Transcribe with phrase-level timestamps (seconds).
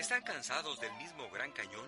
[0.00, 1.86] ¿Están cansados del mismo Gran Cañón?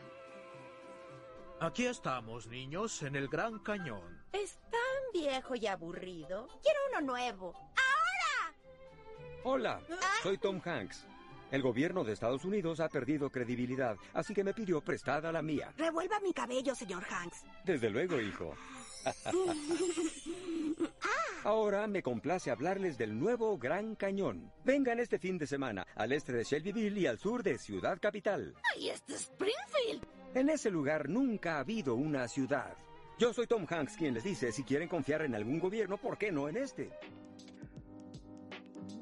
[1.61, 4.23] Aquí estamos, niños, en el Gran Cañón.
[4.33, 4.81] Es tan
[5.15, 6.47] viejo y aburrido.
[6.63, 7.55] Quiero uno nuevo.
[7.55, 8.55] ¡Ahora!
[9.45, 9.81] Hola,
[10.23, 11.07] soy Tom Hanks.
[11.51, 15.73] El gobierno de Estados Unidos ha perdido credibilidad, así que me pidió prestada la mía.
[15.79, 17.47] Revuelva mi cabello, señor Hanks.
[17.65, 18.55] Desde luego, hijo.
[21.45, 24.53] Ahora me complace hablarles del nuevo Gran Cañón.
[24.65, 28.55] Vengan este fin de semana al este de Shelbyville y al sur de Ciudad Capital.
[28.75, 30.07] ¡Ay, este es Springfield!
[30.35, 32.77] En ese lugar nunca ha habido una ciudad.
[33.19, 36.31] Yo soy Tom Hanks quien les dice si quieren confiar en algún gobierno, ¿por qué
[36.31, 36.91] no en este?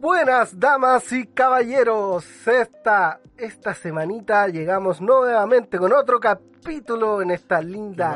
[0.00, 8.10] Buenas damas y caballeros, esta, esta semanita llegamos nuevamente con otro capítulo en esta linda,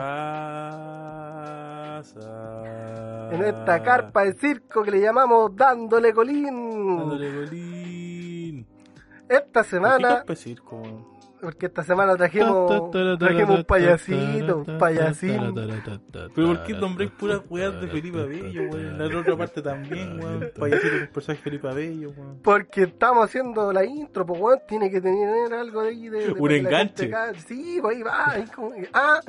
[2.01, 6.99] en esta carpa de circo que le llamamos Dándole Colín.
[6.99, 8.67] Dándole colín.
[9.29, 10.83] Esta ¿Por qué semana, circo?
[11.45, 15.55] Porque esta semana trajimos, trajimos un payasito, un payasín.
[16.35, 19.01] Pero ¿por qué nombréis puras weas de Felipe Abello, weón?
[19.01, 20.51] En la otra parte también, weón.
[20.59, 22.41] Payasito con personaje Felipe Abello, weón.
[22.43, 26.33] Porque estamos haciendo la intro, pues weón, tiene que tener algo de ahí de, de-
[26.33, 27.11] Un enganche.
[27.47, 29.21] Sí, pues ahí va, ahí como- ah,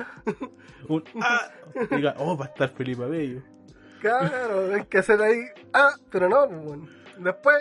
[0.88, 1.50] Un ah,
[1.90, 3.42] diga, oh, va a estar Felipe Abello.
[4.00, 5.40] claro, hay que hacer ahí,
[5.72, 6.88] ah, pero no, pues weón.
[7.18, 7.56] Después,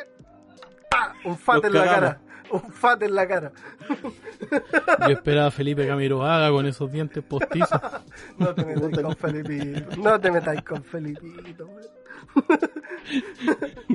[0.96, 2.00] ah, un fat en la cagamos.
[2.00, 3.52] cara, un fat en la cara.
[5.08, 7.82] Yo esperaba a Felipe Camiroaga con esos dientes postizos.
[8.38, 11.70] No te metáis con Felipito, no te metáis con Felipito.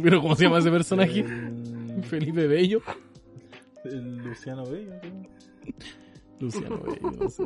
[0.02, 1.20] Pero ¿cómo se llama ese personaje?
[1.20, 2.82] El, Felipe Bello.
[3.84, 5.12] el Luciano Bello, ¿sí?
[6.38, 7.44] Luciano Bello, no sé.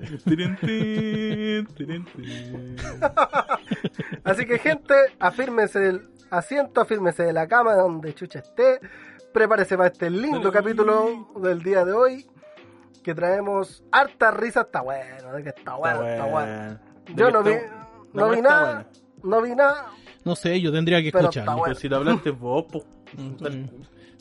[4.25, 8.81] Así que gente, afírmese del asiento, afírmese de la cama donde chucha esté.
[9.35, 12.25] Prepárese para este lindo capítulo del día de hoy.
[13.03, 16.79] Que traemos harta risa, está bueno, de que está bueno, está bueno.
[17.17, 17.55] Yo no vi,
[18.13, 18.87] no vi nada,
[19.25, 19.87] no vi nada.
[20.25, 21.65] No sé, yo tendría que Pero escucharlo.
[21.65, 22.85] Pues si lo hablaste vos, po.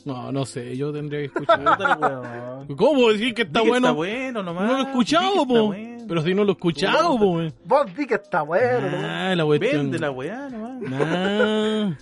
[0.04, 2.66] No, no sé, yo tendría que escucharlo.
[2.76, 3.86] ¿Cómo decir que está Di que bueno?
[3.86, 4.66] Está bueno nomás.
[4.66, 5.66] No lo he escuchado, po.
[5.68, 6.04] bueno.
[6.06, 7.40] Pero si no lo he escuchado, po.
[7.64, 8.90] Vos di que está bueno.
[8.90, 8.98] ¿no?
[9.00, 9.82] Ah, la cuestión.
[9.82, 10.82] Vende la weá nomás.
[10.92, 11.96] Ah,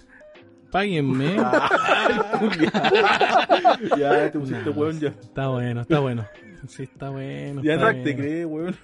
[0.73, 1.37] páguenme.
[3.97, 5.11] ya, te pusiste weón ya.
[5.11, 6.27] Está bueno, está bueno.
[6.67, 7.63] Sí, está bueno.
[7.63, 8.75] Ya está no te crees, weón.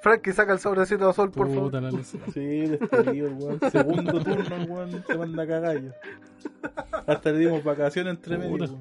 [0.00, 1.80] Frankie, saca el sobrecito de sol, por favor.
[1.80, 1.92] La.
[2.32, 3.60] Sí, despedido, weón.
[3.70, 5.92] Segundo turno, weón se manda a cagar ya.
[7.06, 8.80] Hasta le dimos vacaciones entre medio.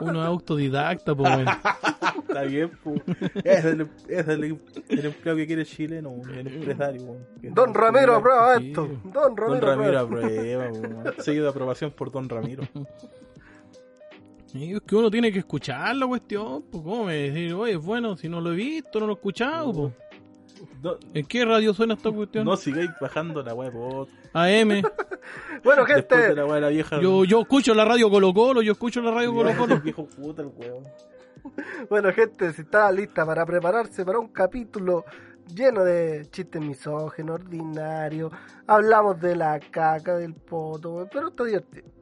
[0.00, 1.46] Uno es autodidacta, weón.
[2.28, 3.00] Está bien, pues.
[3.44, 4.44] Ese es el, ese es el,
[4.88, 8.68] el empleado que quiere el chileno, el empresario, Don Ramiro aprueba Sí.
[8.68, 8.88] esto.
[9.04, 10.70] Don Ramiro, Don Ramiro aprueba.
[11.18, 12.62] Seguido de aprobación por Don Ramiro.
[14.54, 18.16] Es que uno tiene que escuchar la cuestión, pues cómo me decir, oye, es bueno,
[18.16, 19.92] si no lo he visto, no lo he escuchado, pues.
[20.82, 22.44] No, ¿En qué radio suena esta cuestión?
[22.44, 24.82] no sigáis bajando la por AM.
[25.64, 27.00] Bueno, de gente, la weá de la vieja.
[27.00, 29.80] Yo, yo escucho la radio Colo Colo, yo escucho la radio Colo Colo.
[29.80, 30.84] Viejo puta, el weón.
[31.90, 35.04] bueno, gente, si está lista para prepararse para un capítulo
[35.54, 38.32] lleno de chistes misógenos, ordinarios,
[38.66, 41.95] hablamos de la caca, del poto, pero está divertido.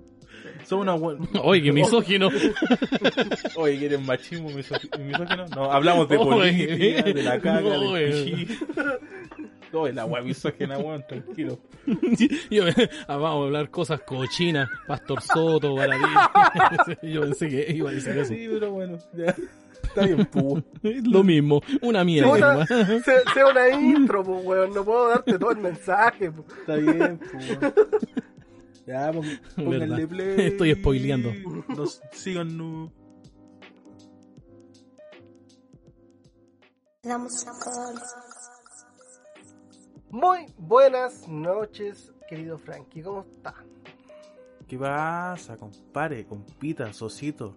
[0.65, 1.17] Son una weá.
[1.43, 2.29] Oye, que misógino.
[3.57, 5.47] Oye, ¿quieren machismo misó- misógino?
[5.55, 6.31] No, hablamos de Oye.
[6.31, 8.49] política, de la caca, No, del.
[9.73, 11.59] Oye, la weá misógina, weón, tranquilo.
[12.51, 12.65] Yo,
[13.09, 16.03] ah, vamos a hablar cosas cochinas, Pastor Soto, Baradí.
[17.03, 18.33] Yo pensé que iba a decir eso.
[18.33, 19.35] Sí, pero bueno, ya.
[19.83, 20.63] Está bien, pu.
[20.83, 22.67] Es lo mismo, una mierda.
[22.67, 23.03] Se-
[23.35, 26.31] sea una intro, pues, weón, no puedo darte todo el mensaje.
[26.31, 26.59] pues.
[26.61, 27.39] Está bien, pu.
[28.87, 29.13] Ya,
[29.57, 30.47] pónganle play.
[30.53, 31.33] Estoy spoileando.
[31.77, 32.93] Nos sigan, no.
[40.11, 43.55] Muy buenas noches, querido Frankie, ¿cómo está?
[44.67, 47.57] ¿Qué pasa, compadre, compita, socito,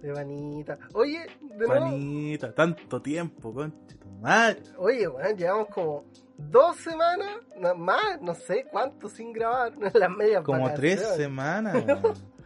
[0.00, 0.78] De vanita.
[0.94, 2.54] Oye, de nuevo, panita?
[2.54, 4.62] Tanto tiempo, conche tu madre.
[4.76, 6.04] oye, weón, llevamos como
[6.38, 7.36] dos semanas,
[7.76, 11.84] más, no sé cuánto sin grabar, las medias Como tres semanas,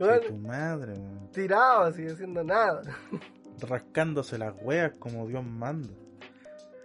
[0.00, 1.30] Che, tu madre, weón.
[1.30, 2.80] tirado así, haciendo nada.
[3.60, 5.92] Rascándose las weas como Dios manda.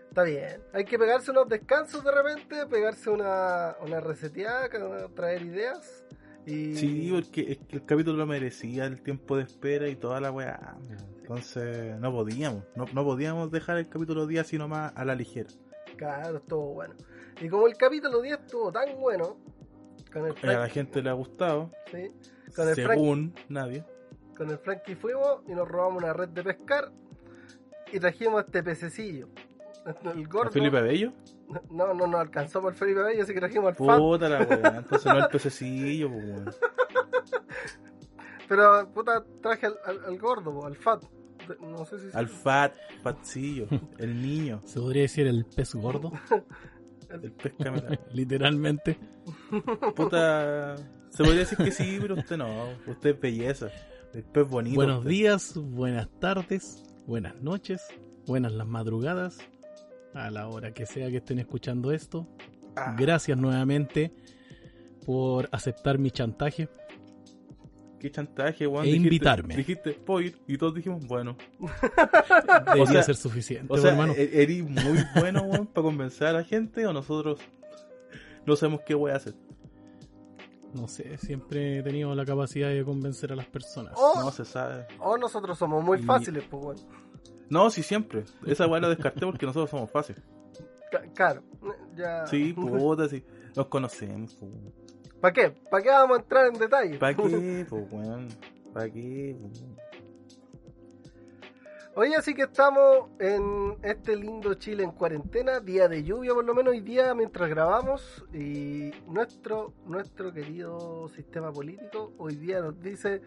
[0.09, 0.61] Está bien.
[0.73, 4.69] Hay que pegarse unos descansos de repente, pegarse una, una reseteada,
[5.15, 6.03] traer ideas.
[6.45, 6.75] Y...
[6.75, 10.31] Sí, porque es que el capítulo lo merecía, el tiempo de espera y toda la
[10.31, 10.75] weá.
[11.21, 15.49] Entonces no podíamos, no, no podíamos dejar el capítulo 10 así nomás a la ligera.
[15.97, 16.93] Claro, estuvo bueno.
[17.41, 19.37] Y como el capítulo 10 estuvo tan bueno,
[20.11, 22.11] con el Y a la gente le ha gustado, ¿sí?
[22.55, 23.83] con el según nadie.
[24.37, 26.91] con el Frankie fuimos y nos robamos una red de pescar
[27.91, 29.27] y trajimos este pececillo.
[30.03, 30.51] El ¿A gordo.
[30.51, 31.13] Felipe Bello?
[31.69, 33.97] No, no, no alcanzó por Felipe Bello, así que trajimos al Fat.
[33.99, 36.45] Puta la weá, entonces no el pececillo, pues weón.
[38.47, 41.03] Pero, puta, traje al, al- al gordo, po, al Fat.
[41.61, 42.17] No sé si.
[42.17, 46.11] Al fat, fatcillo, el niño, Se podría decir el pez gordo,
[47.09, 47.99] el pez cámara.
[48.13, 48.97] literalmente.
[49.95, 50.75] Puta,
[51.09, 52.47] se podría decir que sí, pero usted no,
[52.87, 53.69] usted es belleza,
[54.13, 54.75] el pez bonito.
[54.75, 55.09] Buenos usted.
[55.09, 57.81] días, buenas tardes, buenas noches,
[58.25, 59.37] buenas las madrugadas,
[60.13, 62.27] a la hora que sea que estén escuchando esto.
[62.75, 64.11] Ah, Gracias nuevamente
[65.05, 66.67] por aceptar mi chantaje.
[68.05, 68.85] Qué chantaje, weón.
[68.85, 69.55] E dijiste- invitarme.
[69.55, 71.35] Dijiste, puedo ir, y todos dijimos, bueno.
[72.67, 74.13] Debería sea- ser suficiente, O sea, hermano.
[74.15, 77.39] e- eres muy bueno, weón, para convencer a la gente o nosotros
[78.45, 79.33] no sabemos qué voy a hacer.
[80.73, 83.93] No sé, siempre he tenido la capacidad de convencer a las personas.
[83.97, 84.85] O, No se sabe.
[84.99, 86.81] o nosotros somos muy Y- fáciles, pues, bueno.
[87.49, 88.23] No, sí, siempre.
[88.45, 90.21] Esa weá la descarté porque nosotros somos fáciles.
[91.13, 91.43] Claro,
[91.95, 92.25] ya.
[92.27, 93.23] Sí, puta, sí.
[93.55, 94.51] Nos conocemos, pues.
[95.25, 95.49] ¿Para qué?
[95.71, 96.97] ¿Para qué vamos a entrar en detalle?
[96.99, 98.27] ¿Para qué, pues, weón?
[98.71, 99.35] ¿Para qué?
[101.95, 106.53] Hoy así que estamos en este lindo Chile en cuarentena, día de lluvia por lo
[106.53, 113.23] menos, hoy día mientras grabamos y nuestro, nuestro querido sistema político hoy día nos dice,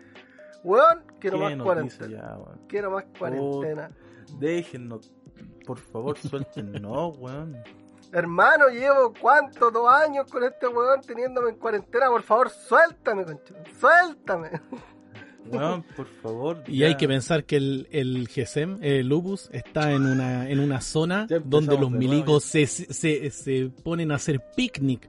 [0.63, 2.61] weón, quiero ¿Qué más cuarentena, dice ya, weón?
[2.69, 3.91] quiero más cuarentena.
[4.39, 5.13] Déjennos,
[5.67, 7.57] por favor, suéltenos, weón.
[8.13, 13.55] Hermano, llevo cuánto, dos años con este weón teniéndome en cuarentena, por favor, suéltame, concha,
[13.79, 14.51] suéltame.
[15.51, 16.63] Weón, por favor.
[16.67, 20.83] Y hay que pensar que el, el GESEM, el Lupus, está en una, en una
[20.83, 25.09] zona donde los milicos se, se, se ponen a hacer picnic.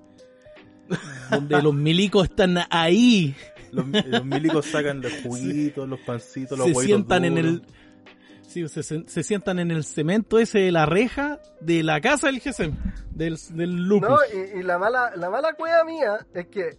[1.29, 3.35] donde los milicos están ahí.
[3.71, 7.61] Los, los milicos sacan los juguitos, los pancitos, los se sientan en el.
[8.49, 12.39] Sí, se, se sientan en el cemento ese de la reja de la casa del
[12.39, 12.75] GESEM,
[13.11, 14.09] del, del Lupus.
[14.09, 14.17] No,
[14.55, 16.75] y, la mala, la mala cueva mía es que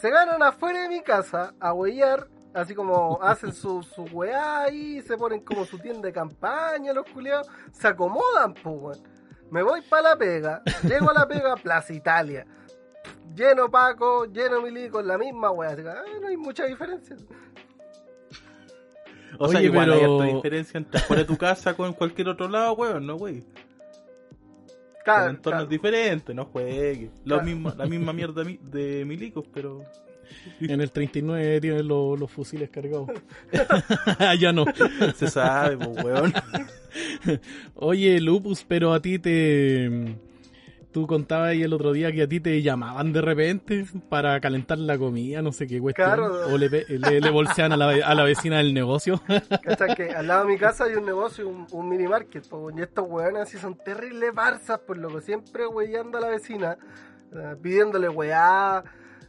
[0.00, 5.02] se ganan afuera de mi casa a huellar, así como hacen su, su weá ahí,
[5.02, 9.02] se ponen como su tienda de campaña, los culiados, se acomodan, pues.
[9.50, 12.46] Me voy para la pega, llego a la pega, Plaza Italia.
[13.34, 15.72] Lleno Paco, lleno Milico, la misma weá.
[15.72, 17.16] así que, no hay mucha diferencia.
[19.38, 22.28] O sea, Oye, igual pero- hay harta diferencia entre afuera de tu casa con cualquier
[22.28, 23.40] otro lado, weón, no, wey.
[23.40, 25.66] Son Claro, entornos claro.
[25.66, 27.10] diferentes, no juegues.
[27.24, 27.42] Claro.
[27.44, 29.82] mismo, la misma mierda mi- de milicos, pero...
[30.60, 33.08] En el 39 tienen los, los fusiles cargados.
[34.40, 34.64] ya no.
[35.14, 36.32] Se sabe, pues, weón.
[37.76, 40.16] Oye, Lupus, pero a ti te...
[40.96, 44.78] Tú contabas ahí el otro día que a ti te llamaban de repente para calentar
[44.78, 46.06] la comida, no sé qué cuestión.
[46.06, 46.46] Claro.
[46.46, 49.20] O le, le, le bolsean a la, a la vecina del negocio.
[49.94, 53.04] Que al lado de mi casa hay un negocio, un, un mini market, y estos
[53.06, 56.78] weones así son terribles barzas, por lo que siempre weyando a la vecina,
[57.30, 58.82] eh, pidiéndole weá,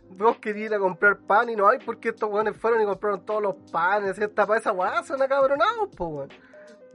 [0.10, 3.26] vos querías ir a comprar pan y no hay porque estos weones fueron y compraron
[3.26, 6.30] todos los panes, esta para esa weá son acabronados, po weón.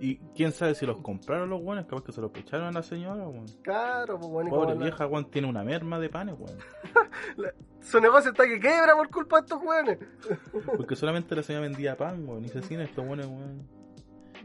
[0.02, 2.82] Y quién sabe si los compraron los weones, capaz que se los echaron a la
[2.82, 3.46] señora, weón.
[3.62, 6.58] Claro, y como Pobre la- vieja, weón, tiene una merma de panes, weón.
[7.80, 9.98] su negocio está que quebra por culpa de estos weones.
[10.76, 12.44] Porque solamente la señora vendía pan, weón.
[12.44, 13.62] Y se cine estos weones, weón.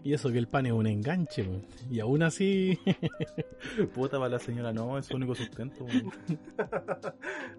[0.04, 1.66] Y eso que el pan es un enganche, weón.
[1.90, 2.80] Y aún así...
[3.96, 6.12] Puta para la señora, no, es su único sustento, weón.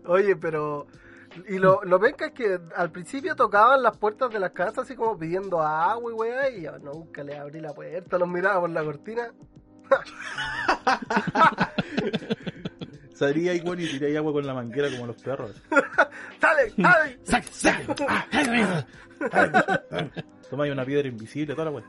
[0.07, 0.87] Oye, pero.
[1.49, 4.97] Y lo, lo penca es que al principio tocaban las puertas de las casas así
[4.97, 8.71] como pidiendo agua y weá, y yo nunca le abrí la puerta, los miraba por
[8.71, 9.33] la cortina.
[13.15, 15.61] Salía weón, y tiré agua con la manguera como los perros.
[16.41, 16.71] ¡Sale!
[16.71, 17.19] ¡Sale!
[17.25, 18.01] ¡Sac, sac!
[18.09, 18.87] ¡Ah!
[20.49, 21.85] Toma ahí una piedra invisible, toda la weón.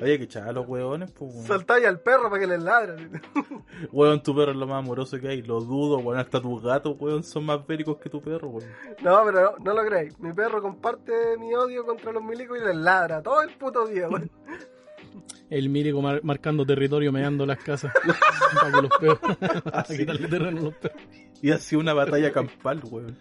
[0.00, 1.46] Oye, que echar a los weones, pues, weón.
[1.46, 3.20] Soltáis al perro para que les ladren.
[3.92, 5.42] Weón, tu perro es lo más amoroso que hay.
[5.42, 6.18] Lo dudo, weón.
[6.18, 8.68] Hasta tus gatos, weón, son más bélicos que tu perro, weón.
[9.02, 10.18] No, pero no, no lo creéis.
[10.20, 14.08] Mi perro comparte mi odio contra los milicos y les ladra todo el puto día,
[14.08, 14.30] weón.
[15.50, 17.92] El Mirico mar- marcando territorio, meando las casas.
[18.54, 19.18] para que los perros...
[19.64, 19.98] para Así.
[19.98, 21.02] quitarle terreno a los perros.
[21.42, 23.18] Y así una batalla campal, weón.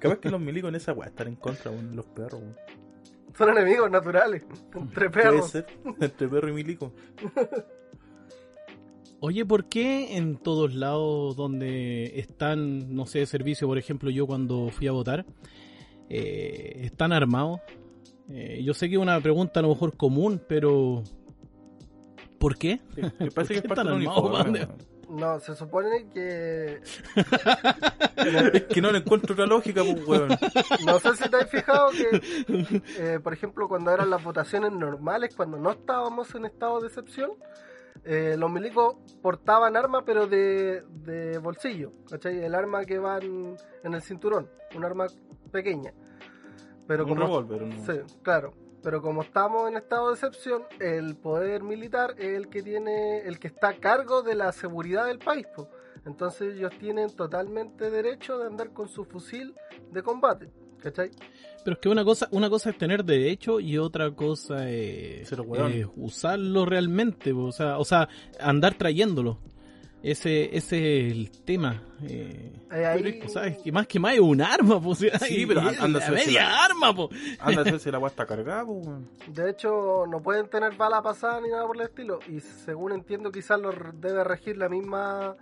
[0.00, 2.56] Capaz que los milicos en esa weá están en contra, weón, de los perros, weón.
[3.36, 4.44] Son enemigos naturales.
[4.74, 5.50] Entre Puede perros.
[5.50, 5.66] ser,
[6.00, 6.92] entre perro y milico.
[9.20, 14.68] Oye, ¿por qué en todos lados donde están, no sé, servicio, por ejemplo, yo cuando
[14.70, 15.24] fui a votar,
[16.08, 17.60] eh, están armados?
[18.28, 21.04] Eh, yo sé que es una pregunta a lo mejor común, pero
[22.38, 22.80] ¿por qué?
[22.96, 24.66] Que parece que es ¿Por qué parte uniforme.
[25.12, 26.80] No, se supone que.
[28.24, 30.30] Es que no le encuentro otra lógica, pues, weón.
[30.86, 32.22] No sé si te has fijado que,
[32.98, 37.32] eh, por ejemplo, cuando eran las votaciones normales, cuando no estábamos en estado de excepción,
[38.04, 42.42] eh, los milicos portaban armas, pero de, de bolsillo, ¿cachai?
[42.42, 43.54] El arma que va en,
[43.84, 45.08] en el cinturón, un arma
[45.50, 45.92] pequeña.
[46.86, 47.84] Pero Un como, revólver, ¿no?
[47.84, 48.54] Sí, claro.
[48.82, 53.38] Pero como estamos en estado de excepción, el poder militar es el que tiene, el
[53.38, 55.46] que está a cargo de la seguridad del país.
[55.54, 55.68] po.
[56.04, 59.54] Entonces ellos tienen totalmente derecho de andar con su fusil
[59.90, 60.50] de combate.
[60.82, 61.10] ¿Cachai?
[61.64, 65.32] Pero es que una cosa, una cosa es tener derecho y otra cosa es,
[65.94, 68.08] usarlo realmente, po, o sea, o sea,
[68.40, 69.38] andar trayéndolo.
[70.02, 71.80] Ese, ese es el tema.
[72.02, 74.98] Eh, Eh, ahí- o sea, es que más que más es un arma, pues.
[74.98, 77.10] Sí, pero anda a media la- arma, pues.
[77.38, 78.84] Anda a hacerse la weá está cargada, pues.
[79.28, 82.18] De hecho, no pueden tener bala pasada ni nada por el estilo.
[82.28, 85.36] Y según entiendo, quizás los debe regir la misma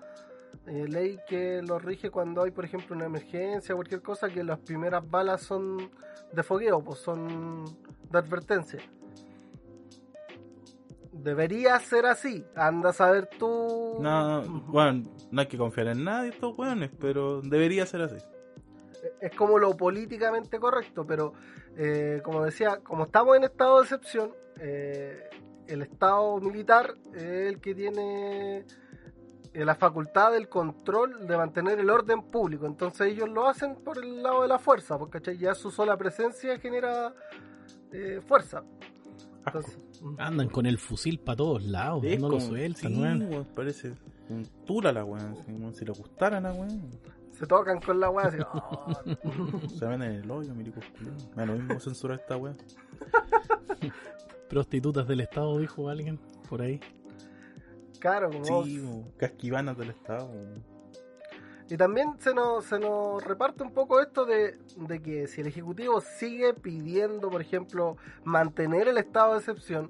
[0.67, 4.45] eh, ley que los rige cuando hay, por ejemplo, una emergencia o cualquier cosa, que
[4.45, 5.91] las primeras balas son
[6.33, 7.65] de fogueo, pues son
[8.11, 8.81] de advertencia.
[11.23, 12.45] Debería ser así.
[12.55, 13.99] Anda a saber tú.
[14.01, 18.17] No, bueno, no hay que confiar en nadie estos weones, pero debería ser así.
[19.21, 21.33] es como lo políticamente correcto, pero
[21.77, 25.29] eh, como decía, como estamos en estado de excepción, eh,
[25.67, 28.65] el estado militar es el que tiene
[29.53, 32.67] eh, la facultad del control de mantener el orden público.
[32.67, 35.39] Entonces ellos lo hacen por el lado de la fuerza, porque ¿cachai?
[35.39, 37.13] ya su sola presencia genera
[37.93, 38.63] eh, fuerza.
[39.45, 39.79] Entonces,
[40.19, 43.47] Andan con el fusil para todos lados, Es no lo sueltan, sí, weón.
[43.55, 43.93] parece
[44.29, 45.75] un tula la weón.
[45.75, 46.89] Si le gustara la weón,
[47.33, 48.39] se tocan con la weá así.
[48.55, 49.69] "Oh".
[49.69, 51.29] se ven en el hoyo, culiados.
[51.37, 52.57] Me lo mismo censurar esta weón.
[54.49, 56.81] Prostitutas del Estado, dijo alguien por ahí.
[58.01, 58.81] claro, como Sí,
[59.17, 60.27] casquivanas del Estado.
[60.31, 60.65] weón.
[61.71, 65.47] Y también se nos, se nos reparte un poco esto de, de que si el
[65.47, 69.89] Ejecutivo sigue pidiendo, por ejemplo, mantener el estado de excepción,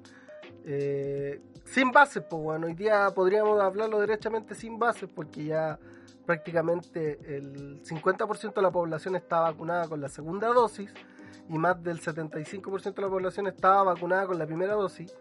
[0.63, 5.79] eh, sin bases, pues bueno, hoy día podríamos hablarlo derechamente sin bases, porque ya
[6.27, 10.93] prácticamente el 50% de la población está vacunada con la segunda dosis
[11.49, 15.15] y más del 75% de la población estaba vacunada con la primera dosis,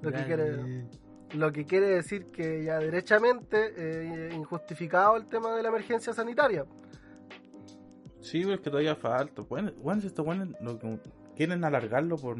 [0.00, 0.86] lo que quiere...
[1.34, 6.64] Lo que quiere decir que ya derechamente eh, injustificado el tema de la emergencia sanitaria.
[8.20, 9.42] Sí, pero es que todavía falta.
[9.42, 9.72] Bueno,
[10.24, 11.00] bueno, lo que-
[11.36, 12.36] quieren alargarlo por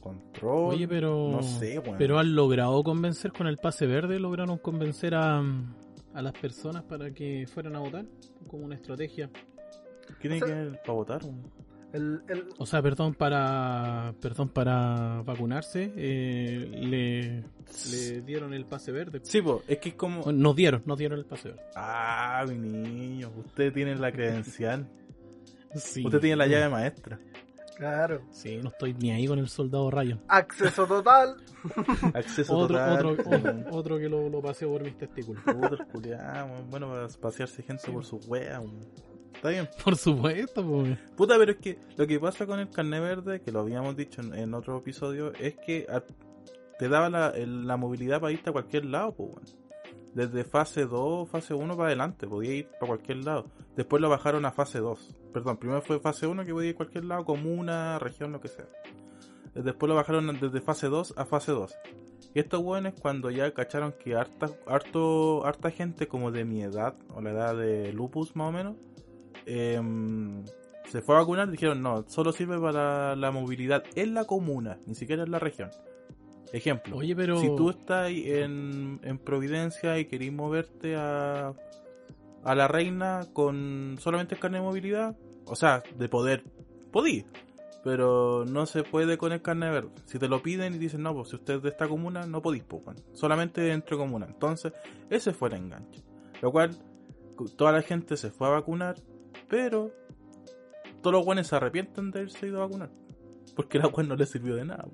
[0.00, 0.74] control.
[0.74, 1.30] Oye, pero.
[1.30, 1.98] No sé, weón.
[1.98, 5.40] Pero han logrado convencer con el pase verde, lograron convencer a,
[6.14, 8.06] a las personas para que fueran a votar,
[8.48, 9.28] como una estrategia.
[10.20, 11.20] Quieren o sea- que para votar.
[11.92, 17.44] El, el- O sea, perdón, para perdón para vacunarse, eh, le,
[17.90, 19.20] le dieron el pase verde.
[19.24, 20.30] Sí, pues, es que es como.
[20.32, 21.62] Nos dieron, nos dieron el pase verde.
[21.74, 24.88] Ah, mi niño, usted tiene la credencial.
[25.72, 26.04] Sí.
[26.04, 27.20] Usted tiene la llave maestra.
[27.76, 28.22] claro.
[28.32, 30.20] Sí, no estoy ni ahí con el soldado Ryan.
[30.26, 31.36] Acceso total.
[32.14, 33.06] Acceso Otro, total.
[33.06, 35.44] otro, otro, otro que lo, lo paseo por mis testículos.
[35.92, 36.44] Puta.
[36.68, 38.58] Bueno, para pasearse gente por su wea.
[38.58, 38.80] weón.
[39.40, 39.68] Está bien.
[39.84, 40.98] Por supuesto, pues.
[41.16, 44.20] Puta, pero es que lo que pasa con el carnet verde, que lo habíamos dicho
[44.20, 46.02] en, en otro episodio, es que a-
[46.78, 49.44] te daba la, movilidad para irte a cualquier lado, pues, weón.
[50.12, 53.46] Desde fase 2, fase 1 para adelante, podía ir para cualquier lado.
[53.76, 55.16] Después lo bajaron a fase 2.
[55.32, 58.48] Perdón, primero fue fase 1 que podía ir a cualquier lado, comuna, región, lo que
[58.48, 58.66] sea.
[59.54, 61.74] Después lo bajaron desde fase 2 a fase 2.
[62.34, 66.94] Y estos weones cuando ya cacharon que harta, harto, harta gente como de mi edad,
[67.14, 68.76] o la edad de lupus más o menos,
[69.50, 70.44] em,
[70.88, 74.94] se fue a vacunar, dijeron no, solo sirve para la movilidad en la comuna, ni
[74.94, 75.70] siquiera en la región.
[76.52, 77.40] Ejemplo, Oye, pero.
[77.40, 81.52] si tú estás en, en Providencia y querís moverte a,
[82.42, 85.16] a la reina con solamente el carnet de movilidad,
[85.46, 86.42] o sea, de poder,
[86.90, 87.24] podí,
[87.84, 89.90] pero no se puede con el carnet verde.
[90.06, 92.42] Si te lo piden y dicen, no, pues si usted es de esta comuna, no
[92.42, 94.26] podís, pues, bueno, solamente entre comuna.
[94.26, 94.72] Entonces,
[95.08, 96.02] ese fue el enganche.
[96.42, 96.76] Lo cual,
[97.36, 98.96] cu- toda la gente se fue a vacunar,
[99.50, 99.92] pero
[101.02, 102.90] todos los buenos se arrepienten de haberse ido a vacunar.
[103.54, 104.86] Porque la web no les sirvió de nada.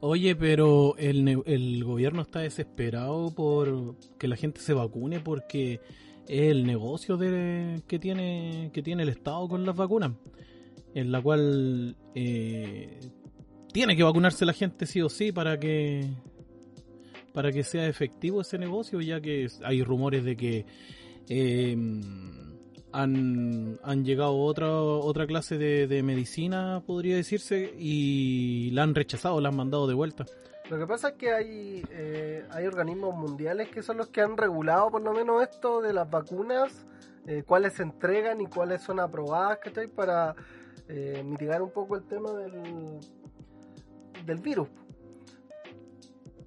[0.00, 5.80] Oye, pero el, gobierno está desesperado por que la gente se vacune porque
[6.26, 10.12] es el negocio que tiene que tiene el Estado con las vacunas,
[10.94, 12.98] en la cual eh,
[13.72, 16.08] tiene que vacunarse la gente sí o sí para que
[17.34, 20.64] para que sea efectivo ese negocio, ya que hay rumores de que
[21.28, 21.76] eh,
[22.92, 29.48] han, han llegado otra otra clase de, medicina, podría decirse, y la han rechazado, la
[29.48, 30.24] han mandado de vuelta.
[30.68, 34.36] Lo que pasa es que hay, eh, hay organismos mundiales que son los que han
[34.36, 36.86] regulado por lo menos esto de las vacunas,
[37.26, 39.88] eh, cuáles se entregan y cuáles son aprobadas, ¿cachai?
[39.88, 40.36] Para
[40.88, 43.00] eh, mitigar un poco el tema del,
[44.24, 44.68] del virus.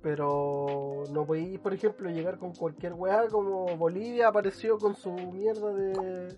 [0.04, 5.74] Pero no podéis, por ejemplo, llegar con cualquier weá como Bolivia apareció con su mierda
[5.74, 6.36] de...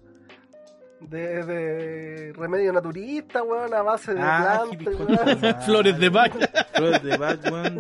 [1.02, 5.66] De, de remedio naturista, weón, a base de Ah, plantas.
[5.66, 6.32] Flores de Bach,
[6.74, 7.80] Flores de Bach, weón.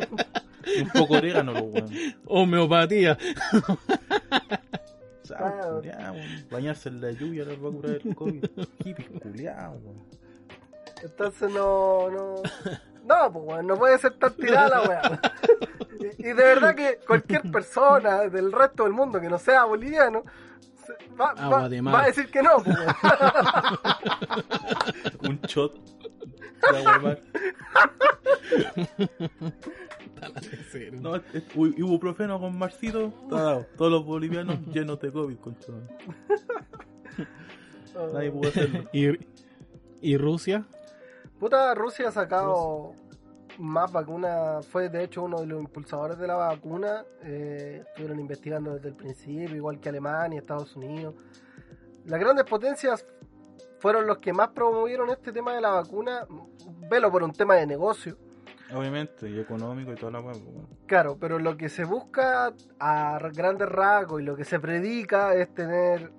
[0.82, 1.88] Un poco orégano, weón.
[2.28, 3.18] homeopatía.
[5.28, 6.46] Culiao, weón.
[6.52, 8.46] Bañarse en la lluvia les va a curar el COVID.
[8.84, 10.04] Hippie culiao, weón.
[11.04, 12.36] Entonces no, no.
[13.06, 15.22] No, pues weón, no puede ser tan tirada la weá.
[16.00, 20.24] Y, y de verdad que cualquier persona del resto del mundo que no sea boliviano
[20.86, 21.94] se- va, Agua va- de mar.
[21.96, 22.96] va a decir que no, pues weón.
[25.30, 25.74] Un shot.
[31.02, 33.66] No, es- es- u- ibuprofeno con marcito, dado.
[33.78, 35.38] Todos los bolivianos llenos de COVID,
[35.72, 35.96] madre.
[38.14, 38.90] Nadie pudo hacerlo.
[38.92, 39.08] ¿Y,
[40.02, 40.66] y Rusia?
[41.40, 42.94] Puta, Rusia ha sacado
[43.60, 44.66] más vacunas.
[44.68, 47.06] Fue de hecho uno de los impulsadores de la vacuna.
[47.24, 51.16] eh, estuvieron investigando desde el principio, igual que Alemania, Estados Unidos.
[52.06, 53.06] Las grandes potencias
[53.80, 56.26] fueron los que más promovieron este tema de la vacuna.
[56.90, 58.18] Velo por un tema de negocio.
[58.74, 60.68] Obviamente, y económico y toda la weá, pues.
[60.88, 65.54] Claro, pero lo que se busca a grandes rasgos y lo que se predica es
[65.54, 66.12] tener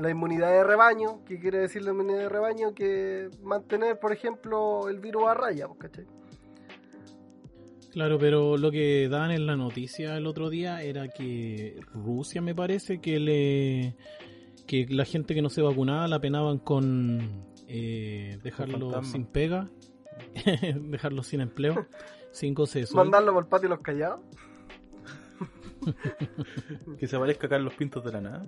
[0.00, 1.24] la inmunidad de rebaño.
[1.24, 2.74] ¿Qué quiere decir la inmunidad de rebaño?
[2.74, 6.06] Que mantener, por ejemplo, el virus a raya, pues, ¿cachai?
[7.92, 12.54] Claro, pero lo que daban en la noticia el otro día era que Rusia me
[12.54, 13.96] parece que le
[14.66, 19.70] que la gente que no se vacunaba la penaban con eh, dejarlo sin pega,
[20.76, 21.86] dejarlo sin empleo,
[22.30, 22.94] sin sueldo.
[22.94, 24.20] Mandarlo por el patio los callados.
[26.98, 28.46] Que se parezca a Carlos Pintos de la nada.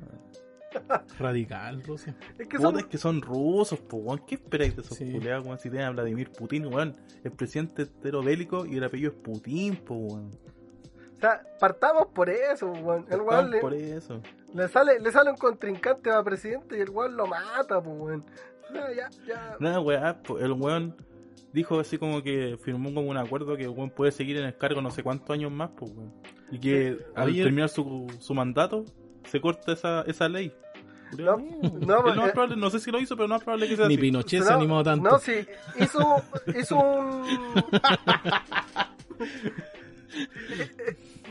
[1.19, 2.15] Radical, Rusia.
[2.39, 4.23] Es que son, es que son rusos, pues, weón.
[4.27, 5.11] ¿Qué esperáis de esos Sí.
[5.13, 5.59] culiados, weón?
[5.59, 6.97] Si tienen a Vladimir Putin, weón.
[7.25, 10.31] El presidente entero bélico y el apellido es Putin, pues, weón.
[11.17, 13.07] o sea, partamos por eso, weón.
[13.11, 14.21] El weón le, por eso.
[14.55, 18.25] le sale, le sale un contrincante a presidente y el weón lo mata, pues, weón.
[18.73, 19.57] No, ya, ya.
[19.59, 20.95] Nada, po- el weón
[21.53, 24.57] dijo así como que firmó como un acuerdo que el weón puede seguir en el
[24.57, 26.13] cargo no sé cuántos años más, pues, weón.
[26.53, 28.85] Y que al terminar su, su mandato,
[29.25, 30.53] se corta esa, esa ley.
[31.19, 33.77] No, no, más eh, probable- no sé si lo hizo, pero no es probable que
[33.77, 34.01] sea Ni así.
[34.01, 35.11] Pinochet se no, animó tanto.
[35.11, 35.47] No, sí,
[35.79, 36.23] hizo,
[36.59, 37.25] hizo un.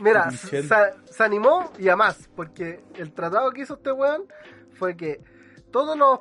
[0.00, 4.24] Mira, se, se animó y a más, porque el tratado que hizo este weón
[4.72, 5.20] fue que
[5.70, 6.20] todos los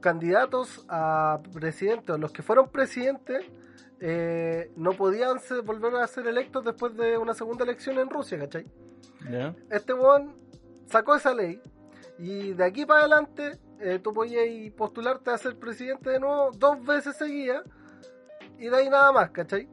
[0.00, 3.44] candidatos a presidente o los que fueron presidentes
[4.00, 8.38] eh, no podían ser- volver a ser electos después de una segunda elección en Rusia,
[8.38, 8.66] ¿cachai?
[9.30, 9.54] ¿Ya?
[9.70, 10.34] este weón
[10.86, 11.60] sacó esa ley
[12.18, 14.42] y de aquí para adelante eh, tú podías
[14.74, 17.62] postularte a ser presidente de nuevo dos veces seguidas
[18.58, 19.68] y de ahí nada más, ¿cachai?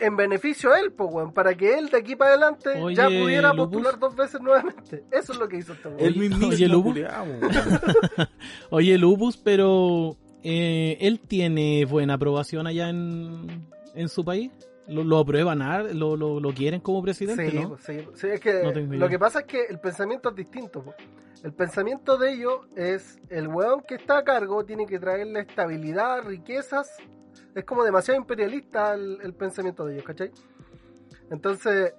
[0.00, 3.06] En beneficio a él, pues, weón, para que él de aquí para adelante Oye, ya
[3.06, 3.66] pudiera Lupus.
[3.68, 5.04] postular dos veces nuevamente.
[5.12, 6.00] Eso es lo que hizo este weón.
[6.00, 6.88] El mismísimo oye, Lubu.
[6.90, 7.40] culiao, weón.
[8.70, 14.50] Oye, Lupus, pero eh, él tiene buena aprobación allá en, en su país.
[14.88, 15.60] ¿Lo, lo aprueban?
[15.98, 17.50] ¿Lo, lo, lo quieren como presidente?
[17.50, 17.70] Sí, ¿no?
[17.70, 20.36] pues, sí, sí, es que No tengo lo que pasa es que el pensamiento es
[20.36, 20.82] distinto.
[20.82, 20.94] po.
[21.42, 26.22] El pensamiento de ellos es el weón que está a cargo tiene que traerle estabilidad,
[26.22, 26.96] riquezas.
[27.54, 30.30] Es como demasiado imperialista el, el pensamiento de ellos, ¿cachai?
[31.30, 31.94] Entonces,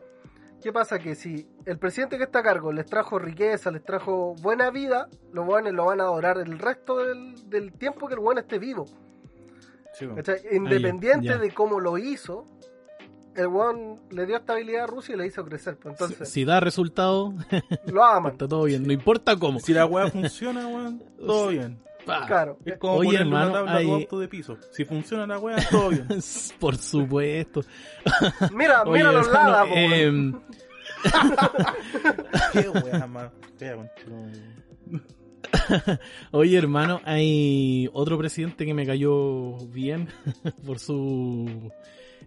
[0.62, 1.00] ¿qué pasa?
[1.00, 5.08] Que si el presidente que está a cargo les trajo riqueza, les trajo buena vida,
[5.32, 8.60] los weones lo van a adorar el resto del, del tiempo que el weón esté
[8.60, 8.86] vivo.
[9.94, 10.08] Sí.
[10.52, 12.46] Independiente de cómo lo hizo,
[13.36, 15.78] el weón le dio estabilidad a Rusia y le hizo crecer.
[15.78, 17.34] Pues entonces, Si, si da resultado,
[17.92, 18.32] lo aman.
[18.34, 18.84] está todo bien.
[18.86, 19.60] No importa cómo.
[19.60, 21.80] Si la weá funciona, weón, todo bien.
[22.06, 22.26] Pa.
[22.28, 22.60] Claro.
[22.66, 24.58] Es como Oye, ponerle hermano, una tabla hay- auto de piso.
[24.72, 26.08] Si funciona la weá, todo bien.
[26.60, 27.62] Por supuesto.
[28.54, 30.40] Mira, Oye, mira los hermano, lados, em,
[32.54, 33.32] Qué weá weón.
[36.32, 40.08] Oye, hermano, hay otro presidente que me cayó bien
[40.66, 41.50] por sus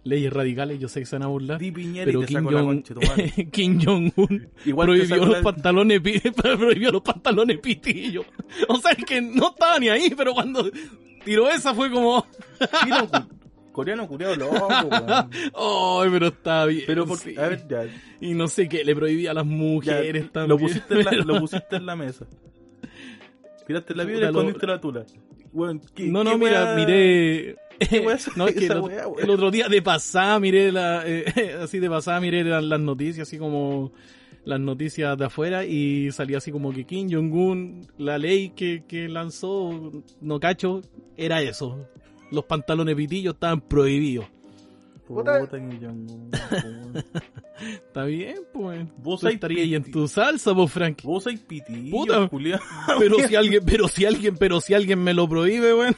[0.03, 0.79] leyes radicales.
[0.79, 1.59] Yo sé que se van a burlar.
[1.59, 2.33] Di Piñera Pero y te
[3.51, 3.83] Kim Jong,
[4.15, 6.01] Jong-un Igual prohibió los la- pantalones
[6.35, 8.25] prohibió los pantalones pitillos.
[8.67, 10.69] O sea, es que no estaba ni ahí, pero cuando
[11.23, 12.25] tiró esa fue como,
[13.71, 15.05] coreano culiao loco, weón.
[15.31, 16.83] ¡ay, pero está bien!
[16.87, 17.35] Pero por, sí".
[17.37, 17.85] a ver, ya,
[18.19, 20.49] Y no sé qué, le prohibía a las ya, mujeres también.
[20.49, 22.25] lo pusiste, en la, lo pusiste en la mesa.
[23.67, 25.05] Tiraste la piedra y lo- escondiste la tula.
[25.53, 27.55] Weón, ¿qué- No, no, qué mira, miré.
[27.79, 31.79] ¿Qué weá es no, es que el, otro día de pasada miré la, eh, así
[31.79, 33.91] de pasada miré la- las noticias, así como
[34.45, 39.07] las noticias de afuera y salía así como que Kim Jong-un, la ley que, que
[39.07, 40.81] lanzó, no cacho,
[41.17, 41.87] era eso.
[42.31, 44.25] Los pantalones pitillos estaban prohibidos.
[45.07, 45.39] Puta.
[47.59, 48.85] Está bien, pues.
[48.97, 51.07] Vos hay estarías ahí en tu salsa, pues, Frankie.
[51.07, 52.29] Vos sois pitillo, Puta.
[52.99, 55.95] Pero si alguien, pero si alguien, pero si alguien me lo prohíbe, weón.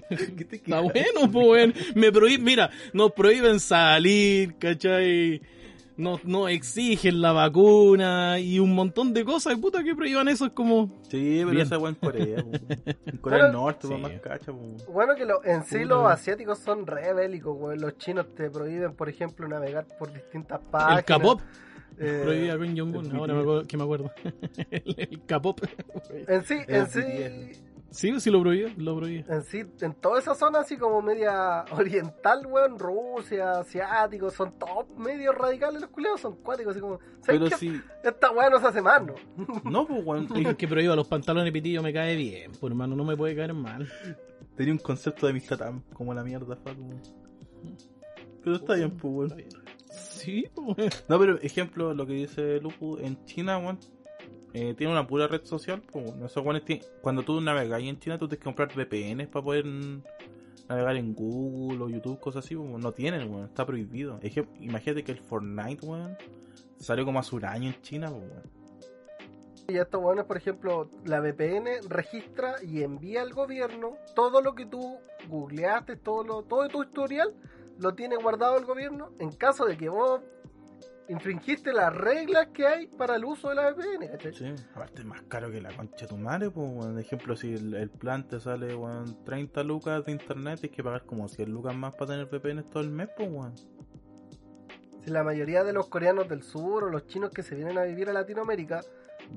[0.36, 1.74] ¿Qué te Está bueno, pues, weón.
[1.94, 5.40] Me prohíben, mira, nos prohíben salir, ¿cachai?
[5.94, 9.56] Nos, nos exigen la vacuna y un montón de cosas.
[9.58, 11.02] Puta que prohíban eso es como.
[11.10, 11.62] Sí, pero Bien.
[11.66, 12.44] esa weá en Corea.
[13.06, 13.94] En Corea del Norte, Sí.
[13.94, 14.58] más cacha, po.
[14.90, 17.80] Bueno, que lo- en sí Puta, los asiáticos son re bélicos, weón.
[17.80, 20.98] Los chinos te prohíben, por ejemplo, navegar por distintas páginas.
[21.00, 21.40] El K-pop.
[21.98, 23.14] Eh, Prohibía con Jong-un.
[23.16, 24.10] Ahora me acuerdo, que me acuerdo.
[24.70, 25.60] el el K-pop.
[26.26, 27.62] En sí, El en sí.
[27.92, 29.24] Sí, sí lo prohibía, lo prohibía.
[29.28, 34.88] en sí, en toda esa zona así como media oriental, weón, Rusia, asiáticos, son todos
[34.96, 37.80] medios radicales los culeos, son cuáticos, así como, ¿sabes Pero sí.
[38.02, 39.14] Esta weá no se hace más, ¿no?
[39.70, 40.28] No, pues, weón.
[40.34, 43.54] El que prohíba los pantalones pitillos me cae bien, pues hermano, no me puede caer
[43.54, 43.88] mal.
[44.56, 46.90] Tenía un concepto de amistad tan como la mierda, Facu.
[48.42, 49.48] Pero está bien, pues, weón.
[49.90, 51.04] Sí, pues.
[51.08, 53.78] No, pero ejemplo, lo que dice Lupu, en China, weón,
[54.54, 58.18] eh, tiene una pura red social, pues, weones tienen- cuando tú navegas ahí en China,
[58.18, 59.64] tú tienes que comprar VPNs para poder
[60.68, 64.18] navegar en Google o YouTube, cosas así, no tienen, weón, está prohibido.
[64.60, 66.16] Imagínate que el Fortnite, weón,
[66.78, 68.62] salió como hace un año en China, pues, weón.
[69.68, 74.66] Y estos weones, por ejemplo, la VPN registra y envía al gobierno todo lo que
[74.66, 77.32] tú googleaste, todo, lo, todo tu historial,
[77.78, 80.20] lo tiene guardado el gobierno en caso de que vos
[81.08, 84.34] infringiste las reglas que hay para el uso de la VPN, ¿cachai?
[84.34, 86.68] Sí, aparte es más caro que la concha de tu madre, pues.
[86.98, 91.04] Ejemplo, si el, el plan te sale, weón, 30 lucas de internet, tienes que pagar
[91.04, 93.54] como 100 lucas más para tener VPN todo el mes, pues, weón.
[95.04, 97.82] Si la mayoría de los coreanos del sur o los chinos que se vienen a
[97.82, 98.82] vivir a Latinoamérica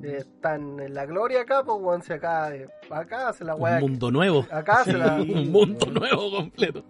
[0.03, 3.79] eh, están en la gloria acá, pues weón, si acá, eh, acá se la Un
[3.79, 4.45] mundo nuevo.
[4.51, 5.15] Acá se la.
[5.21, 6.83] Un mundo nuevo completo.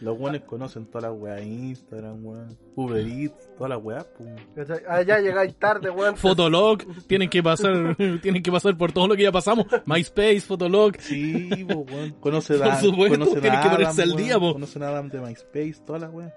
[0.00, 2.58] Los weones conocen todas las weas de Instagram, weón.
[2.74, 4.30] Uber Eats, todas las weas, pues.
[4.54, 4.80] ¿cachai?
[4.88, 6.16] Allá llegáis tarde, weón.
[6.16, 9.66] Fotolog, tienen que pasar, tienen que pasar por todo lo que ya pasamos.
[9.84, 10.96] MySpace, Fotolog.
[11.00, 12.10] Sí, po, weón.
[12.20, 14.40] Conoce Por a supuesto, conocen tienen a que ponerse al día, weón.
[14.40, 14.52] po.
[14.54, 16.32] Conocen a Adam de MySpace, todas las weas.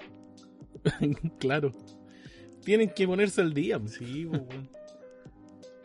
[1.39, 1.71] claro.
[2.65, 3.79] Tienen que ponerse al día.
[3.85, 4.69] Sí, po, weón.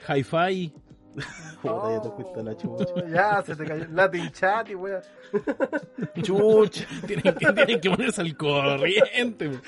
[0.08, 0.72] Hi-Fi.
[1.62, 2.84] Puta, ya te fuiste a la chucha.
[3.08, 3.86] Ya, se te cayó.
[3.90, 5.02] Latin chat y weón.
[6.22, 6.86] Chucha.
[7.06, 9.60] Tienen que, tienen que ponerse al corriente.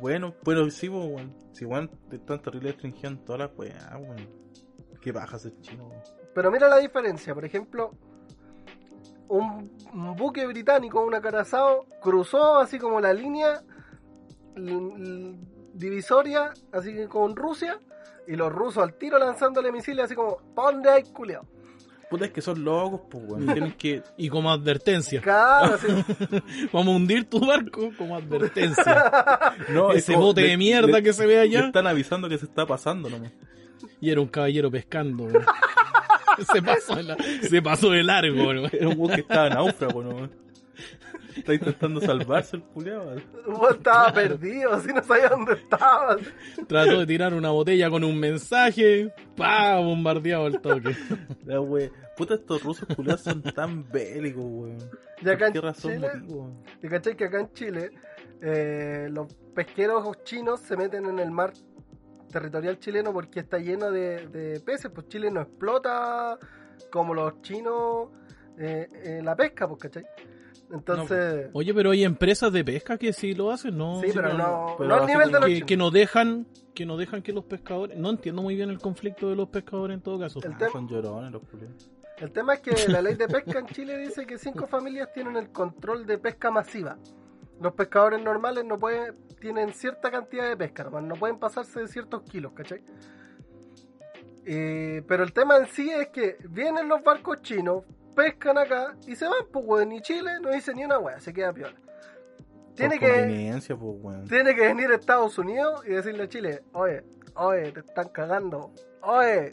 [0.00, 1.34] Bueno, pero sí, po, weón.
[1.52, 4.28] Si weón, te están terrible restringiendo todas las weas, weón.
[5.00, 6.02] Qué baja ese chino, weón.
[6.34, 7.92] Pero mira la diferencia, por ejemplo,
[9.28, 13.62] un, un buque británico, un acorazado, cruzó así como la línea
[15.74, 17.78] divisoria, así que con Rusia,
[18.32, 21.44] y los rusos al tiro lanzándole misiles así como, ¿pa' dónde hay culiao?
[22.08, 23.46] Puta, es que son locos, pues, weón.
[23.46, 24.02] Tienen que.
[24.16, 25.20] Y como advertencia.
[25.20, 25.86] Claro, así,
[26.72, 29.54] Vamos a hundir tu barco como advertencia.
[29.68, 31.66] No, es Ese como- bote le- de mierda le- que se ve le allá.
[31.66, 33.30] están avisando que se está pasando nomás.
[34.00, 35.24] Y era un caballero pescando.
[35.24, 35.44] weón.
[36.52, 38.34] Se pasó, la- se pasó de largo.
[38.44, 38.68] weón.
[38.72, 40.28] Era un weón que estaba náufrago, ¿no?
[41.36, 43.12] Está intentando salvarse el culiado.
[43.12, 43.22] el
[43.70, 46.16] estaba perdido, así no sabía dónde estaba.
[46.66, 49.12] Trató de tirar una botella con un mensaje.
[49.36, 49.78] ¡Pa!
[49.78, 50.96] Bombardeado al toque.
[51.44, 51.90] La we...
[52.16, 54.78] Puta, estos rusos culiados son tan bélicos, weón.
[55.22, 56.64] Y acá ¿Por en qué razón Chile, motivo?
[56.82, 57.90] y cachai que acá en Chile,
[58.42, 61.52] eh, los pesqueros chinos se meten en el mar
[62.30, 66.38] territorial chileno porque está lleno de, de peces, pues Chile no explota
[66.90, 68.08] como los chinos
[68.58, 70.04] eh, eh, la pesca, pues, ¿cachai?
[70.72, 74.00] Entonces, Oye, pero hay empresas de pesca que sí lo hacen, ¿no?
[74.00, 76.96] sí, pero no, pero no al nivel de los que, que no dejan que no
[76.96, 80.18] dejan que los pescadores no entiendo muy bien el conflicto de los pescadores en todo
[80.20, 81.42] caso El Ah, tema- son llorones los.
[82.18, 85.36] El tema es que la ley de pesca en Chile dice que cinco familias tienen
[85.36, 86.96] el control de pesca masiva.
[87.60, 91.88] Los pescadores normales no pueden, tienen cierta cantidad de pesca, nomás, no pueden pasarse de
[91.88, 92.82] ciertos kilos, ¿cachai?
[94.46, 99.14] Eh, pero el tema en sí es que vienen los barcos chinos, pescan acá y
[99.16, 101.74] se van, pues weón, y Chile no dice ni una wea, se queda piola.
[102.74, 104.28] Tiene Por que, pues, weón.
[104.28, 107.02] tiene que venir a Estados Unidos y decirle a Chile, oye,
[107.34, 109.50] oye, te están cagando, oye,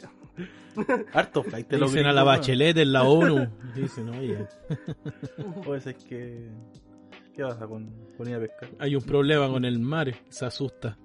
[1.12, 4.46] Harto flight te lo dicen a la bachelet en la ONU dicen oye
[5.64, 6.48] Pues es que.
[7.34, 8.68] ¿Qué pasa con, con ir a pescar?
[8.78, 10.96] hay un problema con el mar se asusta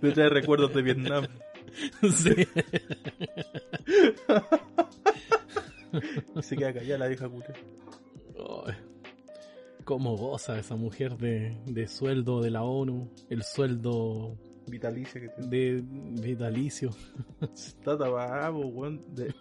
[0.00, 1.26] Le trae recuerdos de Vietnam.
[2.10, 2.34] Sí.
[6.42, 7.54] Se queda callada la vieja culia.
[8.66, 8.74] Ay,
[9.84, 13.10] ¿Cómo goza esa mujer de, de sueldo de la ONU?
[13.28, 14.38] El sueldo
[14.70, 16.90] Vitalicia que te de vitalicio.
[17.40, 19.02] está tapado, weón.
[19.14, 19.34] De,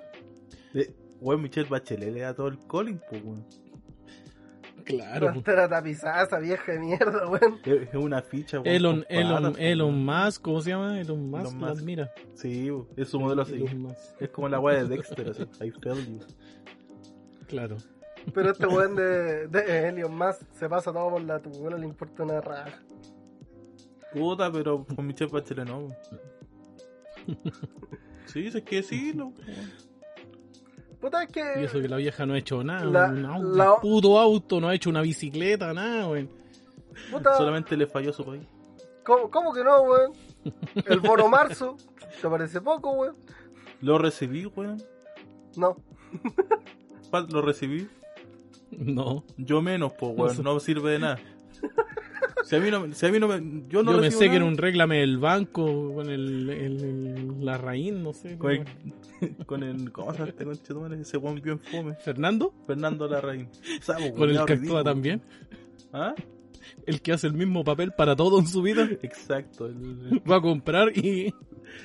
[0.73, 3.45] de, weón, Michelle Bachelet le da todo el calling, pues, weón.
[4.89, 5.43] Claro.
[5.45, 7.60] Era tapizada esa vieja de mierda, weón.
[7.63, 8.75] Es una ficha, weón.
[8.75, 10.25] Elon, Elon, Elon weón.
[10.25, 10.99] Musk, ¿cómo se llama?
[10.99, 11.71] Elon Musk, Elon Musk.
[11.80, 12.12] admira.
[12.34, 13.67] Sí, weón, es su modelo a seguir.
[13.69, 15.43] Elon Musk, Es como la weá de Dexter, así.
[15.63, 16.19] I feel you.
[17.47, 17.78] Claro.
[18.34, 22.23] Pero este weón de, de Helion más se pasa todo por la tubuela, le importa
[22.23, 22.82] una raja.
[24.12, 25.78] Puta, pero con Michelle Bachelet no.
[25.80, 25.95] weón.
[28.25, 29.34] Sí, es que sí, lo.
[30.99, 31.63] Puta, es Y que.
[31.63, 32.83] eso que la vieja no ha hecho nada.
[32.85, 36.27] La- un, auto, la- un puto auto, no ha hecho una bicicleta, nada, güey.
[37.12, 38.43] Puta, Solamente le falló su país.
[39.03, 40.12] ¿cómo, cómo que no, weón?
[40.85, 41.77] El bono marzo,
[42.21, 43.15] ¿te parece poco, weón?
[43.81, 44.83] Lo recibí, weón.
[45.55, 45.77] No.
[47.09, 47.88] ¿Cuál Lo recibí.
[48.71, 49.23] No.
[49.38, 50.43] Yo menos, pues, weón.
[50.43, 51.19] No sirve de nada.
[52.49, 53.63] Si a mí no, si a mí no me.
[53.69, 58.12] Yo no que era un réglame del banco con el, el- el- la raíz, no
[58.12, 58.39] sé.
[58.39, 58.65] Con el,
[59.45, 59.91] con el.
[59.91, 60.99] ¿Cómo se llama este conchetumare?
[60.99, 61.93] Ese weón bien fome.
[61.93, 62.51] ¿Fernando?
[62.65, 63.49] Fernando Larraín.
[63.81, 65.21] Sapo, Con el que actúa también.
[65.93, 66.15] ¿Ah?
[66.88, 68.89] El que hace el mismo papel para todo en su vida.
[69.03, 69.67] Exacto.
[69.67, 71.31] el- Va a comprar y.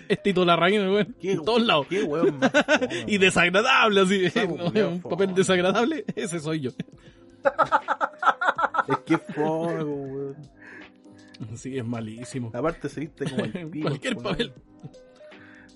[0.09, 1.15] Es Tito Larraín.
[1.21, 1.89] ¿Qué, En todos lados.
[1.89, 2.51] Qué weón más
[3.07, 4.31] Y desagradable, así.
[4.31, 5.15] Sapo, No, culiao, un fome.
[5.15, 6.71] papel desagradable, ese soy yo.
[8.89, 10.54] Es que fome, weón.
[11.57, 12.51] Sí, es malísimo.
[12.55, 13.89] Aparte se viste como el pico.
[13.89, 14.53] Cualquier papel.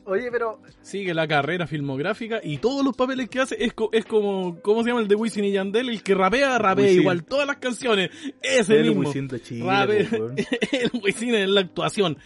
[0.05, 0.63] Oye, pero.
[0.81, 4.83] Sigue la carrera filmográfica y todos los papeles que hace es, co- es como, ¿cómo
[4.83, 5.91] se llama el de Wisin y Yandel?
[5.91, 7.01] El que rapea, rapea Wisin.
[7.03, 8.11] igual todas las canciones.
[8.43, 9.01] Ese El mismo.
[9.03, 10.37] Wisin de Chile, weón.
[10.73, 12.17] el Wisin en la actuación.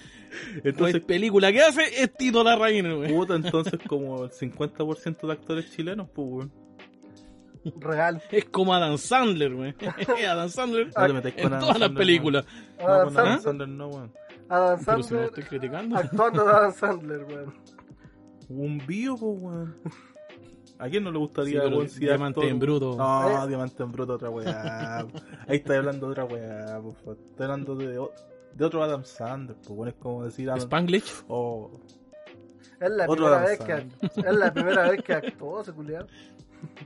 [0.47, 3.13] Entonces, Entonces, película que hace es Tito Larraín, güey.
[3.13, 6.53] puta, entonces como el 50% de actores chilenos, pues, weón.
[7.77, 8.23] Real.
[8.31, 9.75] Es como Adam Sandler, güey.
[10.29, 12.45] Adam Sandler No te en Adam todas las Sandler, películas.
[12.79, 12.91] weón.
[12.91, 13.41] Adam No, con Adam Sandler.
[13.43, 14.13] Sandler no, weón.
[14.49, 15.25] Adam Pero si no Sandler.
[15.27, 15.97] estoy criticando.
[15.97, 17.55] Actuando de Adam Sandler, weón.
[18.49, 19.77] Un bio, weón.
[20.79, 22.97] ¿A quién no le gustaría, Sí, pero si Diamante actor- en Bruto.
[22.97, 23.49] No, ¿Eh?
[23.49, 24.99] Diamante en bruto, otra weá.
[25.47, 27.19] Ahí está hablando de otra weá, por favor.
[27.31, 27.99] Estoy hablando de,
[28.65, 30.59] otro Adam Sandler, pues, bueno, es como decir Adam...
[30.63, 31.23] Spanglish.
[31.29, 31.71] Oh,
[32.81, 36.09] Es la Otro primera Adam vez que es la primera vez que actuó ese culiado.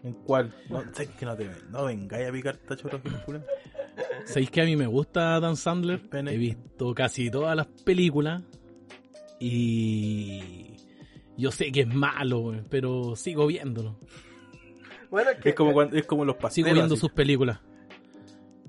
[0.02, 0.54] ¿En cuál?
[0.70, 3.44] No, sé que no te no vengáis a picar película.
[4.24, 6.08] ¿Sabéis que a mí me gusta Adam Sandler?
[6.08, 6.32] Pene.
[6.32, 8.42] He visto casi todas las películas
[9.38, 10.74] y
[11.36, 13.98] yo sé que es malo, pero sigo viéndolo.
[15.10, 16.54] Bueno, es que Es como cuando, es como los pastelos.
[16.54, 17.00] Sigo viendo así.
[17.00, 17.60] sus películas.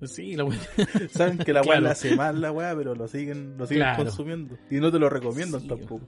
[0.04, 0.60] Sí, la wey-
[1.10, 1.82] Saben que la weá Claro.
[1.86, 4.04] le hace mal la weá, pero lo siguen, lo siguen Claro.
[4.04, 4.58] consumiendo.
[4.70, 5.67] Y no te lo recomiendan Sí.
[5.67, 6.06] tampoco.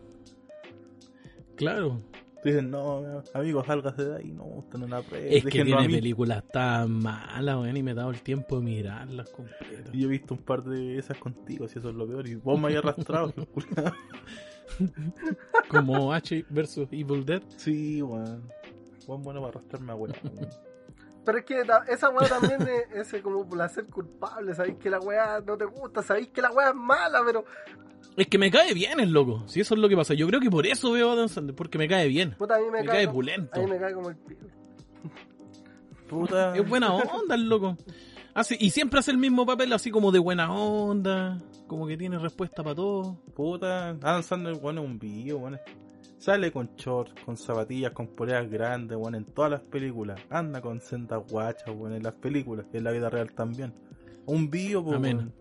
[1.56, 2.00] Claro.
[2.44, 5.90] Te dicen, no, amigo, sálgase de ahí, no, usted no la pruebe, Es que tiene
[5.90, 9.94] películas tan malas, güey, y me he dado el tiempo de mirarlas completas.
[9.94, 12.28] Y yo he visto un par de esas contigo, si eso es lo peor.
[12.28, 13.34] Y vos me hayas arrastrado.
[15.70, 17.42] Como H versus Evil Dead.
[17.58, 18.42] Sí, weón.
[19.06, 20.14] Buen bueno para arrastrarme a weá.
[20.24, 20.50] weón.
[21.26, 24.56] Pero es que esa weá también es ese como placer culpable.
[24.56, 27.46] Sabéis que la weá no te gusta, sabéis que la weá es mala, pero
[28.18, 29.44] Es que me cae bien el loco.
[29.48, 30.14] Si eso es lo que pasa.
[30.14, 32.36] Yo creo que por eso veo a Adam Sandler, porque me cae bien.
[32.38, 33.60] puta, a mí me, Me cae, cae como- pulento.
[33.60, 34.46] A mí me cae como el pico.
[36.08, 36.56] Puta.
[36.56, 37.78] Es buena onda el loco.
[38.34, 41.42] Hace, y siempre hace el mismo papel así como de buena onda.
[41.68, 43.22] Como que tiene respuesta para todo.
[43.36, 43.90] Puta.
[43.90, 45.60] Adam Sandler, bueno, es un video, weón.
[46.18, 50.20] Sale con shorts, con zapatillas, con poleas grandes, weón, en todas las películas.
[50.30, 53.74] Anda con sendas guachas, weón, en las películas, y en la vida real también.
[54.26, 55.18] Un video, pues, Amén.
[55.18, 55.34] weón.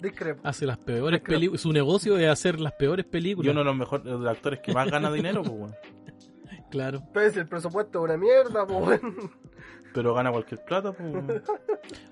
[0.00, 0.40] Discrepo.
[0.44, 1.60] Hace las peores películas.
[1.60, 3.46] Su negocio es hacer las peores películas.
[3.46, 5.74] Y uno de los mejores los actores que más gana dinero, pues, weón.
[6.70, 7.00] Claro.
[7.32, 9.30] Si el presupuesto es una mierda, pues weón.
[9.94, 11.42] Pero gana cualquier plata, pues, weón.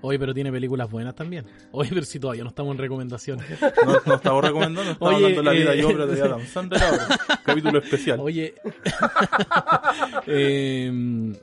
[0.00, 1.44] Oye, pero tiene películas buenas también.
[1.72, 3.46] Oye, pero si todavía no estamos en recomendaciones.
[3.84, 6.40] No, no estamos recomendando, estamos Oye, hablando de la vida eh, y obra de Adam
[6.46, 7.06] Sandler ahora.
[7.44, 8.20] Capítulo especial.
[8.20, 8.54] Oye,
[10.26, 11.34] em,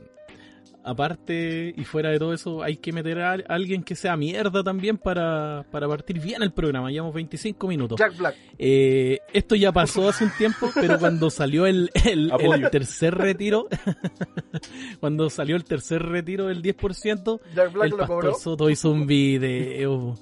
[0.84, 4.98] aparte y fuera de todo eso, hay que meter a alguien que sea mierda también
[4.98, 6.90] para, para partir bien el programa.
[6.92, 8.00] Llevamos 25 minutos.
[8.00, 8.36] Jack Black.
[8.58, 13.68] Eh, esto ya pasó hace un tiempo, pero cuando salió el, el- el tercer retiro,
[15.00, 18.34] cuando salió el tercer retiro del 10%, Jack Black el lo pastor cobró.
[18.36, 20.16] Soto hizo un video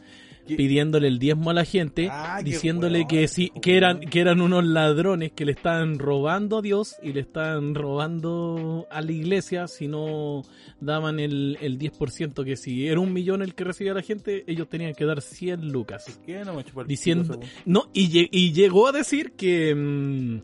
[0.49, 0.55] ¿Qué?
[0.55, 4.65] pidiéndole el diezmo a la gente, Ah, diciéndole que sí, que eran, que eran unos
[4.65, 9.88] ladrones que le estaban robando a Dios y le estaban robando a la iglesia si
[9.88, 10.43] no
[10.79, 14.67] daban el, el 10%, que si era un millón el que recibía la gente, ellos
[14.67, 16.19] tenían que dar 100 lucas.
[16.25, 16.43] ¿Qué?
[16.43, 20.39] No me chupa el Diciendo, no, y, y llegó a decir que, mm,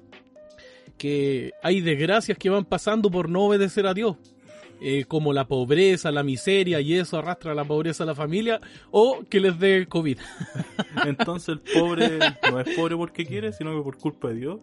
[0.98, 4.18] que hay desgracias que van pasando por no obedecer a Dios.
[4.82, 8.60] Eh, como la pobreza, la miseria y eso arrastra la pobreza a la familia
[8.92, 10.18] o que les dé COVID.
[11.06, 12.20] Entonces el pobre
[12.52, 14.60] no es pobre porque quiere, sino que por culpa de Dios.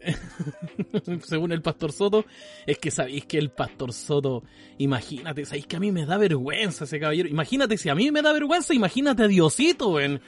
[1.24, 2.24] Según el pastor Soto,
[2.66, 4.44] es que sabéis que el pastor Soto,
[4.78, 7.28] imagínate, sabéis que a mí me da vergüenza ese caballero.
[7.28, 10.20] Imagínate, si a mí me da vergüenza, imagínate a Diosito, wen.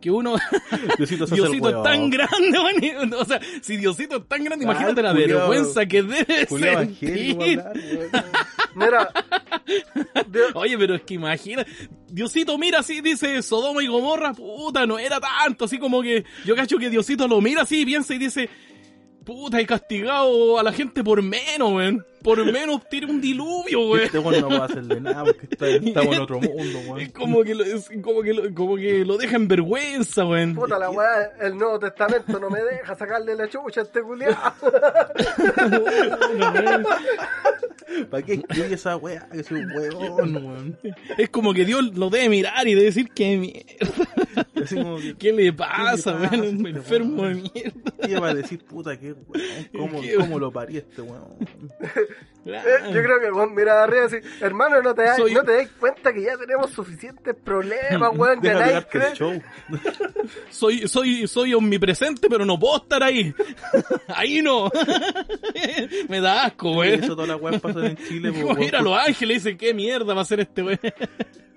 [0.00, 0.36] Que uno.
[0.98, 3.14] Diosito, es tan grande, wen.
[3.14, 5.38] O sea, si Diosito es tan grande, imagínate la culiao.
[5.48, 7.62] vergüenza que debe sentir.
[8.74, 9.08] Mira,
[10.28, 11.64] Dios- Oye, pero es que imagina,
[12.08, 16.54] Diosito mira así, dice Sodoma y Gomorra, puta, no era tanto, así como que yo
[16.54, 18.50] cacho que Diosito lo mira así, piensa y dice,
[19.24, 22.04] puta, he castigado a la gente por menos, weón.
[22.26, 24.00] Por menos tiene un diluvio, weón.
[24.04, 27.06] Este weón no puede hacerle nada porque está- estamos en otro mundo, Es weón.
[27.10, 30.56] como que lo, es como que lo, como que lo deja en vergüenza, weón.
[30.56, 34.34] puta la weá, el Nuevo Testamento no me deja sacarle la chucha a este culiao.
[38.10, 39.28] ¿Para qué escribe esa weá?
[39.30, 40.78] Que soy un weón, weón.
[41.16, 44.46] Es como que Dios lo debe mirar y debe decir, ¿qué, mierda?
[44.62, 46.34] Así como que, ¿Qué le pasa, weón?
[46.34, 47.92] este Un enfermo de mierda.
[48.06, 49.68] ¿qué va a decir, puta, qué weón?
[49.76, 50.14] ¿Cómo, ¿Qué?
[50.16, 51.36] cómo lo parí este weón?
[52.48, 55.16] Eh, Yo creo que el weón mira de arriba y dice, hermano, no te, das,
[55.16, 59.16] Soy- no te das cuenta que ya tenemos suficientes problemas, weón, que nadie cree.
[60.50, 63.34] soy, soy, soy omnipresente, pero no puedo estar ahí.
[64.14, 64.70] ahí no.
[66.08, 67.02] Me da asco, weón.
[67.02, 68.62] Eso todas las weas pasan en Chile, Como weón.
[68.62, 70.78] ir a Los Ángeles y dicen, ¿qué mierda va a ser este weón?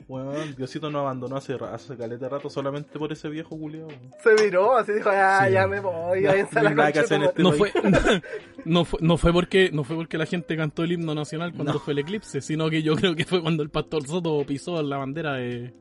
[0.09, 3.87] Weón, Diosito nos abandonó hace, hace caleta de rato solamente por ese viejo culiao.
[4.23, 5.53] Se miró, así dijo, ya, Sí.
[5.53, 7.33] ya me voy, Ya, váyanse a no la que este madre".
[7.37, 7.71] No fue,
[8.65, 11.73] no fue, no fue porque, no fue porque la gente cantó el himno nacional cuando
[11.73, 11.79] No.
[11.79, 14.97] fue el eclipse, sino que yo creo que fue cuando el pastor Soto pisó la
[14.97, 15.73] bandera de,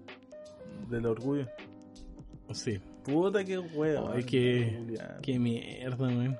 [0.90, 1.46] Del orgullo.
[2.52, 4.12] sí, Puta que weón.
[4.14, 4.78] Ay, qué-
[5.22, 6.38] qué mierda, weón.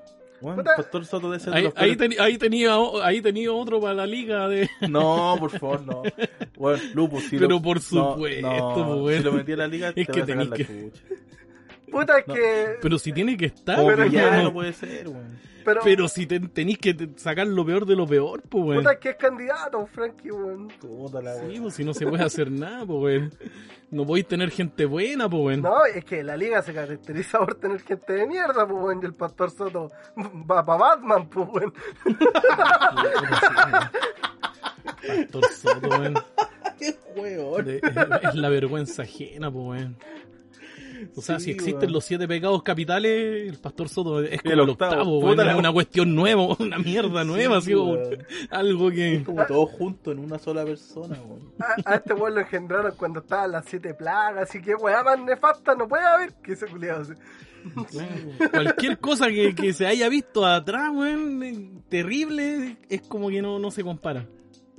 [0.75, 5.81] Pastor Soto de Ahí, tenía, ahí tenía otro para la liga de, No, por favor,
[5.85, 6.03] no.
[6.57, 7.61] Bueno, Lupus, si Pero lo...
[7.61, 9.17] por supuesto, no, weón.
[9.19, 11.03] Si lo metí a la liga, te Es voy que a sacar la que- chucha.
[11.91, 12.33] Puta, es No.
[12.33, 12.77] que...
[12.81, 14.53] pero si tiene que estar, Pero que no.
[14.53, 15.39] puede ser, weón.
[15.65, 18.77] Pero, Pero si te- tenéis que sacar lo peor de lo peor, pues, weón.
[18.79, 20.69] puta, es que es candidato, Frankie, weón.
[20.79, 23.33] Puta la Sí, pues si no se puede hacer nada, pues, weón.
[23.91, 25.61] No podéis tener gente buena, pues, weón.
[25.61, 29.05] No, es que la liga se caracteriza por tener gente de mierda, pues, weón, y
[29.05, 29.91] el Pastor Soto
[30.49, 31.73] va para Batman, pues, weón.
[35.05, 36.13] Pastor Soto, weón.
[36.79, 36.95] Qué.
[37.63, 37.81] De-
[38.23, 39.97] es la vergüenza ajena, pues, weón.
[41.15, 41.93] O sea, Sí, si existen weón.
[41.93, 44.91] los siete pecados capitales, el pastor Soto es como El el octavo.
[44.93, 45.37] octavo, weón.
[45.37, 48.25] la- Es una cuestión nueva, una mierda nueva, así como weón.
[48.49, 49.23] algo que.
[49.25, 51.51] Como todos juntos en una sola persona, weón.
[51.85, 55.19] A, a este weón lo engendraron cuando estaban las siete plagas, así que weá más
[55.19, 57.01] nefasta no puede haber que ese culiado.
[57.01, 57.13] así.
[58.51, 63.59] Cualquier cosa que, que se haya visto atrás, weón, eh, terrible, es como que no,
[63.59, 64.25] no se compara.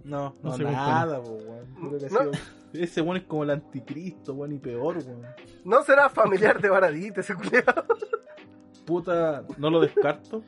[0.04, 1.66] No, No no, se nada, po, weón.
[1.98, 2.30] Creo que ha No.
[2.72, 5.26] Ese weón es como el anticristo, weón, y peor, weón.
[5.64, 7.85] No será familiar de Baradita ese culiado.
[8.87, 10.42] Puta, no lo descarto.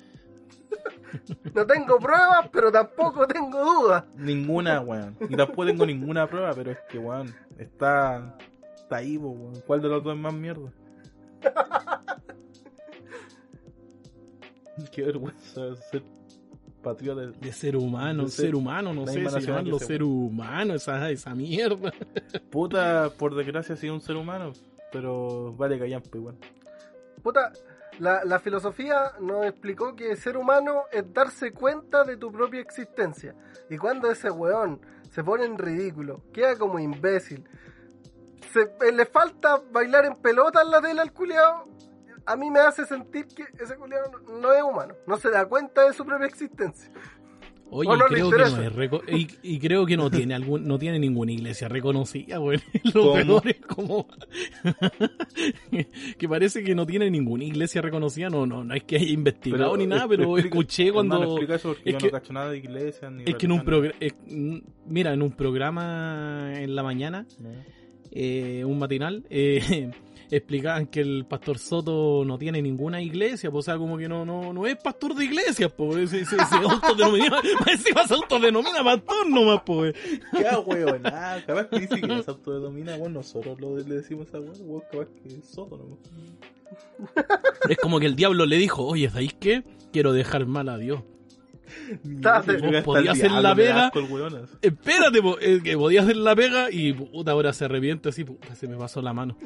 [1.54, 4.04] No tengo pruebas, pero tampoco tengo dudas.
[4.16, 5.16] Ninguna, weón.
[5.28, 8.36] Y tampoco tengo ninguna prueba, pero es que, weón, está,
[8.74, 9.60] está ahí, weón.
[9.66, 10.72] ¿Cuál de los dos es más mierda?
[14.92, 16.02] Qué vergüenza ser
[16.82, 17.20] patriota.
[17.22, 21.10] de- De ser humano, De ser- ser humano, no sé si llamarlo ser humano, esa,
[21.10, 21.92] esa mierda.
[22.50, 24.52] Puta, por desgracia, sí, un ser humano.
[24.92, 26.36] Pero vale callampa igual.
[27.22, 27.52] Puta,
[27.98, 33.34] la, la filosofía nos explicó que ser humano es darse cuenta de tu propia existencia.
[33.70, 37.44] Y cuando ese weón se pone en ridículo, queda como imbécil,
[38.52, 41.66] se, eh, le falta bailar en pelota en la tela al culiao,
[42.26, 45.86] a mí me hace sentir que ese culiao no, es humano, no se da cuenta
[45.86, 46.90] de su propia existencia.
[47.74, 50.78] Oye, no creo que no es reco- y, y creo que no tiene algún, no
[50.78, 52.60] tiene ninguna iglesia reconocida, güey.
[52.92, 53.14] Lo ¿Cómo?
[53.14, 54.06] peor es como
[56.18, 59.76] que parece que no tiene ninguna iglesia reconocida, no, no, no es que haya investigado
[59.76, 62.32] ni nada, pero explica- escuché cuando hermano, explica eso porque es yo que- no cacho
[62.34, 63.94] nada de iglesia ni es que en un programa,
[64.86, 67.48] mira, en un programa en la mañana, ¿no?
[68.10, 69.90] eh, un matinal, eh,
[70.36, 74.24] explicaban que el pastor Soto no tiene ninguna iglesia, pues, o sea, como que no,
[74.24, 77.38] no, no es pastor de iglesias, pues, se, se, se autodenomina,
[77.70, 79.94] encima se autodenomina pastor nomás, pues.
[80.32, 84.40] Qué weón, ah, capaz que dice que se autodenomina, bueno, nosotros lo, le decimos a
[84.40, 85.98] weón, weón, capaz que es soto, ¿no?
[87.68, 89.62] Es como que el diablo le dijo, oye, ¿sabéis qué?
[89.92, 91.02] Quiero dejar mal a Dios.
[92.02, 92.56] Date.
[92.56, 94.56] Creo que hasta podía el hacer la así.
[94.62, 98.54] Espérate, po, eh, que podía hacer la pega y puta, ahora se arrepiente así, puta,
[98.54, 99.36] se me pasó la mano.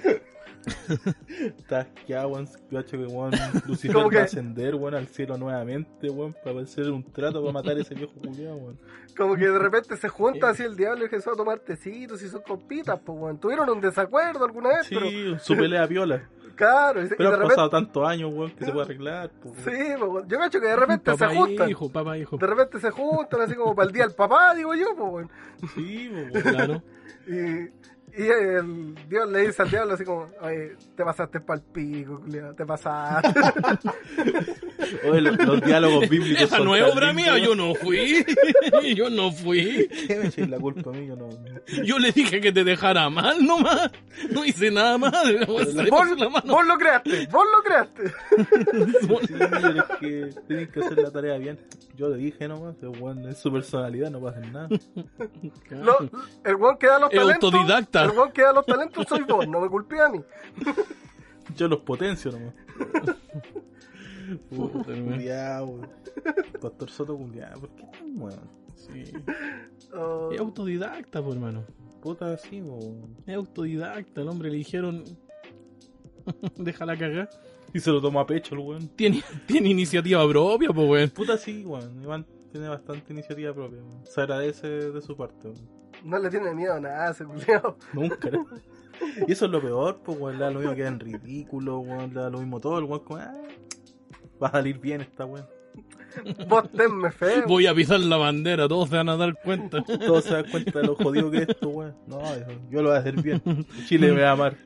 [1.57, 2.49] Estás weón.
[2.89, 3.33] Que weón.
[3.67, 7.77] Lucifer va a ascender, weón, al cielo nuevamente, weón, para hacer un trato para matar
[7.77, 8.79] a ese viejo culiado, weón.
[9.17, 12.29] Como que de repente se junta así el diablo y Jesús a tomar tecitos y
[12.29, 13.39] sus compitas, pues, weón.
[13.39, 16.29] Tuvieron un desacuerdo alguna vez, pero Sí, su pelea viola.
[16.57, 17.55] Claro, y, y Pero han repente.
[17.55, 19.57] pasado tantos años, weón, que se puede arreglar, weón.
[19.59, 21.71] Sí, pues, yo cacho que de repente Papá se juntan.
[21.71, 22.37] hijo, papá hijo.
[22.37, 25.31] De repente se juntan así como para el día del papá, digo yo, pues, weón.
[25.75, 26.31] Sí, weón.
[26.43, 26.83] Claro.
[27.29, 27.69] Y,
[28.17, 32.55] y el Dios le dice al diablo así como, oye, te pasaste pa'l pico, culiao,
[32.55, 33.41] te pasaste.
[35.09, 38.25] Oye, los, los diálogos bíblicos Esa son no es tan obra mía, yo no fui.
[38.95, 39.89] yo no fui.
[40.07, 41.07] ¿Qué me echáis la culpa a mí?
[41.07, 41.29] Yo no.
[41.85, 43.91] Yo le dije que te dejara mal nomás.
[44.31, 45.13] No hice nada más.
[45.47, 46.53] Vos, puse la mano.
[46.53, 48.03] vos lo creaste, vos lo creaste.
[49.27, 49.35] Sí,
[49.79, 51.59] es que tienen que hacer la tarea bien.
[51.97, 54.69] Yo le dije nomás, el weón es su personalidad, no pasa nada.
[55.71, 55.99] Lo-
[56.45, 57.53] el weón que da los talentos.
[57.55, 58.05] autodidacta.
[58.05, 60.21] El weón que da los talentos soy vos, no me culpé a mí.
[61.57, 62.55] Yo los potencio nomás.
[64.51, 65.17] Puta, hermano.
[65.17, 65.81] Culiao.
[66.61, 68.51] Pastor Soto culiao, ¿por qué tan weón?
[68.75, 69.05] Sí.
[69.95, 71.65] Oh, Es autodidacta, pues, hermano.
[72.03, 73.17] Puta así, weón.
[73.27, 74.21] Es autodidacta.
[74.21, 75.05] El hombre le dijeron.
[76.57, 77.31] Déjala cagar.
[77.77, 78.89] Y se lo tomó a pecho el weón.
[78.97, 81.11] Tiene, tiene iniciativa propia, pues, weón.
[81.11, 82.03] Puta sí, weón.
[82.03, 84.07] Iván tiene bastante iniciativa propia, weón.
[84.07, 85.69] Se agradece de su parte, weón.
[86.03, 87.77] no le tiene miedo a nada, ese culiao.
[87.93, 88.31] Nunca.
[88.31, 88.47] ¿no?
[89.29, 90.39] Y eso es lo peor, pues, weón.
[90.39, 92.15] Le da lo mismo que en ridículo, weón.
[92.15, 93.05] Le da lo mismo todo, el weón.
[93.05, 93.35] Como, ah,
[94.43, 95.45] va a salir bien esta weón.
[96.49, 97.43] Vos tenme fe.
[97.47, 99.85] Voy a pisar la bandera, todos se van a dar cuenta.
[100.07, 101.95] Todos se dan cuenta de lo jodido que es esto, weón.
[102.07, 102.23] No,
[102.71, 103.43] yo lo voy a hacer bien.
[103.87, 104.57] Chile me va a amar.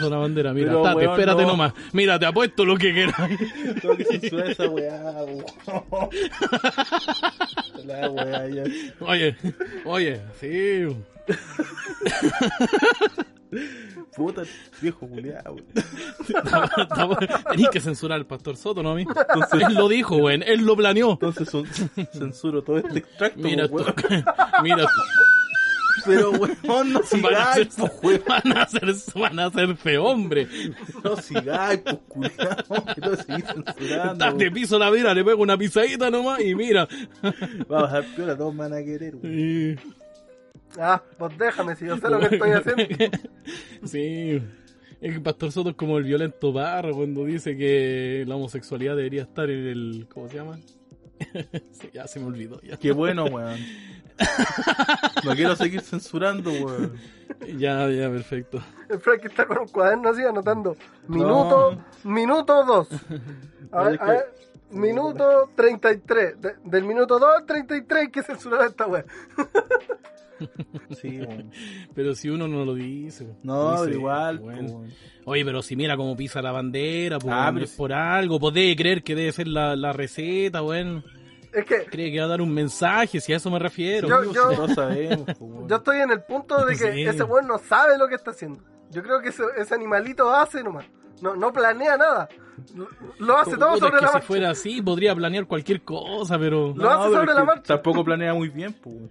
[0.00, 1.48] Con la bandera, mira, Pero, tate, weón, espérate no.
[1.48, 1.72] nomás.
[1.92, 3.16] Mira, te apuesto lo que quieras.
[3.80, 5.44] Tengo que censurar esa weá, weón.
[7.84, 8.64] La weá, ya.
[9.00, 9.36] Oye,
[9.84, 10.86] oye, sí.
[14.16, 14.42] Puta,
[14.80, 17.18] viejo culiao, weón.
[17.50, 19.04] Tenís que censurar al pastor Soto, ¿no a mí?
[19.52, 21.12] él lo dijo, weón, él lo planeó.
[21.12, 21.48] Entonces
[22.12, 23.94] censuro todo este extracto, Mira, weón.
[24.62, 24.86] mira,
[26.04, 28.22] Pero weón, no van a sigáis, pues weón.
[28.26, 30.48] van a ser, van a ser fe, hombre.
[31.02, 32.94] No sigáis, pues culiao.
[32.94, 34.36] Que no seguís censurando.
[34.36, 34.54] Te weón.
[34.54, 36.88] piso la vida, le pego una pisadita nomás y mira.
[37.70, 39.78] Va a piola, todos me van a querer, weón.
[40.78, 42.84] Ah, vos déjame si yo sé lo que estoy haciendo.
[43.84, 44.42] Sí.
[45.00, 49.22] Es que Pastor Soto es como el violento barro cuando dice que la homosexualidad debería
[49.22, 50.06] estar en el.
[50.12, 50.58] ¿Cómo se llama?
[51.72, 52.60] Sí, ya se me olvidó.
[52.62, 53.58] Ya, Qué bueno, weón.
[55.24, 56.92] No quiero seguir censurando, weón.
[57.58, 58.62] ya, ya, perfecto.
[58.88, 60.76] El Frank está con un cuaderno así anotando.
[61.08, 62.88] Minuto, minuto 2.
[63.72, 64.34] A ver, a ver,
[64.70, 66.40] minuto 33.
[66.40, 69.04] De- del minuto 2 al 33 hay que censurar esta wea.
[71.00, 71.50] Sí, weón.
[71.94, 73.26] Pero si uno no lo dice.
[73.44, 74.58] No, dice, pero igual, bueno.
[74.60, 74.90] pues, weón.
[75.26, 78.38] Oye, pero si mira cómo pisa la bandera, pues Ah, weón, pero es por algo,
[78.40, 81.04] pues debe creer que debe ser la, la receta, weón.
[81.54, 84.08] Es que Cree que va a dar un mensaje, si a eso me refiero.
[84.08, 85.24] Yo- si sabemos,
[85.70, 87.02] estoy en el punto de que Sí.
[87.04, 88.60] ese weón no sabe lo que está haciendo.
[88.90, 90.84] Yo creo que ese, ese animalito hace nomás.
[91.22, 92.28] No, no planea nada.
[93.18, 94.26] Lo, hace todo sobre es que la si marcha.
[94.26, 96.74] fuera así, podría planear cualquier cosa, pero...
[96.76, 97.74] Lo hace sobre la marcha.
[97.74, 98.94] Tampoco planea muy bien, pues.
[98.96, 99.10] weón.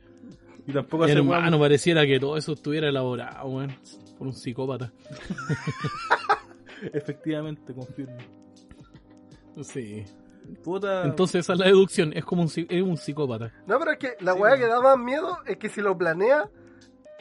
[0.68, 3.76] Y tampoco hace Hermano, pareciera que todo eso estuviera elaborado, weón.
[4.18, 4.92] Por un psicópata.
[6.94, 8.18] Efectivamente, confirmo.
[9.62, 10.04] Sí.
[10.64, 11.04] Puta.
[11.06, 13.52] Entonces esa es la deducción, es como un, es un psicópata.
[13.68, 15.98] No, pero es que la Sí, weá que da más miedo es que si lo
[15.98, 16.50] planea,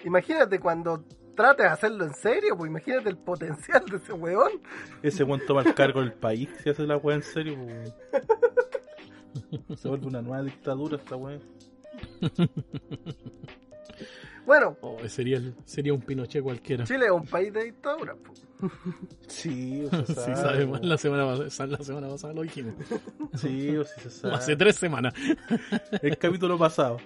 [0.05, 1.05] imagínate cuando
[1.35, 4.53] trates de hacerlo en serio, pues imagínate el potencial de ese weón.
[5.03, 7.95] Ese weón toma el cargo del país si hace la weá en serio, pues.
[9.81, 11.39] Se vuelve una nueva dictadura esta weá.
[14.47, 16.85] Bueno, Oh, sería, el- sería un Pinochet cualquiera.
[16.85, 18.15] Chile es un país de dictadura.
[18.17, 18.47] pues.
[19.29, 22.75] Sí, o sea, Sí, sabe, sabemos, la semana, pas- la semana pasada lo dijimos.
[23.35, 24.35] Sí, o si se sabe.
[24.35, 25.15] Hace tres semanas.
[26.03, 26.99] El capítulo pasado.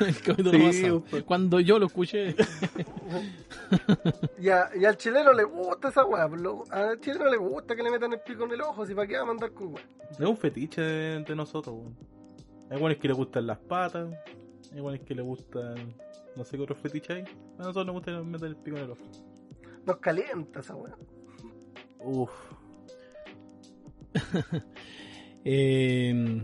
[0.00, 1.04] El capítulo Sí, pasado.
[1.10, 1.22] pues.
[1.24, 2.34] Cuando yo lo escuché.
[4.38, 6.28] Y, a- y al chileno le gusta esa weá.
[6.28, 6.40] pues,
[6.70, 9.16] Al chileno le gusta que le metan el pico en el ojo, si para qué
[9.16, 9.84] va a mandar con weá.
[10.12, 11.96] Es un fetiche de, de nosotros, weón.
[12.70, 14.08] Hay buenos que le gustan las patas.
[14.72, 15.74] Hay buenos que le gustan.
[16.36, 17.22] No sé qué otro fetiche hay.
[17.22, 19.02] A nosotros nos gusta meter el pico en el ojo.
[19.86, 20.96] Nos calienta esa weá.
[22.00, 22.30] Uff.
[25.42, 26.42] Eh,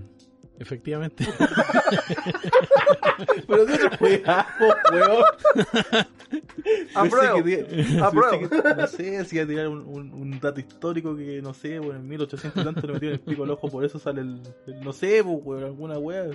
[0.59, 1.26] efectivamente.
[3.47, 4.47] Pero de otro weá,
[4.91, 5.24] weón.
[8.03, 8.49] Apruebo.
[8.76, 12.01] No sé, si iba a tirar un, un- un dato histórico que, no sé, bueno,
[12.01, 14.80] en 1800 y tanto le metieron el pico al ojo, por eso sale el, el-
[14.80, 16.30] no sé, pues, weón, alguna weá.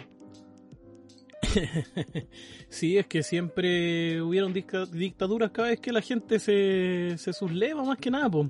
[2.69, 7.97] sí, es que siempre hubieron dictaduras cada vez que la gente se, se subleva, más
[7.97, 8.49] que nada, po.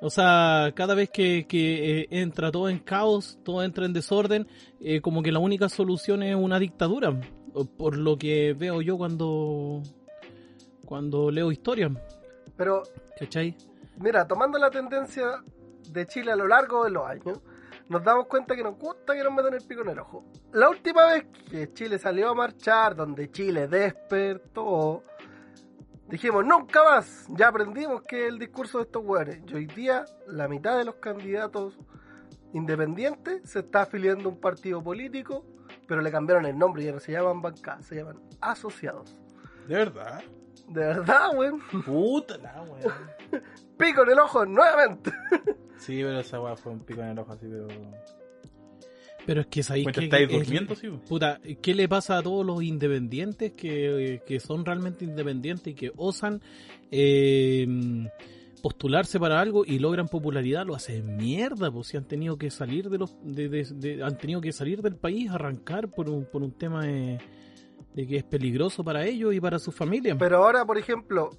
[0.00, 4.46] O sea, cada vez que, que, eh, entra todo en caos, todo entra en desorden,
[4.80, 7.18] eh, como que la única solución es una dictadura.
[7.78, 9.82] Por lo que veo yo cuando,
[10.84, 11.90] cuando leo historia,
[12.54, 12.82] Pero
[13.18, 13.56] ¿cachai?
[13.98, 15.42] Mira, tomando la tendencia
[15.90, 17.40] de Chile a lo largo de los años,
[17.88, 20.24] nos damos cuenta que nos gusta que nos metan el pico en el ojo.
[20.52, 25.02] La última vez que Chile salió a marchar, donde Chile despertó,
[26.08, 29.40] dijimos, nunca más, ya aprendimos que el discurso de estos hueones.
[29.46, 31.78] Y hoy día, la mitad de los candidatos
[32.52, 35.44] independientes se está afiliando a un partido político,
[35.86, 39.16] pero le cambiaron el nombre, ya no se llaman bancadas, se llaman asociados.
[39.68, 40.22] De verdad.
[40.68, 41.60] De verdad, weón.
[41.84, 42.94] Puta la weón.
[43.78, 45.12] Pico en el ojo nuevamente.
[45.78, 47.68] Sí, pero esa weá fue un pico en el ojo así, pero.
[49.26, 50.04] Pero es que sabéis que...
[50.04, 50.88] estáis es- durmiendo, sí.
[51.08, 55.90] Puta, ¿qué le pasa a todos los independientes que, que son realmente independientes y que
[55.96, 56.40] osan
[56.92, 57.66] eh,
[58.62, 60.64] postularse para algo y logran popularidad?
[60.64, 64.16] Lo hacen mierda, pues si han tenido que salir de los, de, de- de- han
[64.16, 67.18] tenido que salir del país, arrancar por un, por un tema de,
[67.94, 70.16] de que es peligroso para ellos y para su familia.
[70.16, 71.30] Pero ahora, por ejemplo,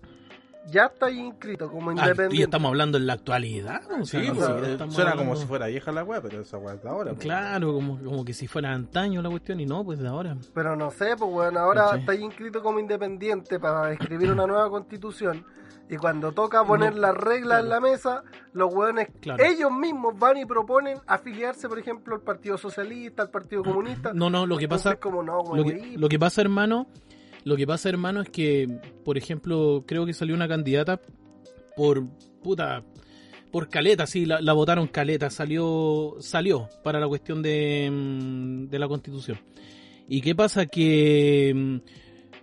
[0.70, 2.36] ya está inscrito como Ah, independiente.
[2.36, 3.82] y estamos hablando en la actualidad.
[4.03, 6.84] Sí, no, pues, eh, suena como si fuera vieja la weá, pero esa weá es
[6.84, 7.13] de ahora.
[7.13, 7.20] po.
[7.20, 10.38] Claro, como, como que si fuera antaño la cuestión y no, pues de ahora.
[10.53, 11.99] Pero no sé, pues bueno, ahora Sí.
[11.99, 15.45] está inscrito como independiente para escribir una nueva constitución.
[15.89, 17.82] Y cuando toca poner No, las reglas en claro.
[17.86, 19.41] la mesa, los hueones, Claro.
[19.41, 24.11] ellos mismos van y proponen afiliarse, por ejemplo, al Partido Socialista, al Partido Comunista.
[24.13, 24.89] No, no, lo que pasa...
[24.91, 26.88] Entonces, como no, Lo güey, que, lo que pasa, hermano,
[27.48, 28.68] lo que pasa, hermano, es que,
[29.06, 31.00] por ejemplo, creo que salió una candidata
[31.78, 32.06] por
[32.43, 32.84] puta,
[33.54, 38.89] por caleta, sí, la, votaron caleta, salió, salió para la cuestión de, mm, de la
[38.89, 39.39] constitución.
[40.10, 40.66] ¿Y qué pasa?
[40.66, 41.78] Que mm,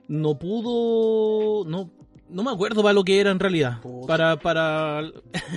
[0.08, 1.90] no pudo, no,
[2.28, 3.78] no me acuerdo para lo que era en realidad.
[4.06, 5.02] Para, para,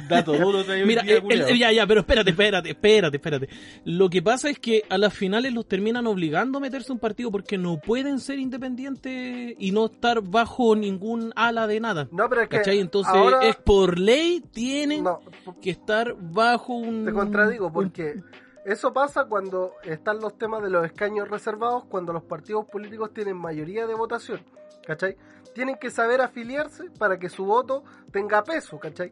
[0.10, 1.50] Dato duro Mira, día, el- el- culiao.
[1.56, 3.50] ya, ya, pero espérate, espérate, espérate, espérate.
[3.86, 7.32] Lo que pasa es que a las finales los terminan obligando a meterse un partido
[7.32, 12.08] porque no pueden ser independientes y no estar bajo ningún ala de nada.
[12.12, 12.80] No, pero es que ¿Cachai?
[12.80, 15.20] Entonces ahora, es por ley tienen no,
[15.62, 17.06] que estar bajo un...
[17.06, 18.22] te contradigo, un- porque
[18.66, 23.38] eso pasa cuando están los temas de los escaños reservados, cuando los partidos políticos tienen
[23.38, 24.42] mayoría de votación,
[24.86, 25.16] ¿cachai?
[25.58, 29.12] Tienen que saber afiliarse para que su voto tenga peso, ¿cachai?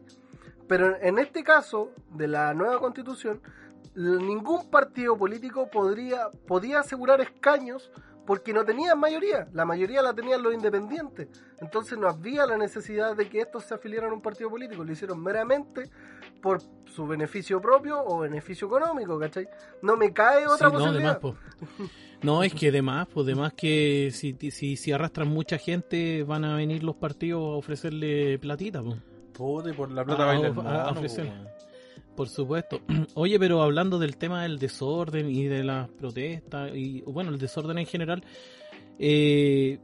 [0.68, 3.42] Pero en este caso de la nueva constitución,
[3.96, 7.90] ningún partido político podría, podía asegurar escaños
[8.26, 11.26] porque no tenían mayoría, la mayoría la tenían los independientes.
[11.60, 14.92] Entonces no había la necesidad de que estos se afiliaran a un partido político, lo
[14.92, 15.90] hicieron meramente
[16.40, 19.48] por su beneficio propio o beneficio económico, ¿cachai?
[19.82, 21.20] No me cae otra Sí, posibilidad.
[22.22, 26.22] No, es que de más, pues de más que si, si, si arrastran mucha gente
[26.24, 28.96] van a venir los partidos a ofrecerle platita, pues.
[29.36, 31.26] Por la plata Ah, baila a- ofrecer.
[31.26, 31.46] weón.
[32.16, 32.80] Por supuesto.
[33.14, 37.78] Oye, pero hablando del tema del desorden y de las protestas, y bueno, el desorden
[37.78, 38.24] en general,
[38.98, 39.78] eh,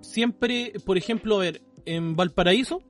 [0.00, 2.82] siempre, por ejemplo, a ver, en Valparaíso,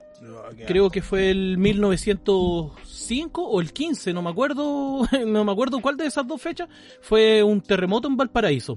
[0.67, 5.97] creo que fue el 1905 o el 15, no me acuerdo, no me acuerdo cuál
[5.97, 6.69] de esas dos fechas,
[7.01, 8.75] fue un terremoto en Valparaíso.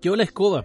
[0.00, 0.64] Quedó la escoba.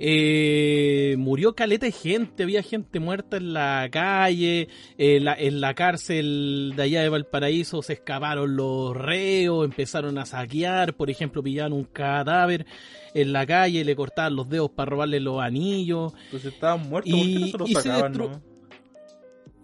[0.00, 5.74] Eh, murió caleta de gente, había gente muerta en la calle, en la, en la
[5.74, 11.72] cárcel de allá de Valparaíso se escaparon los reos, empezaron a saquear, por ejemplo, pillaron
[11.72, 12.64] un cadáver
[13.12, 16.12] en la calle, le cortaban los dedos para robarle los anillos.
[16.30, 18.47] Pues estaban muertos, Y- ¿por qué no y se los se sacaban, no?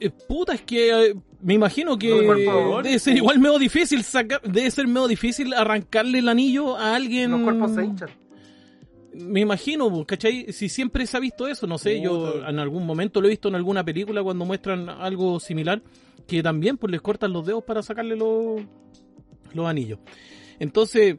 [0.00, 4.40] Eh, puta, es que eh, me imagino que No, debe ser igual medio difícil sacar,
[4.42, 7.30] debe ser medio difícil arrancarle el anillo a alguien.
[7.30, 8.08] Los cuerpos se hinchan.
[9.14, 10.52] Me imagino, ¿cachai?
[10.52, 13.48] Si siempre se ha visto eso, no sé, yo en algún momento lo he visto
[13.48, 15.80] en alguna película cuando muestran algo similar,
[16.26, 18.62] que también pues les cortan los dedos para sacarle los,
[19.52, 20.00] los anillos.
[20.58, 21.16] Entonces,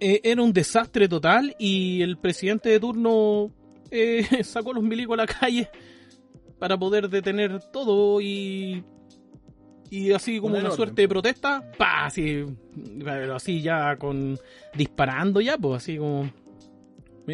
[0.00, 3.52] eh, era un desastre total y el presidente de turno
[3.92, 5.68] eh, sacó los milicos a la calle
[6.60, 8.84] para poder detener todo y
[9.90, 12.44] y así como una suerte de protesta, pa, así,
[13.04, 14.38] pero así ya con
[14.72, 16.30] disparando ya, pues así como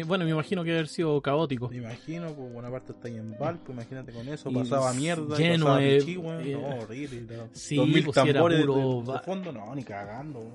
[0.05, 1.69] bueno, me imagino que haber sido caótico.
[1.69, 5.35] Me imagino, pues buena parte está ahí en Valpo, imagínate con eso, Y pasaba mierda,
[5.37, 7.43] lleno pasaba de- pichí, eh, no, horrible, no.
[7.51, 10.51] sí, Dos mil pues, si era de- puro de, fondo, no, ni cagando, weón.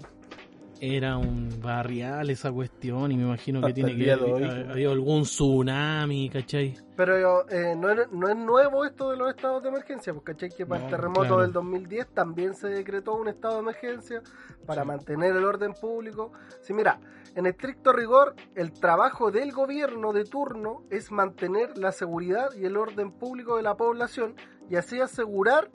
[0.84, 5.22] Era un barrial esa cuestión y me imagino que Hasta tiene que haber habido algún
[5.22, 6.74] tsunami, ¿cachai?
[6.96, 10.50] Pero eh, no, es, no es nuevo esto de los estados de emergencia, porque ¿cachai?
[10.50, 11.42] que para No, el terremoto claro.
[11.42, 14.22] del 2010 también se decretó un estado de emergencia
[14.66, 14.88] para Sí.
[14.88, 16.32] mantener el orden público.
[16.62, 16.98] Sí, mira,
[17.36, 22.76] en estricto rigor, el trabajo del gobierno de turno es mantener la seguridad y el
[22.76, 24.34] orden público de la población
[24.68, 25.70] y así asegurar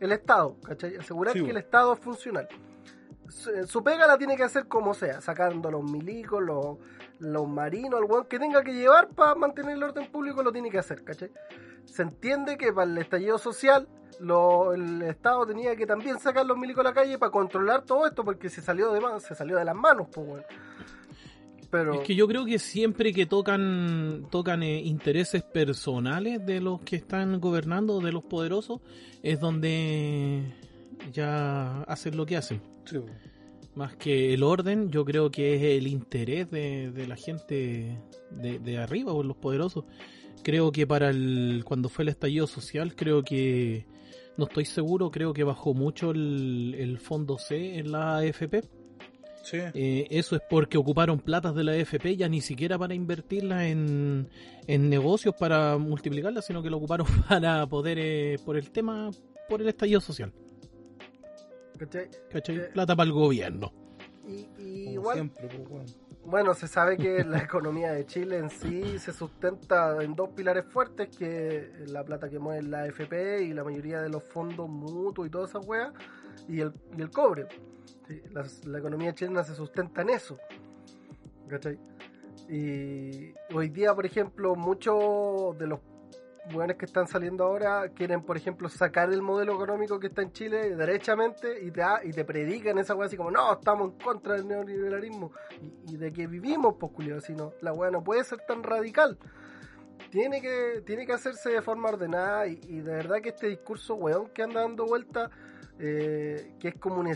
[0.00, 0.96] el estado, ¿cachai?
[0.96, 2.46] Asegurar Sí, que el estado es funcional.
[3.28, 6.76] Su, pega la tiene que hacer como sea, sacando los milicos, los,
[7.18, 10.70] los marinos, el weón que tenga que llevar para mantener el orden público lo tiene
[10.70, 11.30] que hacer, ¿cachai?
[11.84, 13.88] Se entiende que para el estallido social
[14.20, 18.06] lo- el Estado tenía que también sacar los milicos a la calle para controlar todo
[18.06, 20.44] esto porque se salió de, se salió de las manos, pues.
[21.70, 26.80] Pero, Es que yo creo que siempre que tocan tocan eh, intereses personales de los
[26.82, 28.80] que están gobernando, de los poderosos,
[29.24, 30.44] es donde
[31.12, 32.60] ya hacen lo que hacen.
[32.84, 32.98] Sí.
[33.74, 37.98] Más que el orden, yo creo que es el interés de, de la gente
[38.30, 39.84] de, de arriba o los poderosos.
[40.42, 43.86] Creo que para el cuando fue el estallido social, creo que
[44.36, 48.62] no estoy seguro, creo que bajó mucho el, el fondo C en la AFP.
[49.42, 49.58] Sí.
[49.74, 54.28] Eh, eso es porque ocuparon platas de la AFP ya ni siquiera para invertirlas en,
[54.66, 59.10] en negocios para multiplicarlas, sino que lo ocuparon para poder, eh, por el tema,
[59.48, 60.32] por el estallido social.
[61.84, 62.10] ¿Cachai?
[62.30, 62.56] ¿Cachai?
[62.56, 63.72] Eh, Plata para el gobierno.
[64.26, 64.48] Y,
[64.92, 70.02] igual, siempre, pues, bueno, se sabe que la economía de Chile en sí se sustenta
[70.02, 74.00] en dos pilares fuertes, que es la plata que mueve la AFP y la mayoría
[74.00, 75.92] de los fondos mutuos y todas esas weas,
[76.48, 77.46] y el, y el cobre.
[78.08, 80.38] Sí, la, la economía chilena se sustenta en eso.
[81.48, 81.78] ¿Cachai?
[82.48, 85.80] Y hoy día, por ejemplo, muchos de los
[86.52, 90.32] buenos que están saliendo ahora quieren, por ejemplo, sacar el modelo económico que está en
[90.32, 93.98] Chile derechamente y te, ha- y te predican esa weá así como, no, estamos en
[93.98, 95.32] contra del neoliberalismo
[95.86, 99.18] y, de que vivimos, pues, culiao, si no, la weá no puede ser tan radical.
[100.10, 104.28] Tiene que, tiene que hacerse de forma ordenada y, de verdad que este discurso, weón,
[104.28, 105.30] que anda dando vuelta,
[105.78, 107.08] eh, que es como un...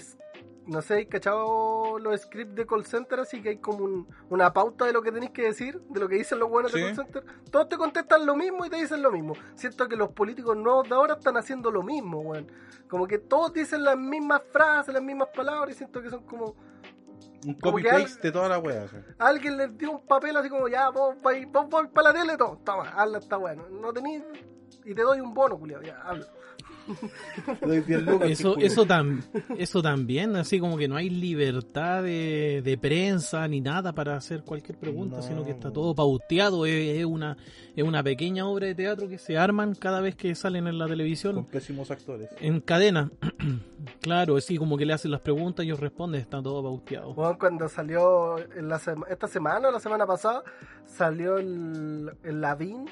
[0.69, 3.21] no sé, ¿hay cachado los scripts de call center?
[3.21, 6.09] Así que hay como un- una pauta de lo que tenéis que decir, de lo
[6.09, 7.25] que dicen los buenos de call center.
[7.51, 9.33] Todos te contestan lo mismo y te dicen lo mismo.
[9.55, 12.51] Siento que los políticos nuevos de ahora están haciendo lo mismo, weón.
[12.89, 16.55] Como que todos dicen las mismas frases, las mismas palabras y siento que son como...
[17.47, 18.87] Un Como copy que al- paste de toda la wea.
[19.19, 22.37] Alguien les dio un papel así como, ya, vos vais vos vais para la tele,
[22.37, 23.69] todo, toma, hazla, está bueno.
[23.71, 24.23] No tenéis...
[24.85, 26.27] Y te doy un bono, culiao, ya, habla.
[27.61, 29.23] Te doy 10 lucas, Eso, eso, tam-
[29.59, 34.43] eso también, así como que no hay libertad de, de prensa ni nada para hacer
[34.43, 35.23] cualquier pregunta, No.
[35.23, 37.37] sino que está todo pauteado, es, es una,
[37.77, 40.85] es una pequeña obra de teatro que se arman cada vez que salen en la
[40.87, 42.31] con televisión, pésimos actores.
[42.41, 43.11] en cadena.
[44.01, 47.15] claro, así como que le hacen las preguntas y ellos responden, está todo pauteado.
[47.15, 50.43] Bueno, cuando salió en la sema- esta semana o la semana pasada,
[50.87, 52.87] salió el, el Lavín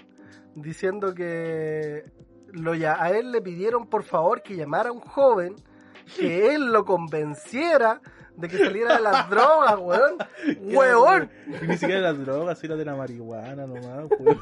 [0.55, 2.05] diciendo que
[2.57, 5.55] lo, ya- a él le pidieron por favor que llamara a un joven,
[6.17, 8.01] que él lo convenciera
[8.37, 10.17] de que saliera de las drogas, weón.
[10.63, 11.31] Weón.
[11.67, 14.37] Ni siquiera las drogas, sino de la marihuana nomás, pues.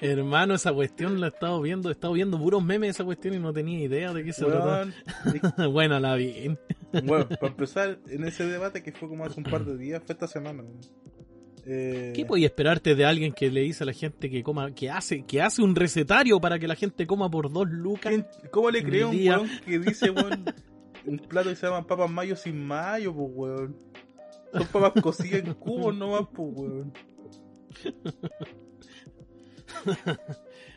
[0.00, 3.34] Hermano, esa cuestión la he estado viendo, he estado viendo puros memes de esa cuestión
[3.34, 4.86] y no tenía idea de qué se trataba.
[4.86, 6.56] Weón, Buena la vi.
[7.04, 10.14] Bueno, para empezar, en ese debate que fue como hace un par de días, fue
[10.14, 10.62] esta semana.
[11.68, 14.88] Eh, ¿Qué podías esperarte de alguien que le dice a la gente que coma, que
[14.88, 18.12] hace, que hace un recetario para que la gente coma por dos lucas?
[18.12, 20.44] ¿quién- ¿Cómo le creo a un weón que dice, weón,
[21.06, 23.76] un plato que se llama papas mayo sin mayo, pues, weón?
[24.52, 26.92] Son papas cocidas en cubos nomás, pues, weón.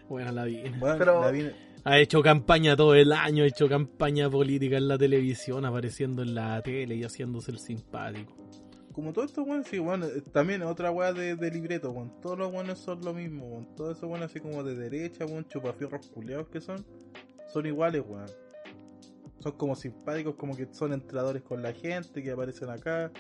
[0.10, 0.62] Buena la vi.
[0.80, 1.52] Bueno, Pero- la vi-
[1.86, 6.36] Ha hecho campaña todo el año, ha hecho campaña política en la televisión, apareciendo en
[6.36, 8.36] la tele y haciéndose el simpático.
[8.94, 12.20] Como todo esto, weón, sí, bueno, también otra weá de, de libreto, weón.
[12.22, 13.76] Todos los buenos son lo mismo, weón.
[13.76, 16.86] Todos esos buenos así como de derecha, weón, chupafierros culeados que son,
[17.52, 18.28] son iguales, weón.
[19.40, 23.12] Son como simpáticos, como que son entradores con la gente, que aparecen acá.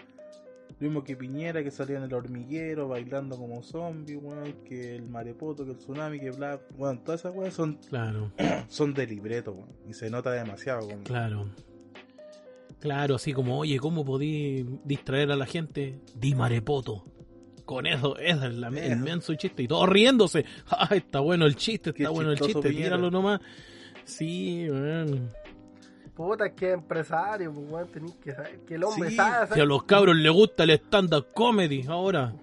[0.80, 4.63] Lo mismo que Piñera, que salía en el hormiguero, bailando como zombie, weón.
[4.65, 6.59] Que el marepoto, que el tsunami, que bla.
[6.78, 8.32] Weón, todas esas weas son, Claro,
[8.67, 9.70] son de libreto, weón.
[9.88, 11.03] Y se nota demasiado, weón.
[11.03, 11.47] claro.
[12.80, 15.99] Claro, así como, oye, ¿cómo podí distraer a la gente?
[16.15, 17.03] Di marepoto.
[17.65, 19.63] Con eso, ese es la, el inmenso chiste.
[19.63, 20.45] Y todos riéndose.
[20.69, 21.93] ¡Ah, está bueno el chiste!
[21.93, 22.86] Qué Está bueno el chiste, Piñera.
[22.95, 23.41] tíralo nomás.
[24.05, 25.30] Sí, weón.
[26.15, 29.53] Puta, es que es empresario, pues, weón, tenés que saber que el hombre Sí, sabe.
[29.53, 32.34] Si a los cabros les gusta el stand-up comedy ahora.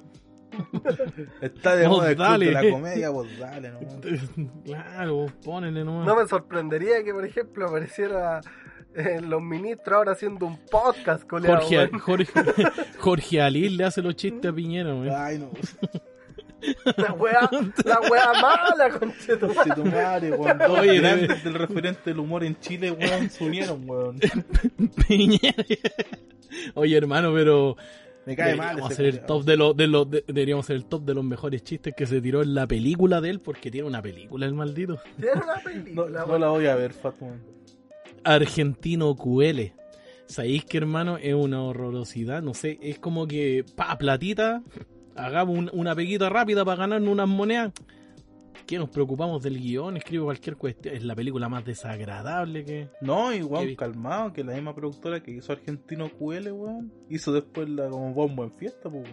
[1.41, 2.47] Está de Vos moda dale.
[2.47, 4.53] de la comedia, vos dale, no, weón.
[4.65, 6.07] Claro, ponele nomás.
[6.07, 8.41] No me sorprendería que, por ejemplo, apareciera
[8.97, 11.89] eh, los ministros ahora haciendo un podcast, coleado, Jorge.
[11.99, 12.33] Jorge,
[12.99, 15.11] Jorge Alil le hace los chistes a Piñera, weón.
[15.15, 15.51] Ay, no.
[16.97, 17.49] La wea,
[17.85, 19.63] la wea mala, conchetumare.
[19.65, 20.59] Si tu madre, weón.
[20.59, 24.19] Dos Oye, grandes del referente del humor en Chile, weón, se unieron, weón.
[25.07, 25.65] Piñera.
[26.75, 27.77] Oye, hermano, pero
[28.25, 30.77] Me cae mal deberíamos ese hacer el top de los de los de- deberíamos hacer
[30.77, 33.71] el top de los mejores chistes que se tiró en la película de él porque
[33.71, 34.99] tiene una película el maldito.
[35.21, 36.41] Tiene una No, película, no weón.
[36.41, 37.29] la voy a ver, Fatma.
[38.35, 39.73] Argentino QL.
[40.27, 44.63] Sabéis que hermano es una horrorosidad, no sé, es como que pa platita,
[45.15, 47.73] hagamos un- una peguita rápida para ganarnos unas monedas.
[48.67, 49.97] ¿Qué nos preocupamos del guion?
[49.97, 50.97] Escribo cualquier cuestión.
[50.97, 52.89] Es la película más desagradable que.
[53.01, 53.33] No,
[53.67, 53.85] visto.
[53.85, 58.43] calmado, que la misma productora que hizo Argentino QL, weón, hizo después la como Bombo
[58.43, 59.05] en Fiesta, pues.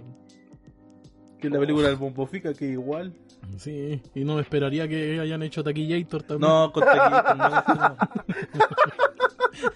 [1.39, 3.13] Que es la película del Bombo Fica, que igual.
[3.57, 6.49] Sí, y no me esperaría que hayan hecho Taquillator también.
[6.51, 7.97] No, con taquillito, no, no.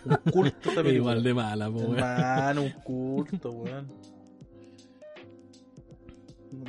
[0.26, 0.96] Un culto también.
[0.98, 1.94] igual de mala, po.
[1.96, 3.88] Hermano, un culto, weón.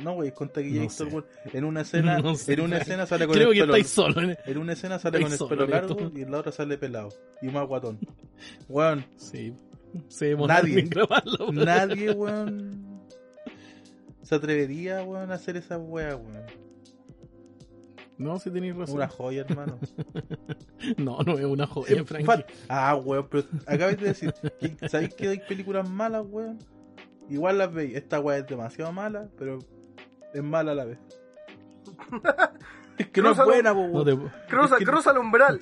[0.03, 1.57] No, wey, con taquillator, No sé.
[1.57, 3.89] En una escena, No sé, en una escena sale con Creo el que pelo estáis
[3.93, 4.21] solo.
[4.21, 4.37] ¿eh?
[4.45, 6.11] En una escena sale con el pelo en largo esto.
[6.17, 7.09] y en la otra sale pelado.
[7.41, 7.99] Y más guatón.
[8.67, 9.53] Weón, Sí.
[10.07, 10.79] Se Nadie.
[10.81, 11.55] en grabarlo, weón.
[11.55, 12.99] nadie, weón,
[14.21, 16.43] se atrevería, weón, a hacer esa weá, weón.
[18.19, 18.97] No, si tenéis razón.
[18.97, 19.79] Una joya, hermano.
[20.97, 22.25] No, no es una joya, Frankie.
[22.25, 26.57] Fat- Ah, weón, pero acabas de decir, que- ¿sabéis que hay películas malas, weón?
[27.29, 27.95] Igual las veis.
[27.95, 29.59] Esta weá es demasiado mala, pero
[30.33, 30.97] es mala a la vez.
[32.97, 34.05] es que no es buena, No weón.
[34.05, 35.59] te- Cruza, Es que- cruza el umbral.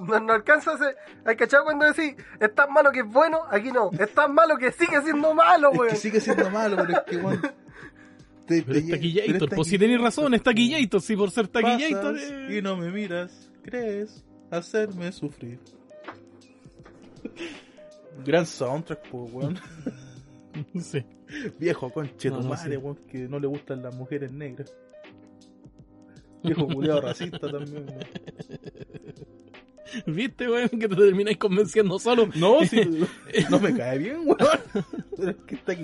[0.00, 0.94] No, no alcanza ese.
[1.24, 3.90] Hay cachado cuando decís, es tan malo que es bueno, aquí no.
[3.98, 5.90] Es tan malo que sigue siendo malo, Es weón.
[5.90, 7.40] que sigue siendo malo, pero es que, weón.
[8.48, 12.16] te- Pero te es Taquillator, pues si tenéis razón, es Taquillator, sí, por ser Taquillator.
[12.18, 12.58] Eh.
[12.58, 15.58] y no me miras, crees hacerme sufrir.
[18.24, 19.58] Gran soundtrack, po, weón.
[20.80, 21.04] Sí.
[21.60, 22.76] Viejo conche No, no madre, sé.
[22.78, 24.74] weón, que no le gustan las mujeres negras.
[26.42, 28.00] Viejo culiado racista también, weón.
[30.06, 30.68] ¿Viste, weón?
[30.68, 32.28] Que te termináis convenciendo solo.
[32.34, 32.76] No, si,
[33.50, 34.36] no me cae bien, weón.
[35.16, 35.74] Pero es que está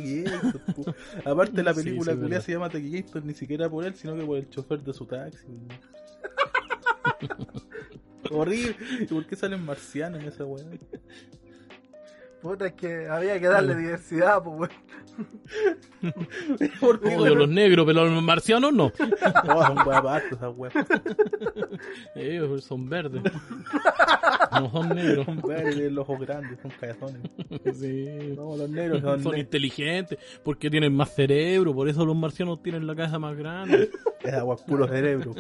[0.75, 0.95] po.
[1.25, 2.41] Aparte la película sí, verdad.
[2.41, 5.47] se llama Taquillator ni siquiera por él, sino que por el chofer de su taxi.
[5.47, 5.69] weón.
[8.31, 8.77] Horrible.
[9.01, 10.65] ¿Y por qué salen marcianos en esa weá?
[12.45, 14.71] Puta, es que había que darle diversidad, pues, weón.
[16.79, 18.93] ¿Por qué, Odio los negros, pero los marcianos no.
[19.47, 20.75] No, son weas aparte esas weas.
[22.15, 23.23] Ellos son verdes.
[24.53, 25.25] No son negros.
[25.25, 27.23] Son verdes, los ojos grandes, son cabezones.
[27.81, 28.35] Sí.
[28.37, 32.87] No, los negros son, Son inteligentes porque tienen más cerebro, por eso los marcianos tienen
[32.87, 33.91] la cabeza más grande.
[34.23, 35.35] Es agua puro cerebro.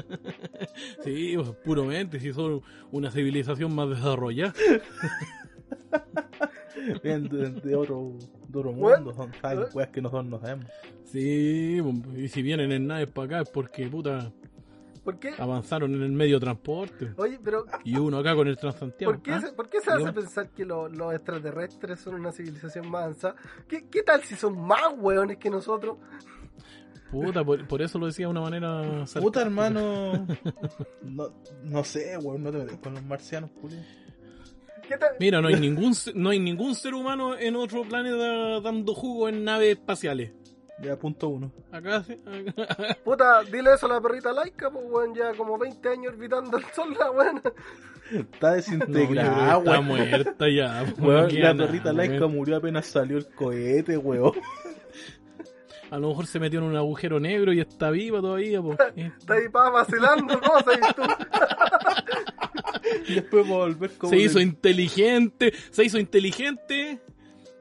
[1.05, 4.55] Sí, pues, puramente, si son una civilización más desarrollada.
[7.02, 8.12] Vienen de, de otro,
[8.48, 10.66] de otro mundo, son saben, weas que nosotros no sabemos.
[11.04, 11.80] Sí,
[12.16, 14.32] y si vienen en naves para acá es porque, puta,
[15.04, 15.30] ¿Por qué?
[15.38, 17.12] avanzaron en el medio de transporte.
[17.16, 19.12] Oye, pero Y uno acá con el Transantiago.
[19.12, 19.40] ¿por qué, ¿Ah?
[19.40, 23.36] se, por qué se hace pensar que lo- los extraterrestres son una civilización más avanzada?
[23.68, 25.98] ¿Qué, ¿Qué tal si son más weones que nosotros?
[27.10, 29.20] Puta, por, por eso lo decía de una manera sarcástica.
[29.20, 30.26] Puta hermano.
[31.02, 31.28] No,
[31.62, 33.78] no sé, weón, no te metes con los marcianos, Julio.
[34.89, 35.11] ¿Qué tal?
[35.20, 39.28] Mira, no hay ningún se- no hay ningún ser humano en otro planeta dando jugo
[39.28, 40.32] en naves espaciales.
[40.82, 41.53] Ya, punto uno.
[41.70, 45.89] Acá, sí, acá- Puta, dile eso a la perrita laica, pues, weón, ya como 20
[45.89, 47.41] años orbitando el sol, la weón.
[48.12, 49.87] Está desintegrada, que está weón.
[49.87, 50.85] muerta ya.
[50.99, 52.35] Weón, la perrita laica weón.
[52.35, 54.32] murió apenas salió el cohete, weón.
[55.95, 58.59] A lo mejor se metió en un agujero negro y está viva todavía.
[58.97, 61.03] Eh, Está ahí pa' vacilando cosas y tú.
[63.07, 64.11] Y después volver como.
[64.11, 67.01] Se hizo inteligente, se hizo inteligente,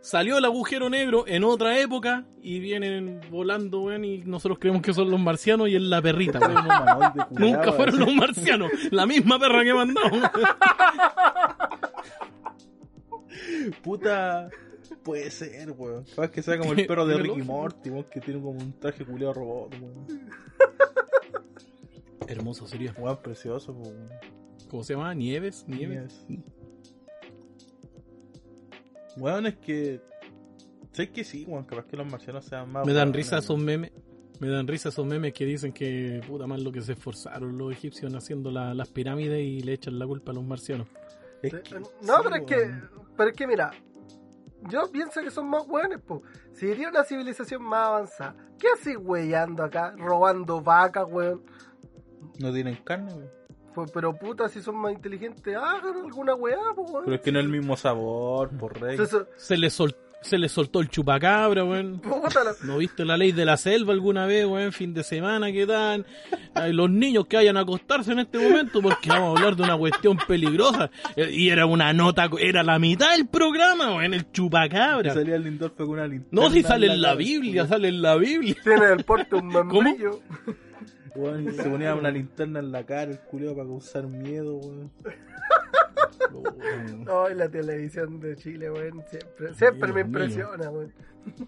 [0.02, 4.94] salió el agujero negro en otra época y vienen volando, weón, y nosotros creemos que
[4.96, 7.14] son los marcianos y es la perrita, weón.
[7.32, 10.22] Nunca fueron los marcianos, la misma perra que mandamos.
[13.84, 14.50] Puta.
[15.02, 16.04] Puede ser, weón.
[16.06, 17.42] Capaz que sea como el perro de Ricky.
[17.42, 20.06] Morty, weón, que tiene como un traje culiado robot, weón.
[22.28, 22.94] Hermoso sería.
[22.98, 24.10] Weón, precioso, weón.
[24.70, 25.14] ¿Cómo se llama?
[25.14, 26.26] Nieves, Nieves.
[26.28, 26.40] Yes.
[29.18, 30.02] Weón, es que.
[30.92, 31.66] Sé que sí, weón.
[31.66, 32.86] Capaz que los marcianos sean más.
[32.86, 33.92] Me dan risa esos memes.
[34.40, 37.72] Me dan risa esos memes que dicen que puta más lo que se esforzaron los
[37.72, 40.88] egipcios haciendo la- las pirámides y le echan la culpa a los marcianos.
[41.42, 41.86] Es que- No,
[42.18, 42.72] sí, pero es que,
[43.16, 43.72] pero es que mira,
[44.70, 46.22] yo pienso que son más weones, po.
[46.54, 49.94] Si iría una civilización más avanzada, ¿qué así weyando acá?
[49.98, 51.44] Robando vacas, weón.
[52.40, 53.30] No tienen carne, weón.
[53.74, 57.06] Pues, pero puta, si son más inteligentes, hagan alguna weá, pues, weón.
[57.06, 59.00] Pero es que no es el mismo sabor, por rey.
[59.00, 62.02] Eso- Se le, sol- se le soltó el chupacabra, weón.
[62.64, 64.72] ¿No viste la ley de la selva alguna vez, weón?
[64.72, 66.06] Fin de semana que dan.
[66.56, 69.64] Ay, los niños que vayan a acostarse en este momento porque vamos a hablar de
[69.64, 70.90] una cuestión peligrosa.
[71.16, 75.14] Eh, Y era una nota, era la mitad del programa, weón, el Y chupacabra.
[75.14, 76.42] salía el Lindorf con una linterna.
[76.42, 77.16] No, si sale en la.
[77.16, 78.56] Biblia, sale en la Biblia.
[78.64, 80.22] tiene el porte un membrillo.
[81.16, 84.92] Weón, y se ponía una linterna en la cara el culeo para causar miedo, weón.
[87.08, 89.04] Ay, la televisión de Chile, weón.
[89.10, 90.94] Siempre, siempre me impresiona, weón.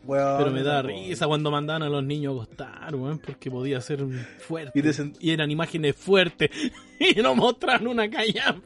[0.06, 3.82] Weón, Pero me da risa cuando mandaban a los niños a acostar, weón, porque podía
[3.82, 4.06] ser
[4.40, 4.82] fuerte.
[5.20, 6.50] Y eran imágenes fuertes.
[6.98, 8.62] Y no mostraron una weón.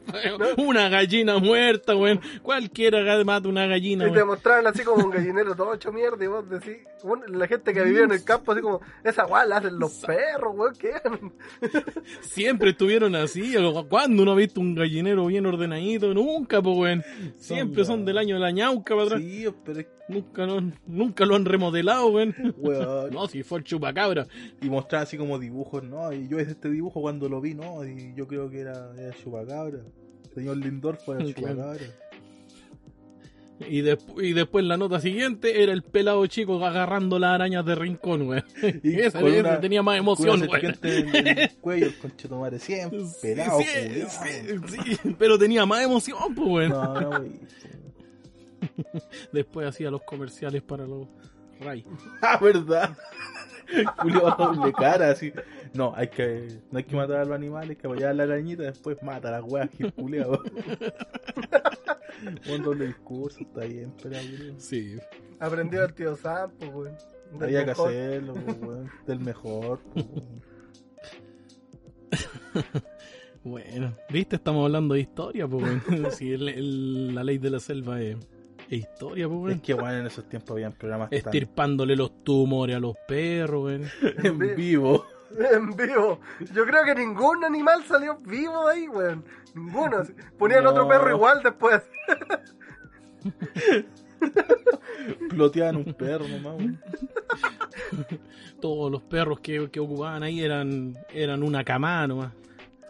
[0.58, 2.20] una gallina muerta, weón.
[2.42, 6.28] Cualquiera mata una gallina, Y te mostraban así como un gallinero todo hecho mierda y
[6.28, 9.56] vos decís, bueno, la gente que vivía en el campo así como, esa weá la
[9.56, 10.92] hacen los perros, weón, ¿qué?
[12.20, 13.54] Siempre estuvieron así.
[13.88, 16.14] ¿Cuándo uno ha visto un gallinero bien ordenadito?
[16.14, 17.04] Nunca, pues, weón.
[17.36, 19.20] Siempre son del año de la ñauca atrás.
[19.20, 22.34] Sí, pero es Nunca, lo, han- nunca lo han remodelado, weón.
[23.12, 24.26] No, si fue el chupacabra.
[24.60, 26.12] Y mostraba así como dibujos, ¿no?
[26.12, 27.84] Y yo es este dibujo cuando lo vi, ¿no?
[27.84, 29.78] Y yo creo que era, era Chupacabra.
[30.34, 31.34] Señor Lindorf era Claro.
[31.34, 31.84] Chupacabra.
[33.68, 37.74] Y, despu- y después la nota siguiente era el pelado chico agarrando las arañas de
[37.74, 38.44] rincón, weón.
[38.82, 39.20] Y Esa,
[39.60, 43.66] tenía más emoción, serpiente en el cuello, el conchetomare siempre, pelado, Sí,
[44.08, 46.70] sí, sí, pero tenía más emoción, pues, weón.
[46.70, 47.40] No, no, wey.
[49.32, 51.06] Después hacía los comerciales para los
[51.60, 51.84] Ray.
[52.22, 52.96] Ah, verdad.
[53.98, 55.32] Julio a doble cara, así.
[55.74, 58.24] No, hay que, no hay que matar a los animales, hay que apoyar a la
[58.24, 60.42] arañita, después mata a las weas que culiao.
[62.52, 64.16] Un doble discurso, está bien, pero.
[64.58, 64.96] Sí.
[65.38, 66.96] Aprendió el tío Sam, pues, weón.
[67.40, 67.88] Había que mejor.
[67.90, 68.90] hacerlo, pues, weón.
[69.06, 70.06] Del mejor, pues.
[73.42, 75.64] Bueno, viste, estamos hablando de historia, pues.
[76.16, 78.16] Sí, el- la ley de la selva es,
[78.70, 82.76] es historia, pues, Es que, weón, en esos tiempos habían programas tan Estirpándole los tumores
[82.76, 83.84] a los perros, weón.
[84.24, 85.04] en vivo.
[85.52, 86.20] En vivo.
[86.52, 89.24] Yo creo que ningún animal salió vivo de ahí, weón.
[89.54, 90.02] Ninguno.
[90.38, 90.70] Ponían No.
[90.70, 91.82] otro perro igual después.
[95.30, 96.80] Ploteaban un perro nomás, weón.
[98.60, 102.32] Todos los perros que, que ocupaban ahí eran, eran una camada nomás.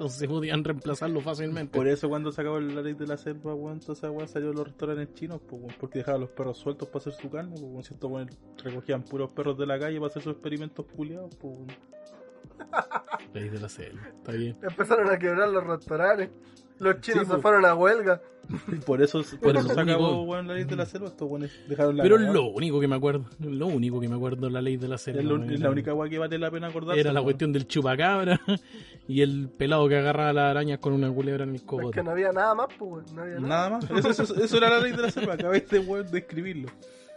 [0.01, 1.77] Entonces podían reemplazarlo fácilmente.
[1.77, 4.67] Por eso cuando se acabó la ley de la selva, weón, esa weá salió los
[4.67, 8.13] restaurantes chinos, pues, weón, porque dejaban los perros sueltos para hacer su carne, pues, weón,
[8.15, 11.69] weones recogían puros perros de la calle para hacer sus experimentos culiados, pues, weón.
[13.35, 14.57] Ley de la selva, está bien.
[14.63, 16.31] Empezaron a quebrar los restaurantes.
[16.79, 17.43] Los chinos Sí, se pues.
[17.43, 18.23] fueron a huelga.
[18.87, 21.97] Por eso, por eso se acabó, weón, la ley de la selva, estos weones dejaron
[21.97, 22.33] la Pero cagada.
[22.35, 24.97] lo único que me acuerdo, lo único que me acuerdo de la ley de la
[24.99, 25.21] selva.
[25.21, 26.99] es, lo- es la única weá que vale la pena acordarse.
[27.01, 28.41] Era la cuestión del chupacabra
[29.07, 31.99] y el pelado que agarraba las arañas con una culebra en el Es cogote.
[31.99, 33.05] que no había nada más, pues, weón.
[33.15, 33.49] No había nada.
[33.49, 35.81] Nada más, eso, eso- eso era la ley de la selva, acabáis de,
[36.11, 36.71] de escribirlo.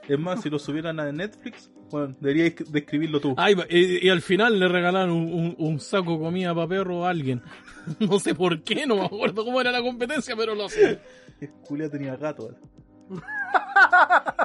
[0.07, 3.35] Es más, si lo subieran a Netflix, bueno, deberíais de escribirlo tú.
[3.37, 7.05] Ay, y, y al final le regalaron un, un- un saco de comida para perro
[7.05, 7.41] a alguien.
[7.99, 11.01] No sé por qué, no me acuerdo cómo era la competencia, pero lo sé.
[11.37, 12.49] Que Julia tenía gato.
[12.51, 12.55] eh.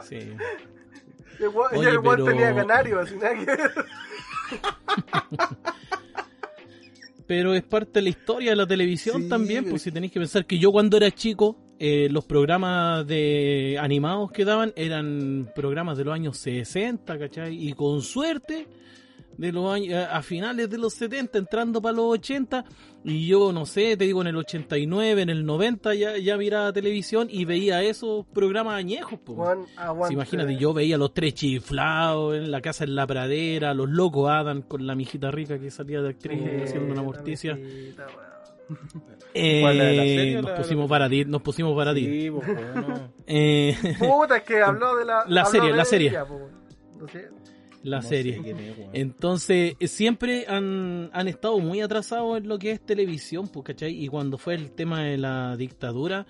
[0.02, 0.16] Sí.
[1.38, 3.46] Y el weón- y Oye, el pero- tenía canario, así nada que.
[7.28, 10.10] Pero es parte de la historia de la televisión Sí, también, es- pues si tenéis
[10.12, 15.52] que pensar que yo cuando era chico, eh, los programas de animados que daban eran
[15.54, 17.54] programas de los años 60, ¿cachai?
[17.68, 18.66] Y con suerte,
[19.38, 22.64] de los años, a a finales de los 70, entrando para los 80,
[23.04, 26.72] y yo no sé, te digo en el 89, en el 90 ya, ya miraba
[26.72, 29.38] televisión y veía esos programas añejos, pues.
[29.38, 29.64] Weón,
[30.08, 34.28] Sí, imagínate, yo veía los tres chiflados en la casa en la pradera, los locos
[34.28, 37.54] Adam con la mijita rica que salía de actriz Eh, haciendo una morticia.
[37.54, 38.06] mijita.
[39.34, 41.94] Eh, ¿Cuál, la de la serie o nos la- pusimos para ti, nos pusimos para
[41.94, 42.04] ti.
[42.06, 43.12] Sí, pues, bueno.
[43.26, 45.24] Eh, Puta, es que habló de la.
[45.28, 46.08] La habló serie, de la serie.
[46.08, 46.40] ella, pues.
[46.98, 47.06] No.
[47.82, 48.40] La No serie.
[48.92, 54.04] Entonces, siempre han, han estado muy atrasados en lo que es televisión, pues, ¿cachai?
[54.04, 56.26] Y cuando fue el tema de la dictadura,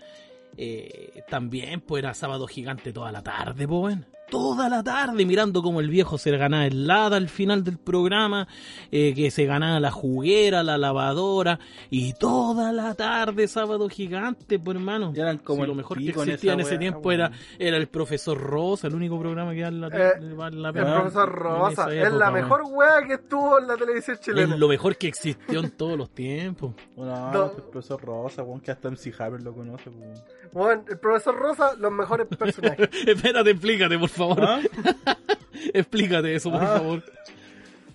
[0.56, 4.17] eh, también, pues, era sábado gigante toda la tarde, pues, bueno.
[4.30, 8.46] Toda la tarde mirando como el viejo se ganaba helada al final del programa,
[8.90, 11.58] eh, que se ganaba la juguera, la lavadora,
[11.88, 15.12] y toda la tarde sábado gigante, pues, hermano.
[15.14, 17.88] Ya eran como Si lo el mejor que existía en ese tiempo era, era el
[17.88, 20.20] profesor Rosa, el único programa que da en la, Eh,
[20.52, 24.54] la El profesor Rosa es la mejor weá que estuvo en la televisión chilena.
[24.54, 26.74] Es lo mejor que existió en todos los tiempos.
[26.98, 27.44] Bueno, No.
[27.56, 30.14] el profesor Rosa, weón, que hasta MC Hammer lo conoce, weón.
[30.52, 32.88] Weón, el profesor Rosa, los mejores personajes.
[33.06, 34.17] Espérate, explícate, por favor.
[34.18, 34.60] ¿Ah?
[35.74, 36.78] Explícate eso, por Ah.
[36.78, 37.04] favor.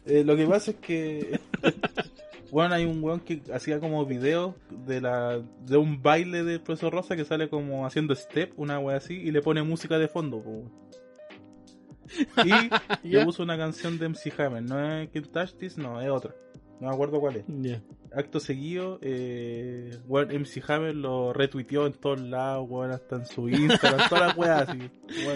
[0.05, 1.39] Eh, lo que pasa es que
[2.51, 4.53] Bueno, hay un weón que hacía como videos
[4.85, 8.97] de la de un baile del profesor Rosa que sale como haciendo step, una wea
[8.97, 10.41] así, y le pone música de fondo.
[10.43, 10.63] po.
[13.03, 16.09] Y le puso una canción de MC Hammer, no es Can't Touch This, no, es
[16.09, 16.35] otra.
[16.79, 17.45] No me acuerdo cuál es.
[17.47, 17.81] Ya.
[18.15, 23.49] Acto seguido, eh, weón, MC Hammer lo retuiteó en todos lados, weón, hasta en su
[23.49, 24.89] Instagram, todas las weas así.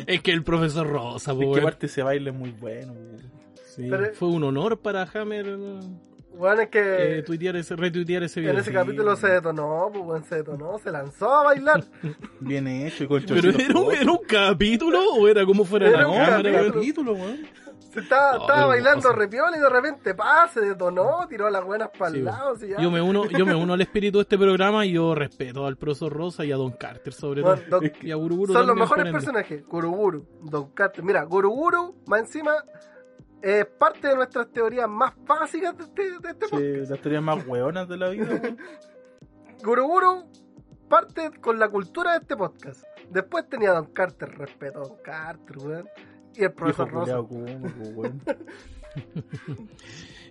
[0.05, 1.59] Es que el profesor Rosa, Es que weón.
[1.59, 3.21] aparte ese baile es muy bueno, weón.
[3.65, 5.45] Sí, Pero- Fue un honor para Hammer
[6.37, 8.53] Bueno, es que eh, tuitear ese, retuitear ese video.
[8.53, 9.17] en ese sí, capítulo weón.
[9.17, 11.83] se detonó, pues weón, se detonó, se lanzó a bailar.
[12.39, 13.63] Bien hecho y con Pero era
[14.01, 17.13] era un capítulo o era como fuera Era la un No, cámara, era capítulo.
[17.13, 17.25] weón?
[17.37, 17.66] capítulo, weón.
[17.91, 21.89] Se estaba, Oh, estaba bailando repiola y de repente pa, se detonó, tiró las buenas
[21.97, 22.37] para Sí, el weón.
[22.37, 22.53] lado.
[22.55, 22.69] así.
[22.77, 25.77] Yo me uno, yo me uno al espíritu de este programa y yo respeto al
[25.77, 27.79] profesor Rosa y a Don Carter sobre Bueno, todo.
[27.81, 29.11] Don- Y a Guruguru Son los mejores por ende.
[29.13, 29.65] personajes.
[29.67, 31.03] Guruguru, Don Carter.
[31.03, 32.53] Mira, Guruguru, más encima,
[33.41, 36.61] es parte de nuestras teorías más básicas de este, de este podcast.
[36.61, 38.41] Sí, las teorías más hueonas de la vida.
[39.63, 40.25] Guruguru
[40.89, 42.83] parte con la cultura de este podcast.
[43.09, 45.89] Después tenía a Don Carter, respeto a Don Carter, weón.
[46.37, 47.19] Y el profesor Rosa.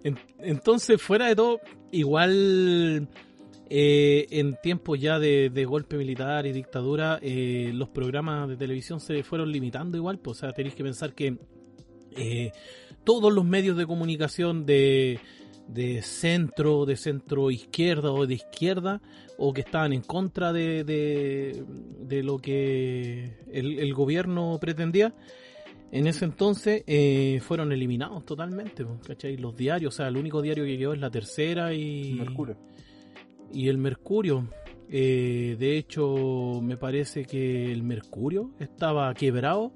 [0.38, 3.08] entonces, fuera de todo, igual
[3.68, 9.00] eh, en tiempos ya de, de golpe militar y dictadura, eh, los programas de televisión
[9.00, 10.18] se fueron limitando igual.
[10.18, 11.38] Pues, o sea, tenéis que pensar que
[12.16, 12.52] eh,
[13.02, 15.18] todos los medios de comunicación de,
[15.66, 19.00] de centro, de centro izquierda o de izquierda,
[19.36, 21.64] o que estaban en contra de, de,
[22.00, 25.12] de lo que el, el gobierno pretendía,
[25.92, 29.36] en ese entonces eh, fueron eliminados totalmente, ¿cachai?
[29.36, 32.56] Los diarios, o sea, el único diario que quedó es la tercera y, Mercurio.
[33.52, 34.48] y el Mercurio.
[34.88, 39.72] Eh, de hecho, me parece que el Mercurio estaba quebrado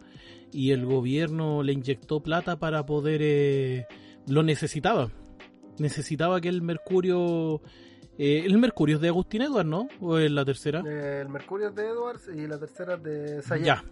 [0.53, 3.21] y el gobierno le inyectó plata para poder...
[3.23, 3.87] eh,
[4.27, 5.11] lo necesitaba.
[5.79, 7.61] Necesitaba que el Mercurio...
[8.19, 9.89] eh, el Mercurio es de Agustín Edward, ¿no?
[10.01, 10.83] ¿O es la tercera?
[10.87, 13.65] Eh, el Mercurio es de Edwards y la tercera es de Sayek.
[13.65, 13.85] Ya.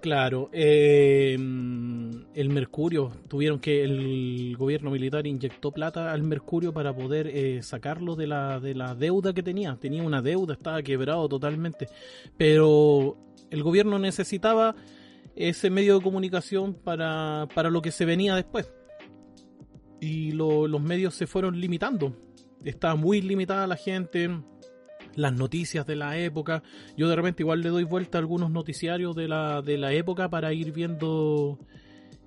[0.00, 7.26] Claro, eh, el Mercurio, tuvieron que, el gobierno militar inyectó plata al Mercurio para poder
[7.26, 9.76] eh, sacarlo de la, de la deuda que tenía.
[9.78, 11.86] Tenía una deuda, estaba quebrado totalmente.
[12.38, 13.18] Pero
[13.50, 14.74] el gobierno necesitaba
[15.36, 18.72] ese medio de comunicación para, para lo que se venía después.
[20.00, 22.16] Y lo- los medios se fueron limitando.
[22.64, 24.30] Estaba muy limitada la gente,
[25.16, 26.62] las noticias de la época.
[26.96, 30.28] Yo de repente igual le doy vuelta a algunos noticiarios de la, de la época
[30.28, 31.58] para ir viendo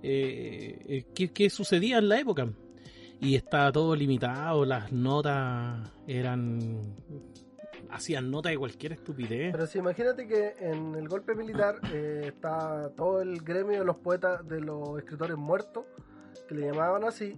[0.02, 2.50] eh, eh, qué, qué sucedía en la época.
[3.20, 6.96] Y estaba todo limitado, las notas eran...
[7.90, 9.52] Hacían notas de cualquier estupidez.
[9.52, 13.98] Pero si imagínate que en el golpe militar eh, está todo el gremio de los
[13.98, 15.86] poetas, de los escritores muertos,
[16.50, 17.38] que le llamaban así,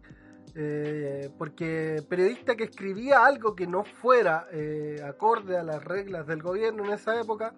[0.58, 6.42] eh, porque periodista que escribía algo que no fuera eh, acorde a las reglas del
[6.42, 7.54] gobierno en esa época,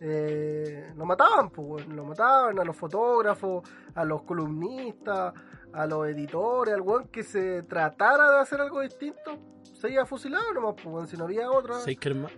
[0.00, 5.34] eh, lo mataban, pues, lo mataban a los fotógrafos, a los columnistas,
[5.72, 9.38] a los editores, al que se tratara de hacer algo distinto,
[9.80, 11.74] se iba fusilado nomás, pues, si no había otra.
[11.80, 12.30] ¿Sabes que, herma-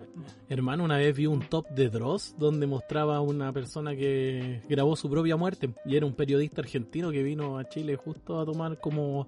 [0.47, 4.95] hermano, una vez vi un top de Dross donde mostraba a una persona que grabó
[4.95, 8.79] su propia muerte y era un periodista argentino que vino a Chile justo a tomar
[8.79, 9.25] como,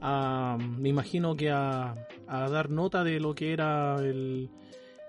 [0.00, 1.94] a, me imagino que a,
[2.26, 4.48] a dar nota de lo que era el,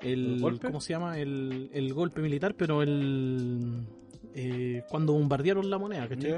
[0.01, 0.59] el.
[0.61, 1.19] ¿cómo se llama?
[1.19, 3.85] El, el golpe militar, pero el,
[4.33, 6.31] eh, cuando bombardearon la moneda, ¿cachai?
[6.31, 6.37] Ya.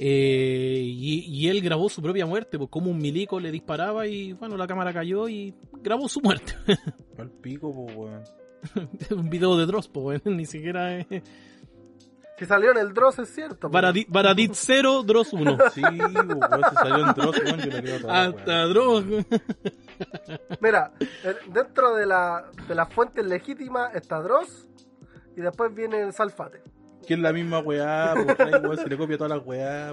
[0.00, 4.32] Eh, y, y él grabó su propia muerte, pues como un milico le disparaba y
[4.32, 6.54] bueno, la cámara cayó y grabó su muerte.
[7.18, 8.22] Al pico, pues, weón.
[9.10, 11.06] un video de Dross, pues, weón, ni siquiera es...
[12.38, 13.58] Si salió en el Dross es cierto.
[13.62, 13.72] pues.
[13.72, 15.58] Baradit, Baradit 0, Dross 1.
[15.72, 18.66] Sí, pues, weón, se salió en Dross, weón, yo le creo toda la Hasta.
[18.66, 19.04] Dross.
[20.60, 24.68] Mira, eh, dentro de, la, de las fuentes legítimas está Dross
[25.36, 26.62] y después viene el Salfate.
[27.08, 28.14] Que es la misma weá,
[28.62, 29.90] pues, se le copia todas las weá.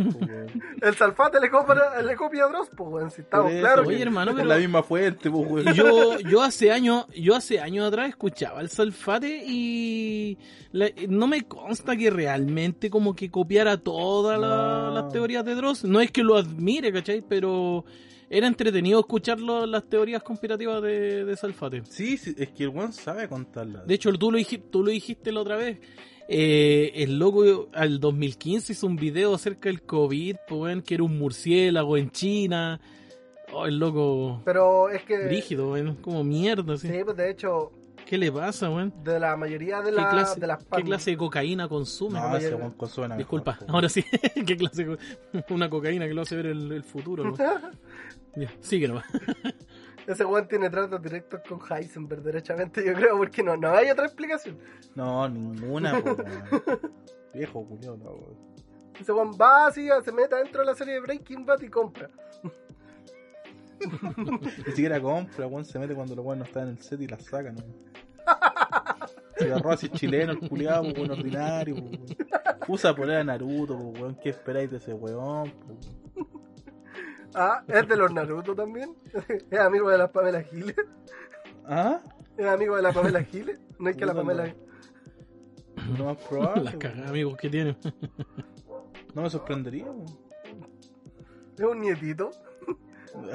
[0.81, 3.87] El Salfate le copia, le copia a Dross, pues, weón, si estamos claros.
[3.87, 5.73] Oye, hermano, Es pero- la misma fuente, pues, weón.
[5.73, 10.37] Yo, yo hace años, yo hace años atrás escuchaba el Salfate y
[10.73, 14.91] la- no me consta que realmente como que copiara todas la- No.
[14.93, 15.85] las teorías de Dross.
[15.85, 17.21] No es que lo admire, ¿cachai?
[17.27, 17.85] Pero
[18.29, 21.83] era entretenido escuchar las teorías conspirativas de, de Salfate.
[21.85, 23.87] Sí, sí, es que el weón sabe contarlas.
[23.87, 24.37] De hecho, tú lo,
[24.69, 25.79] tú lo dijiste la otra vez.
[26.27, 31.17] Eh, el loco al 2015 hizo un video acerca del COVID, pues, que era un
[31.17, 32.79] murciélago en China.
[33.53, 35.27] Oh, el loco Pero es que.
[35.27, 36.87] rígido, weón, como mierda, así.
[36.87, 37.71] Sí, pues de hecho,
[38.05, 38.93] ¿Qué le pasa, weón?
[39.03, 42.19] De la mayoría de, ¿Qué, la, clase, de las qué clase de cocaína consume?
[42.19, 44.03] No, weón consume Disculpa, mejor, ahora sí.
[44.45, 45.03] ¿Qué clase de co-
[45.53, 47.35] Una cocaína que lo hace ver el, el futuro, ¿no?
[48.37, 49.05] Ya, sigue nomás.
[50.07, 54.05] Ese weón tiene tratos directos con Heisenberg, derechamente, yo creo, porque no, no hay otra
[54.05, 54.59] explicación.
[54.93, 56.25] No, ninguna, po, weón.
[57.33, 58.37] Viejo culiao, la weón.
[58.99, 62.09] Ese weón va así, se mete dentro de la serie de Breaking Bad y compra.
[64.17, 67.07] Ni siquiera compra, weón, se mete cuando los weón no están en el set y
[67.07, 67.63] la sacan, ¿no?
[69.37, 72.05] Se agarró así chileno, el culiado, weón, ordinario, weón.
[72.67, 75.51] Usa polera de Naruto, weón, ¿qué esperáis de ese weón?
[75.65, 76.04] pues?
[77.37, 78.95] Ah, es de los Naruto también.
[79.51, 80.75] es amigo de la Pamela Giles.
[81.65, 81.99] ¿Ah?
[82.37, 83.59] Es amigo de la Pamela Giles.
[83.77, 84.53] No es que la Pamela.
[85.97, 86.05] no.
[86.05, 86.63] Más probable.
[86.63, 87.77] Las cagadas, amigos, que tiene.
[89.13, 89.85] No me sorprendería.
[91.57, 92.31] Es un nietito.
[93.13, 93.29] Un-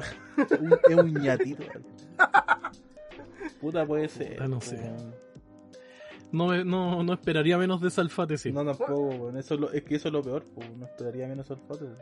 [0.89, 1.63] es un ñatito.
[3.59, 4.33] Puta puede ser.
[4.33, 4.79] Puta, no sé.
[6.31, 8.51] No, me- no, no esperaría menos de Salfate, sí.
[8.51, 9.37] No, tampoco, weón.
[9.37, 10.75] Eso es, lo- es que eso es lo peor, pues.
[10.77, 11.97] No esperaría menos weón.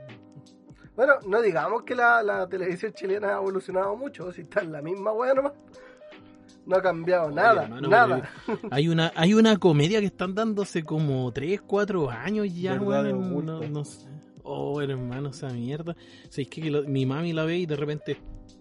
[0.99, 4.33] Bueno, no digamos que la, la televisión chilena ha evolucionado mucho.
[4.33, 5.53] Si está en la misma wea nomás.
[6.65, 7.63] No ha cambiado Oye, nada.
[7.63, 8.29] hermano, nada.
[8.69, 13.45] Hay una, hay una comedia que están dándose como 3, 4 años ya, weón.
[13.45, 14.09] No, no sé.
[14.43, 15.93] Oh, hermano, esa mierda.
[15.93, 18.17] O sea, es que, que lo- mi mami la ve y de repente,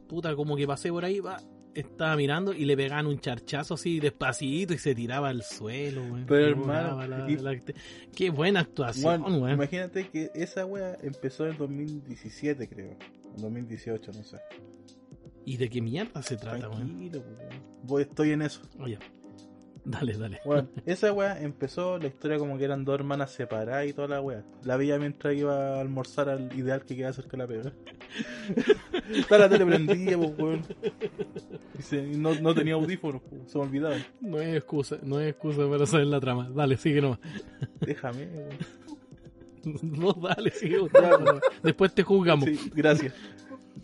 [0.09, 1.39] puta, como que pasé por ahí, va,
[1.81, 6.24] estaba mirando y le pegaban un charchazo así despacito y se tiraba al suelo, weón.
[6.26, 7.74] Pero, hermano, la- y- la acte-
[8.14, 9.55] Qué buena actuación, Weón, weón.
[9.55, 12.97] imagínate que esa wea empezó en 2017, creo.
[13.37, 14.39] En 2018, no sé.
[15.45, 16.87] ¿Y de qué mierda se trata, weón?
[16.89, 17.24] Tranquilo.
[17.85, 18.61] Voy- estoy en eso.
[18.79, 18.99] Oye,
[19.85, 20.41] dale, dale.
[20.45, 24.20] Bueno, esa wea empezó la historia como que eran dos hermanas separadas y toda la
[24.20, 24.45] wea.
[24.64, 27.72] La veía mientras iba a almorzar al ideal que queda cerca de la pega.
[29.14, 30.62] Está la tele prendida, pues, weón.
[31.91, 33.97] Y no, no tenía audífonos, pues, se me olvidaba.
[34.20, 36.51] No hay excusa, no hay excusa para saber la trama.
[36.55, 37.18] Dale, sigue nomás.
[37.81, 38.49] Déjame, weón.
[39.83, 40.79] No, dale, sigue.
[40.79, 41.43] nomás.
[41.62, 42.49] Después te juzgamos.
[42.49, 43.12] Sí, gracias.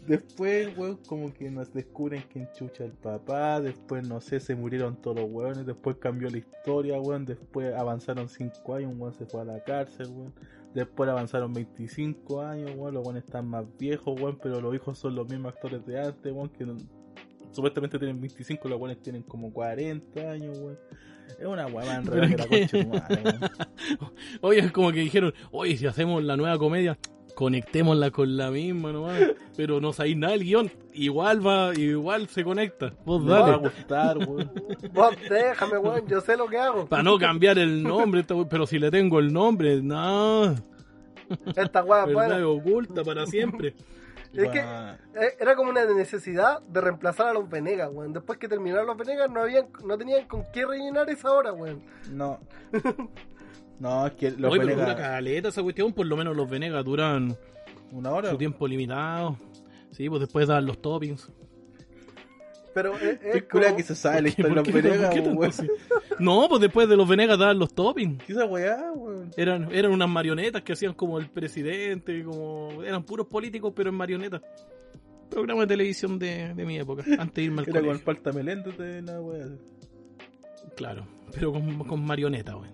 [0.07, 3.61] Después, weón, como que nos descubren quién chucha el papá.
[3.61, 5.65] Después, no sé, se murieron todos los weones.
[5.67, 7.25] Después cambió la historia, weón.
[7.25, 10.35] Después avanzaron 5 años, un weón se fue a la cárcel, weón.
[10.75, 12.95] Después avanzaron 25 años, weón.
[12.95, 14.39] Los weones están más viejos, weón.
[14.43, 16.51] Pero los hijos son los mismos actores de antes, weón.
[16.51, 16.77] Que no-
[17.53, 20.79] supuestamente tienen 25, los weones tienen como 40 años, weón.
[21.39, 23.41] Es una weá más que la ¿Pero concha weón.
[24.43, 26.99] Oye, es como que dijeron, oye, si hacemos la nueva comedia,
[27.35, 29.19] conectémosla con la misma nomás.
[29.57, 30.71] Pero no sabéis nada del guion.
[30.93, 32.93] Igual va, igual se conecta.
[33.05, 33.57] Vos Me va a dale.
[33.59, 34.53] gustar, weón.
[34.93, 36.07] Vos déjame, weón.
[36.07, 36.87] Yo sé lo que hago.
[36.87, 40.55] Para no cambiar el nombre, pero si le tengo el nombre, no.
[41.57, 42.47] Esta Verdad buena.
[42.49, 43.75] oculta para siempre.
[44.33, 48.13] Es que eh, era como una necesidad de reemplazar a los Venegas, weón.
[48.13, 51.83] Después que terminaron los Venegas, no habían, no tenían con qué rellenar esa hora, weón.
[52.11, 52.41] No.
[53.81, 56.49] No, es que los Oye, pero Venegas- dura caleta esa cuestión, por lo menos los
[56.49, 57.37] Venegas duran
[57.93, 58.31] Una hora.
[58.31, 59.37] su tiempo limitado.
[59.91, 61.31] Sí, pues después dan los toppings.
[62.73, 65.71] Pero es, es cura que se sabe la ¿Por qué- historia de los Venegas, weón.
[66.19, 68.23] No, pues después de los Venegas daban los toppings.
[68.25, 69.31] ¿Qué esa weá, weón?
[69.37, 73.95] Eran, eran unas marionetas que hacían como el presidente, como eran puros políticos, pero en
[73.97, 74.43] marionetas.
[75.31, 79.03] Programa de televisión de, de mi época, antes de irme al Era con meléndez de
[79.03, 79.47] la weá.
[80.77, 82.71] Claro, pero con, con marionetas, güey.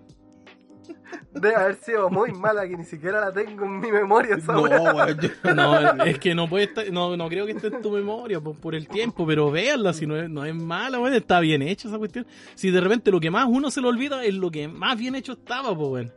[1.33, 4.67] Debe haber sido muy mala que ni siquiera la tengo en mi memoria esa No,
[4.67, 8.39] yo- No, es que no puede estar, no, no creo que esté en tu memoria
[8.41, 11.61] por, por el tiempo, pero véanla, si no es, no es mala, güey, está bien
[11.61, 12.25] hecha esa cuestión.
[12.55, 15.15] Si de repente lo que más uno se lo olvida es lo que más bien
[15.15, 16.11] hecho estaba, pues, güey.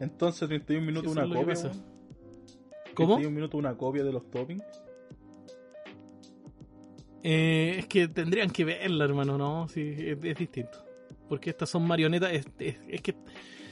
[0.00, 1.54] Entonces 31 minutos una copia.
[2.94, 3.14] ¿Cómo?
[3.16, 4.64] 31 minutos una copia de los toppings.
[7.22, 10.78] Eh, es que tendrían que verla, hermano, no, sí, es, es distinto.
[11.28, 13.14] Porque estas son marionetas, es, es, es que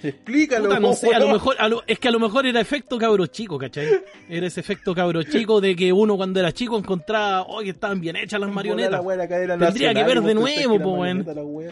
[0.03, 2.61] Explícalo, Puta, no sé, a lo mejor, a lo- es que a lo mejor era
[2.61, 3.86] efecto cabro chico, ¿cachai?
[4.28, 8.01] Era ese efecto cabro chico de que uno cuando era chico encontraba, oh, que estaban
[8.01, 9.05] bien hechas las marionetas.
[9.05, 9.26] la
[9.57, 11.64] la Tendría que ver de nuevo, que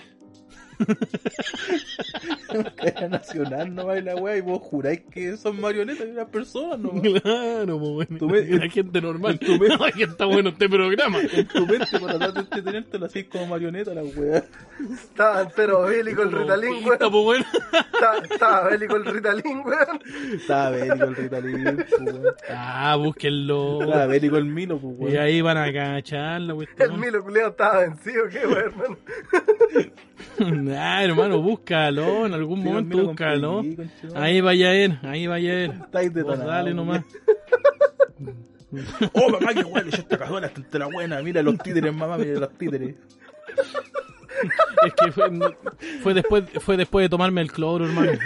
[2.82, 3.08] era weá.
[3.08, 6.90] nacional no va la weá y vos juráis que son marionetas de unas personas, no
[6.90, 9.38] Claro, pues bueno, la gente normal.
[9.38, 11.18] tú me- Ay, que está bueno este programa.
[11.32, 14.44] En tu mente para tratar de entretenerte lo hacís como marioneta la weá.
[14.92, 16.98] Estaba entero bélico el Ritalin, weón.
[16.98, 17.44] pues, bueno.
[17.92, 20.00] Estaba, estaba bélico el Ritalin, weón.
[20.34, 21.84] Estaba bélico el Ritalin, weón.
[22.50, 23.82] Ah, búsquenlo.
[23.82, 25.18] Estaba bélico el Milo, pues, Y weón.
[25.18, 27.00] ahí van a cachar la El cuestión.
[27.00, 28.98] Milo culiado estaba vencido, qué weón, hermano.
[30.75, 32.26] Ah, hermano, búscalo.
[32.26, 33.63] En algún Sí, momento búscalo.
[34.14, 35.71] Ahí vaya a ir, ahí vaya a ir.
[35.71, 37.05] Estáis detonados, dale nomás.
[39.13, 41.22] Oh, mamá, qué huele, esta cazuela está la buena.
[41.22, 42.95] Mira los títeres, mamá, mira los títeres.
[44.87, 45.30] es que fue,
[46.03, 48.13] fue después, fue después de tomarme el cloro, hermano.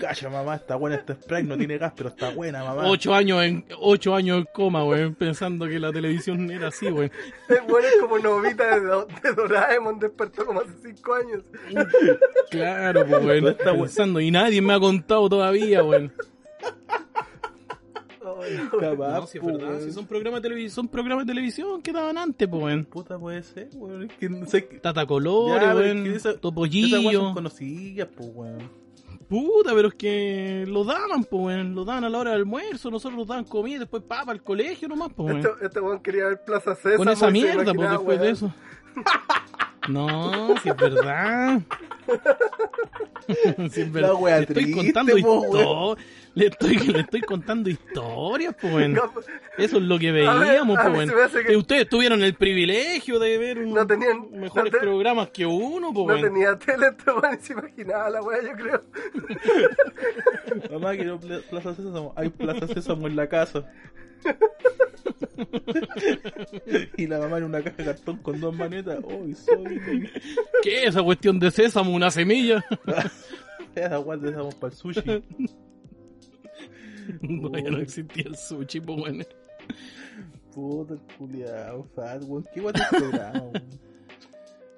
[0.00, 2.86] Calla, mamá, está buena este spray, no tiene gas, pero está buena, mamá.
[2.88, 7.10] Ocho años en, ocho años en coma, weón, pensando que la televisión era así, weón.
[7.48, 8.80] Es bueno, es como novita de,
[9.22, 11.42] de Doraemon, despertó como hace cinco años.
[12.50, 16.12] Claro, pues, weón, Está pensando, y nadie me ha contado todavía, weón.
[18.40, 19.82] Ay, Capaz, No, si es po, verdad, weón.
[19.82, 22.84] si son programas de televisión, son programas de televisión que daban antes, pues, weón.
[22.84, 24.02] Puta puede ser, weón.
[24.04, 24.78] Es que no sé qué.
[24.80, 27.32] Tata Colores, weón, Esas son Topollillo.
[27.32, 28.87] conocidas, pues, weón.
[29.28, 31.74] Puta, pero es que lo daban, pues, weón.
[31.74, 34.88] Lo daban a la hora del almuerzo, nosotros nos daban comida, después papa al colegio
[34.88, 35.36] nomás, pues.
[35.36, 36.96] Este, este weón quería ver Plaza César.
[36.96, 38.54] Con esa mierda, pues, después de eso.
[39.88, 41.60] No, si es verdad.
[43.70, 44.08] si es verdad.
[44.10, 46.06] La wea le estoy triste, contando historias.
[46.34, 48.94] Le estoy, le estoy contando historias, pues, weón.
[49.56, 51.10] Eso es lo que veíamos, pues,
[51.46, 55.46] que- Ustedes tuvieron el privilegio de ver un- No tenían- mejores no te- programas que
[55.46, 58.82] uno, pues, No tenía tele, weón y se imaginaba la wea, yo creo.
[60.72, 62.12] Mamá, quiero pla- Plaza Sésamo.
[62.16, 63.64] Hay Plaza Sésamo en la casa.
[66.96, 68.98] Y la mamá en una caja de cartón con dos manetas.
[69.04, 69.80] Hoy soy.
[70.62, 71.92] ¿Qué es esa cuestión de sésamo?
[71.94, 72.64] ¿Una semilla?
[73.74, 75.00] Esa guas de Sésamo para el sushi.
[77.22, 79.24] no, ya no existía el sushi, pues, weón.
[80.52, 82.44] Puta el culiao, fat, weón.
[82.52, 83.52] ¿Qué guay weón?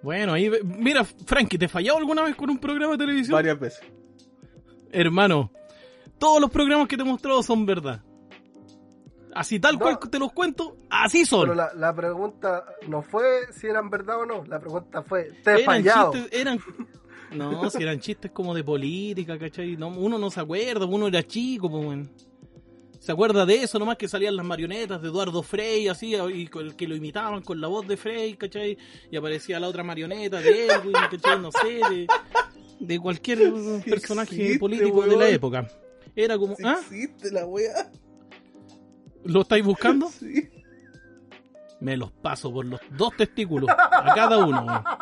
[0.03, 3.33] Bueno, ahí, mira, Frankie, ¿te fallado alguna vez con un programa de televisión?
[3.33, 3.83] Varias veces.
[4.93, 5.51] Hermano,
[6.19, 8.03] todos los programas que te he mostrado son verdad.
[9.35, 9.81] Así tal No.
[9.81, 11.43] cual te los cuento, así son.
[11.43, 14.45] Pero la, la pregunta no fue si eran verdad o no.
[14.47, 16.13] La pregunta fue, ¿te he eran fallado?
[16.13, 16.59] chistes, eran...
[17.33, 19.77] No, si eran chistes como de política, ¿cachai?
[19.77, 22.09] No, uno no se acuerda, uno era chico, pues.
[22.99, 26.73] Se acuerda de eso, nomás que salían las marionetas de Eduardo Frey, así, y con
[26.73, 28.77] que lo imitaban con la voz de Frey, ¿cachai?
[29.13, 31.41] Y aparecía la otra marioneta de Edwin, ¿cachai?
[31.41, 32.07] No sé, de,
[32.81, 33.39] de cualquier
[33.89, 35.69] personaje existe, político de la época.
[36.17, 36.79] Era como, ¿ah?
[36.81, 37.93] existe la wea.
[39.25, 40.09] ¿Lo estáis buscando?
[40.19, 40.49] Sí.
[41.81, 44.85] Me los paso por los dos testículos, a cada uno.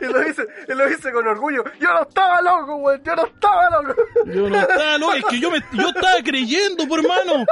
[0.00, 1.62] Y lo dice, y lo dice con orgullo.
[1.78, 3.02] Yo no estaba loco, weón.
[3.04, 4.02] Yo no estaba loco.
[4.26, 7.44] Yo no estaba, loco, es que yo, me, yo estaba creyendo, por hermano.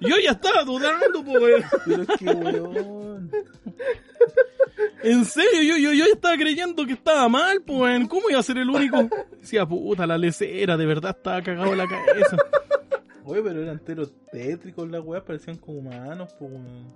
[0.00, 1.62] Yo ya estaba dudando, weón.
[1.84, 3.30] Pero es que weón.
[5.02, 8.06] En serio, yo, yo, yo ya estaba creyendo que estaba mal, pues, weón.
[8.08, 9.08] ¿Cómo iba a ser el único?
[9.40, 12.36] Decía, puta, la lecera, de verdad estaba cagado en la cabeza.
[13.24, 16.86] Oye, pero eran enteros tétricos las weas, parecían como humanos, pues weón.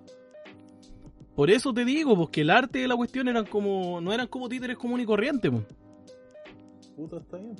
[1.34, 4.28] Por eso te digo, pues que el arte de la cuestión eran como, no eran
[4.28, 5.64] como títeres común y corriente, pues.
[6.96, 7.56] Puta, está bien,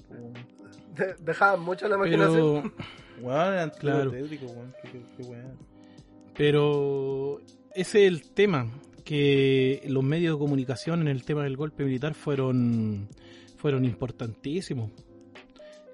[0.97, 2.73] pues dejaban mucho la imaginación.
[2.73, 2.85] Pero,
[3.23, 4.11] Weón, eran Claro.
[4.12, 4.73] tétricos, weón.
[4.82, 5.59] Qué, qué, qué weón.
[6.36, 7.41] pero
[7.74, 8.66] ese es el tema,
[9.05, 13.09] que los medios de comunicación en el tema del golpe militar fueron,
[13.57, 14.91] fueron importantísimos.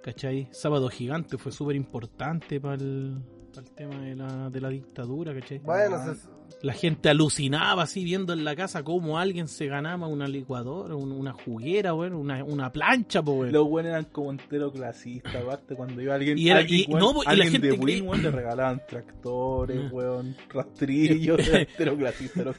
[0.03, 0.49] ¿Cachai?
[0.51, 3.21] Sábado Gigante fue súper importante para el,
[3.53, 5.59] para el tema de la, de la dictadura, ¿cachai?
[5.59, 6.15] Bueno, Ah.
[6.15, 10.95] se- La gente alucinaba así viendo en la casa cómo alguien se ganaba una licuadora,
[10.95, 13.53] un- una juguera, bueno, una, una plancha, pues, weón.
[13.53, 17.13] Los weones eran como entero clasistas, aparte cuando iba alguien, Y era- alguien, y- no,
[17.23, 22.57] y la alguien gente de Win, le regalaban tractores, weón, rastrillos, era entero clasista, los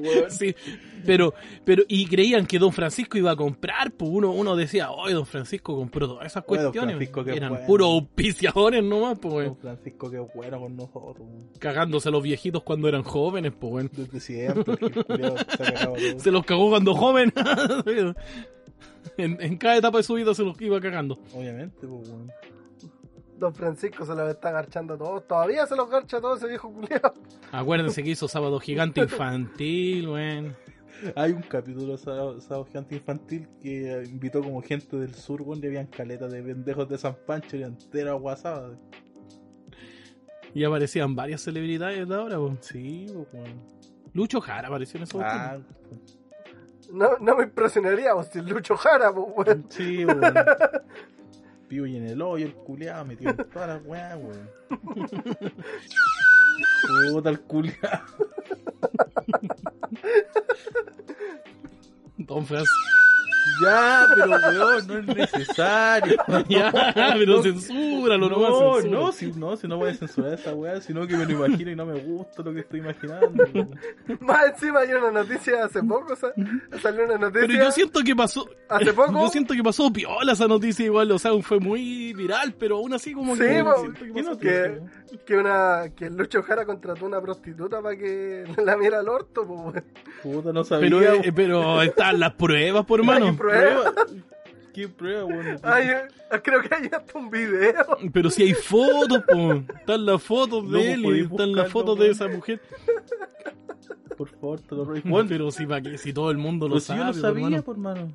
[0.00, 0.30] weón.
[0.30, 0.54] Sí,
[1.04, 5.14] pero, pero, y creían que Don Francisco iba a comprar, pues uno, uno decía, oye,
[5.14, 6.96] Don Francisco compró todas esas Oye, cuestiones.
[6.96, 7.66] Francisco, Eran bueno.
[7.66, 9.56] puros auspiciadores nomás, pues, Don.
[9.56, 11.26] Francisco, qué bueno con nosotros.
[11.58, 13.90] Cagándose a los viejitos cuando eran jóvenes, pues, weón.
[13.92, 16.20] Desde siempre, el culiao se ha cagado todo.
[16.20, 17.32] Se los cagó cuando joven.
[19.16, 21.18] en, en cada etapa de su vida se los iba cagando.
[21.34, 22.30] Obviamente, pues, weón.
[23.38, 25.26] Don Francisco se los está garchando a todos.
[25.26, 27.14] Todavía se los garcha a todos ese viejo culiado.
[27.52, 30.56] Acuérdense que hizo Sábado Gigante Infantil, weón.
[31.16, 35.62] Hay un capítulo de Sábado Sábado Gigante Infantil que invitó como gente del sur, weón,
[35.62, 38.78] y habían caletas de pendejos de San Pancho y entera aguasada.
[40.54, 42.58] Y aparecían varias celebridades de ahora, weón.
[42.60, 43.60] Sí, pues, weón.
[44.12, 45.58] Lucho Jara apareció en esa Ah.
[46.92, 49.66] No, no me impresionaría vos si Lucho Jara, pues, weón.
[49.68, 50.22] sí, weón.
[51.68, 54.48] Vivo y en el hoyo, el culiado, metido en todas las weas, weón.
[57.12, 58.04] Puta el culiado.
[62.18, 62.46] Don.
[63.62, 66.16] Ya, pero weón, no es necesario.
[66.48, 66.72] ya,
[67.16, 69.00] pero censúralo, no, No, censura.
[69.00, 71.70] no, si, no, si no voy a censurar esa weá, sino que me lo imagino
[71.70, 73.44] y no me gusta lo que estoy imaginando.
[74.20, 76.32] Más encima hay una noticia hace poco, sa-
[76.82, 77.46] salió una noticia.
[77.48, 78.46] Pero yo siento que pasó.
[78.68, 82.54] Hace poco- Yo siento que pasó piola esa noticia igual, o sea, fue muy viral,
[82.58, 83.62] pero aún así como Sí, que.
[83.64, 84.38] po, siento que ¿qué pasó
[85.24, 89.46] que, una que el Lucho Jara contrató una prostituta para que la miera al orto,
[89.46, 89.82] pues.
[90.22, 90.88] Puta, no sabía.
[90.90, 93.06] Pero, eh, pero están las pruebas, por Hay
[93.50, 93.82] hermano.
[93.92, 94.14] pruebas.
[94.72, 95.46] ¿Qué prueba, weón?
[95.48, 96.08] Eh,
[96.42, 97.96] creo que hay hasta un video.
[98.12, 99.52] Pero si hay fotos, po.
[99.78, 102.60] Están las fotos de él y están las fotos de esa mujer.
[104.16, 105.08] Por favor, te lo ruego.
[105.08, 106.98] Bueno, pero si, pa' qué, si todo el mundo lo Pues si sabe.
[107.00, 107.62] yo no por sabía, hermano.
[107.64, 108.12] por mano.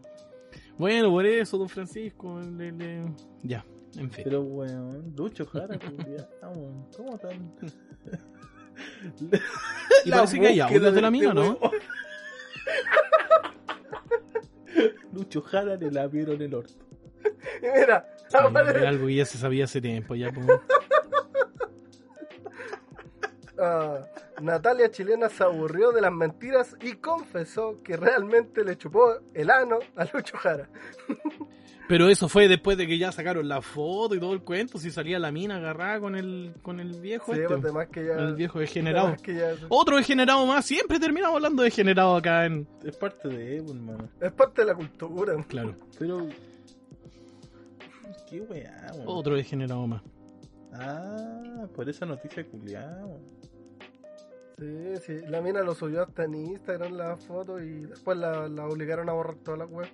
[0.77, 2.39] Bueno, por eso, don Francisco.
[2.57, 3.05] le- le-
[3.43, 3.65] Ya,
[3.97, 4.23] en fin.
[4.25, 6.25] Pero weón, Lucho Jara, pues,
[6.95, 7.53] ¿cómo tan?
[10.05, 11.57] Y parece que hay audio de la mina, ¿no?
[15.19, 16.73] Lucho Jara le la vieron el orto.
[17.61, 20.41] Y mira, Sí, aparece- era algo que ya se sabía hace tiempo, ya, po.
[23.61, 23.99] Ah,
[24.41, 29.79] Natalia chilena se aburrió de las mentiras y confesó que realmente le chupó el ano
[29.95, 30.69] a Lucho Jara.
[31.87, 34.91] Pero eso fue después de que ya sacaron la foto y todo el cuento, si
[34.91, 38.13] salía la mina agarrada con el, con el viejo Sí, este, pues, además que ya.
[38.13, 39.07] el viejo degenerado.
[39.07, 42.67] además que ya- Otro degenerado más, siempre terminamos hablando de degenerado acá en...
[42.83, 44.07] Es parte de él, hermano.
[44.21, 45.33] Es parte de la cultura.
[45.47, 46.27] Claro, Pero.
[48.29, 50.03] Qué weá, otro degenerado más.
[50.73, 53.07] Ah, por esa noticia culiada.
[54.59, 55.17] Sí, sí.
[55.29, 59.13] La mina lo subió hasta en Instagram la foto y después la, la obligaron a
[59.13, 59.87] borrar toda la web.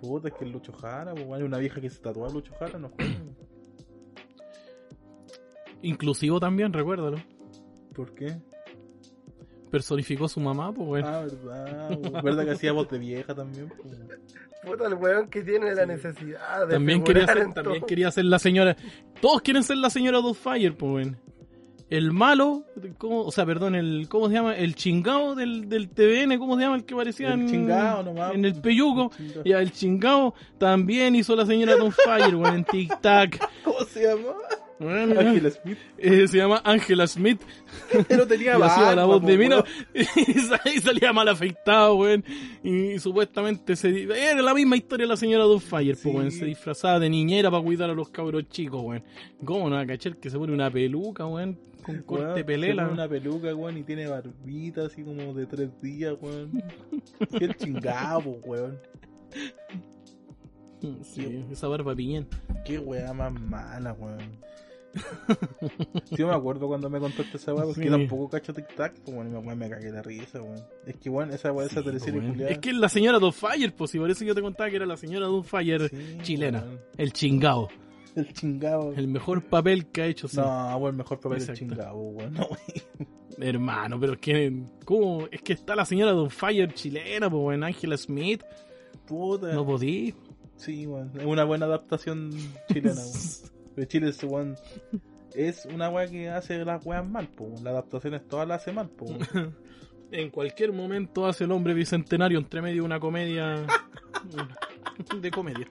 [0.00, 2.30] Puta, es que el Lucho Jara, pues, weón, hay una vieja que se tatuó a
[2.30, 2.90] Lucho Jara, no.
[5.82, 7.18] Inclusivo también, recuérdalo.
[7.94, 8.36] ¿Por qué?
[9.70, 11.08] Personificó a su mamá, pues bueno.
[11.08, 12.24] Ah, verdad, weón.
[12.24, 13.98] verdad que hacía voz de vieja también, pues.
[14.64, 17.86] Puta el weón que tiene la necesidad de también quería, ser, en también todo.
[17.86, 18.76] quería ser la señora.
[19.20, 21.16] Todos quieren ser la señora Fire, pues bueno.
[21.92, 22.64] El malo,
[22.96, 23.20] ¿cómo?
[23.20, 24.56] o sea, perdón, el ¿cómo se llama?
[24.56, 26.76] El chingao del, del TVN, ¿cómo se llama?
[26.76, 28.34] El que parecía El en, chingao nomás.
[28.34, 29.10] en el peyuco.
[29.18, 29.42] El.
[29.44, 33.46] Ya, el chingao también hizo la señora Fire, weón, en Tic Tac.
[33.62, 34.32] ¿Cómo se llama?
[34.82, 35.78] Weón, Ángel Smith.
[35.98, 37.40] eh, se llama Angela Smith.
[38.08, 39.64] Pero tenía Y hacía la voz de mina
[39.94, 40.04] y
[40.34, 42.24] sal- y salía mal afeitado, weón.
[42.64, 46.02] Y supuestamente se era la misma historia de la señora Fire, Sí.
[46.04, 46.30] pues, weón.
[46.32, 49.04] Se disfrazaba de niñera para cuidar a los cabros chicos, weón.
[49.44, 51.58] ¿Cómo no va a cachar que se pone una peluca, weón?
[51.82, 52.82] Con corte pelela.
[52.84, 56.62] se pone una peluca, weón, y tiene barbita así como de tres días, weón.
[57.38, 58.78] Qué chingado, po, weón.
[61.02, 62.26] Sí, esa barba piñén.
[62.64, 64.18] Qué weá más mala, weón.
[66.16, 67.88] Sí, me acuerdo cuando me contaste esa weá, porque Sí.
[67.90, 70.60] tampoco cacho tic tac, pues bueno, me, me cagué de risa, weón.
[70.86, 72.32] Es que weón, esa weá, esa Sí, teleserie weón.
[72.32, 72.52] culiada.
[72.52, 74.86] Es que es la señora Fire, pues, y por eso yo te contaba que era
[74.86, 76.64] la señora Fire Sí, chilena.
[76.98, 77.68] El chingao.
[78.14, 78.92] El chingado.
[78.92, 80.36] El mejor papel que ha hecho, sí.
[80.36, 81.58] No, weón, mejor papel el Exacto.
[81.60, 82.34] chingado, weón.
[82.34, 83.08] No, weón.
[83.38, 85.26] Hermano, pero es que, ¿cómo?
[85.30, 88.42] Es que está la señora Fire chilena, pues, weón, Angela Smith.
[89.06, 89.52] Puta.
[89.54, 90.14] No podí.
[90.56, 91.10] Sí, weón.
[91.18, 92.30] Es una buena adaptación
[92.70, 93.12] chilena, weón.
[93.74, 94.56] Pero Chile es, weón,
[95.34, 97.44] es una weá que hace las weas mal, po.
[97.44, 97.64] weón.
[97.64, 99.06] Las adaptaciones todas las hace mal, po.
[100.12, 103.64] En cualquier momento hace el hombre bicentenario entre medio de una comedia.
[105.20, 105.66] de comedia.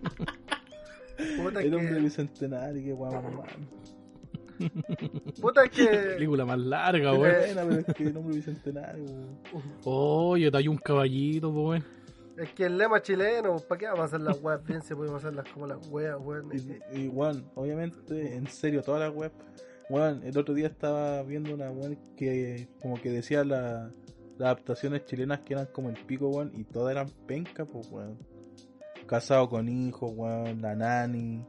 [1.37, 3.47] Puta El hombre que, bicentenario, qué weá más mal.
[5.39, 7.35] puta que Película más larga, weón.
[7.39, 9.37] Buena, pero es que el hombre bicentenario, weón.
[9.83, 11.85] Oye, talló un caballito, pues, weón.
[12.43, 15.23] Es que el lema chileno, ¿para qué vamos a hacer las weas bien si podemos
[15.23, 16.49] hacerlas como las weas, weón?
[16.93, 19.31] Y, y, weón, obviamente, en serio, toda la web.
[19.89, 23.91] Weón, el otro día estaba viendo una weón que como que decía la,
[24.37, 28.17] las adaptaciones chilenas que eran como el pico, weón, y todas eran penca, pues, weón.
[29.05, 31.43] Casado con hijos, weón, la nani,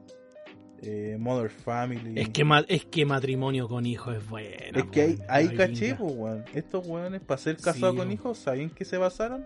[0.82, 2.20] eh, Mother Family.
[2.20, 4.78] Es que, ma- es que matrimonio con hijos es bueno.
[4.80, 6.44] Es que ahí La caché, pues, weón.
[6.52, 9.44] Estos weones, para ser casados Sí, con hijos, ¿sabían que se basaron?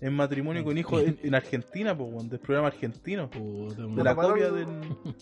[0.00, 3.28] En matrimonio con hijos en, en Argentina, pues, weón, del programa argentino.
[3.32, 3.96] De weón.
[3.96, 4.66] la Tomaron- copia del.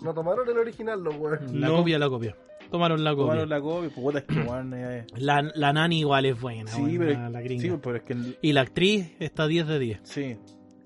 [0.02, 1.50] No tomaron el original los weones.
[1.52, 1.76] La No.
[1.76, 2.36] copia, la copia.
[2.70, 3.24] Tomaron la copia.
[3.24, 6.70] Tomaron la copia, pues, puta, es que, weón, eh, La, la nani igual es buena,
[6.70, 7.62] Sí, weón, pero, la, la gringa.
[7.62, 8.12] sí, pero es que.
[8.12, 10.00] el- Y la actriz está 10 de 10.
[10.02, 10.36] Sí,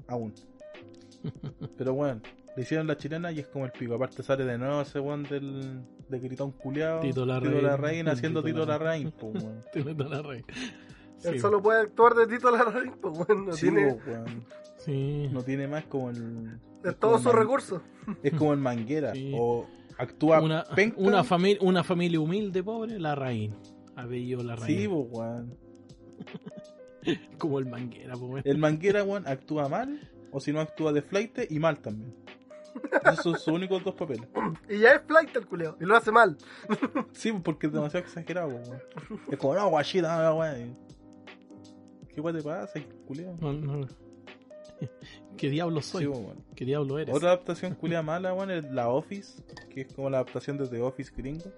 [0.09, 0.33] aún.
[1.77, 2.23] Pero, weón,
[2.57, 3.95] le hicieron la chilena y es como el pico.
[3.95, 5.81] Aparte, sale de nuevo ese weón del.
[6.09, 7.01] de gritón culiado.
[7.01, 7.63] Tito Larraín.
[7.63, 9.13] Larraín haciendo Tito Tito Larraín.
[9.21, 9.97] Larraín, pues, weón.
[9.97, 10.45] Toda la rey.
[11.25, 14.45] Él Sí, solo puede actuar de Tito Larraín, pues weón, no Sí, tiene pues, weón.
[14.79, 15.29] sí.
[15.33, 16.59] No tiene más como el.
[16.83, 17.83] de es todos sus recursos.
[18.23, 19.13] Es como en Manguera.
[19.13, 19.33] Sí.
[19.37, 19.67] O
[19.99, 20.97] actúa una, penca.
[20.99, 23.57] una, familia una familia humilde, pobre, la reina.
[23.97, 24.67] Apellido la reina.
[24.81, 25.59] Sí, pues, weón.
[27.39, 28.43] Como el manguera, pues, weón.
[28.45, 30.01] El manguera, weón, actúa mal,
[30.33, 32.15] o si no actúa de flight y mal también.
[33.03, 34.27] Esos son sus únicos dos papeles.
[34.69, 35.77] Y ya es flight el culeo.
[35.81, 36.37] Y lo hace mal.
[37.13, 38.79] Sí, porque es demasiado exagerado, weón.
[39.31, 40.77] Es como, no, guachita, no, weón.
[42.15, 43.37] ¿Qué weón te pasa, culeo?
[43.41, 43.87] No, no.
[45.37, 46.05] ¿Qué diablo soy?
[46.05, 46.45] Sí, weón.
[46.55, 47.15] ¿Qué diablo eres?
[47.15, 50.81] Otra adaptación culia mala, weón, es la Office, que es como la adaptación de The
[50.83, 51.53] Office gringo,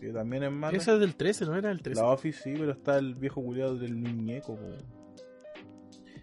[0.00, 0.76] que también es mala.
[0.76, 2.00] Esa es del 13, ¿no era del 13?
[2.00, 4.98] La Office sí, pero está el viejo culiado del muñeco, weón.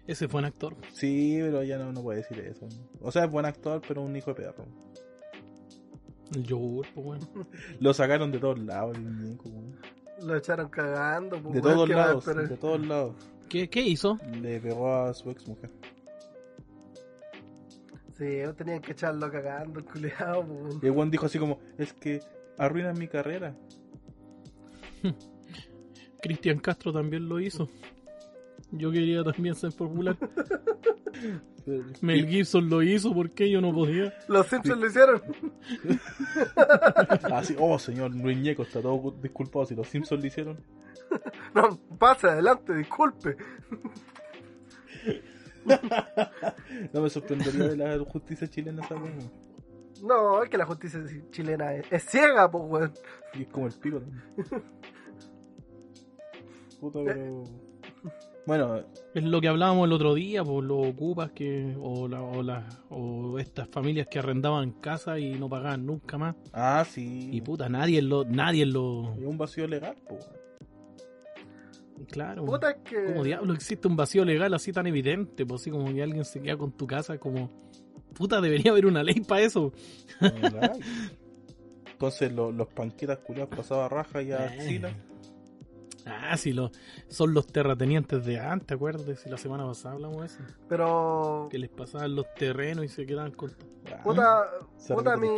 [0.06, 0.76] Ese fue un actor.
[0.92, 2.68] Sí, pero ya no, no puede decir eso.
[3.00, 4.64] O sea, es buen actor, pero un hijo de perro.
[6.34, 7.28] El yogur, pues, weón.
[7.80, 9.76] Lo sacaron de todos lados el muñeco, weón.
[10.22, 11.42] Lo echaron cagando.
[11.42, 13.14] pues, De todos ¿qué más lados, de todos lados.
[13.48, 14.18] ¿Qué, ¿Qué hizo?
[14.40, 15.70] Le pegó a su ex mujer.
[18.18, 20.46] Sí, tenían que echarlo cagando el culeado.
[20.82, 22.20] Y el weón dijo así como, es que
[22.56, 23.54] arruinan mi carrera.
[26.22, 27.68] Cristian Castro también lo hizo.
[28.72, 30.16] Yo quería también ser popular.
[32.00, 34.14] Mel Gibson lo hizo, ¿por qué yo no podía?
[34.28, 35.22] Los Simpsons lo hicieron.
[37.32, 40.58] Así, oh señor, muñeco está todo disculpado si los Simpsons lo hicieron.
[41.54, 43.36] No, pase adelante, disculpe.
[46.92, 49.18] No me sorprendería de la justicia chilena esa weón.
[50.02, 52.92] No, es que la justicia chilena es, es ciega, pues, weón.
[53.34, 54.22] Y es como el pico también.
[56.80, 57.42] Puta, pero.
[58.46, 58.76] Bueno,
[59.12, 62.68] Es lo que hablábamos el otro día, por los ocupas que, o, la, o, la-
[62.90, 66.36] o estas familias que arrendaban casa y no pagaban nunca más.
[66.52, 67.30] ah, sí.
[67.32, 70.16] Y puta, nadie lo, nadie lo, Es un vacío legal, po.
[72.10, 72.44] Claro.
[72.44, 73.04] Puta, es que.
[73.06, 75.44] ¿Cómo diablo existe un vacío legal así tan evidente?
[75.46, 77.50] Pues así como que alguien se queda con tu casa, como
[78.14, 79.72] puta, debería haber una ley para eso.
[81.92, 84.80] Entonces lo- los panquetas culiados pasaban raja y a Eh.
[86.08, 86.70] Ah, sí, lo,
[87.08, 90.38] son los terratenientes de antes, acuérdate, si la semana pasada hablamos de eso.
[90.68, 91.48] Pero.
[91.50, 93.50] Que les pasaban los terrenos y se quedaban con...
[93.90, 94.50] Ah, Puta,
[94.94, 95.28] puta mi,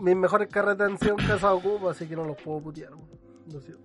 [0.00, 2.94] mis mejores carretas han sido en casa ocupa, así que no los puedo putear.
[2.94, 3.06] weón.
[3.52, 3.82] Lo siento.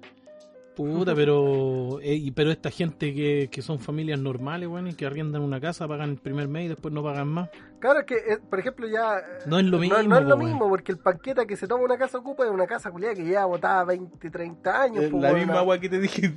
[0.76, 5.06] Puta, pero eh, y- pero esta gente que, que son familias normales, bueno, y que
[5.06, 7.50] arriendan una casa, pagan el primer mes y después no pagan más.
[7.80, 9.20] Claro, es que, eh, por ejemplo, ya.
[9.20, 11.68] eh, No es lo mismo, No, es lo po, mismo, porque el panqueta que se
[11.68, 15.04] toma una casa ocupa es una casa culiada que ya botada 20, 30 años.
[15.04, 16.34] Eh, po, la misma agua que te dije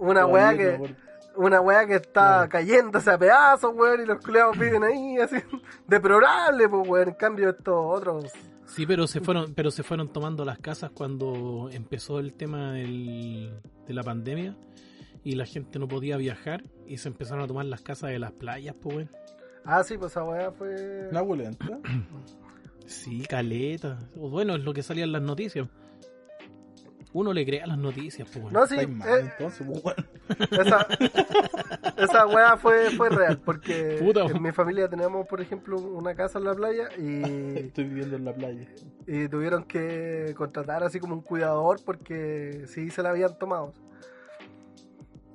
[0.00, 0.72] una weá que.
[0.72, 1.04] no, por-
[1.36, 5.36] Una weá que está cayéndose a pedazos, weón, y los culiados viven ahí, así,
[5.88, 7.08] deplorable, pues, weón.
[7.08, 8.32] En cambio, estos otros.
[8.74, 13.52] Sí, pero se fueron, pero se fueron tomando las casas cuando empezó el tema del,
[13.86, 14.56] de la pandemia
[15.22, 18.32] y la gente no podía viajar y se empezaron a tomar las casas de las
[18.32, 19.10] playas, pues, weón.
[19.64, 21.08] Ah, sí, pues esa weá fue.
[21.08, 21.78] Una abuelenta.
[22.86, 23.98] Sí, caleta.
[24.18, 25.68] O bueno, es lo que salía en las noticias.
[27.14, 28.52] Uno le crea las noticias, pues.
[28.52, 30.04] No, sí, Estáis mal, eh, entonces, pues, bueno.
[30.50, 30.86] esa,
[31.96, 34.24] esa weá fue, fue real, porque Puta.
[34.24, 37.22] en mi familia teníamos, por ejemplo, una casa en la playa y,
[37.68, 38.66] Estoy viviendo en la playa.
[39.06, 43.72] y tuvieron que contratar así como un cuidador porque sí se la habían tomado.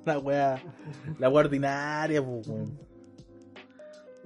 [0.04, 0.62] La wea.
[1.18, 2.46] La wea ordinaria, pues.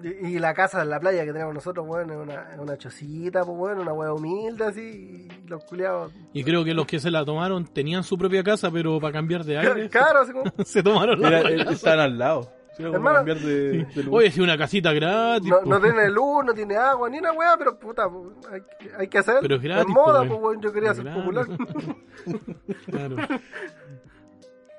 [0.03, 2.77] Y, y la casa en la playa que tenemos nosotros, bueno, es una, es una
[2.77, 6.13] chocita, pues bueno, una weá humilde así, y los culiados.
[6.33, 9.45] Y creo que los que se la tomaron tenían su propia casa, pero para cambiar
[9.45, 10.21] de aire Claro,
[10.65, 11.71] se tomaron la Era- casa.
[11.73, 12.51] estaban al lado.
[12.77, 14.21] Sí, Hermano, cambiar de, de lugar.
[14.23, 15.49] Oye, si una casita gratis.
[15.65, 18.03] No, tiene luz, no tiene agua, ni una weá, pero puta,
[18.51, 19.37] hay, que- hay que hacer.
[19.43, 21.23] Pero es gratis, moda, pues, weón, yo quería Es ser gratis.
[21.23, 21.47] popular.
[22.91, 23.17] Claro.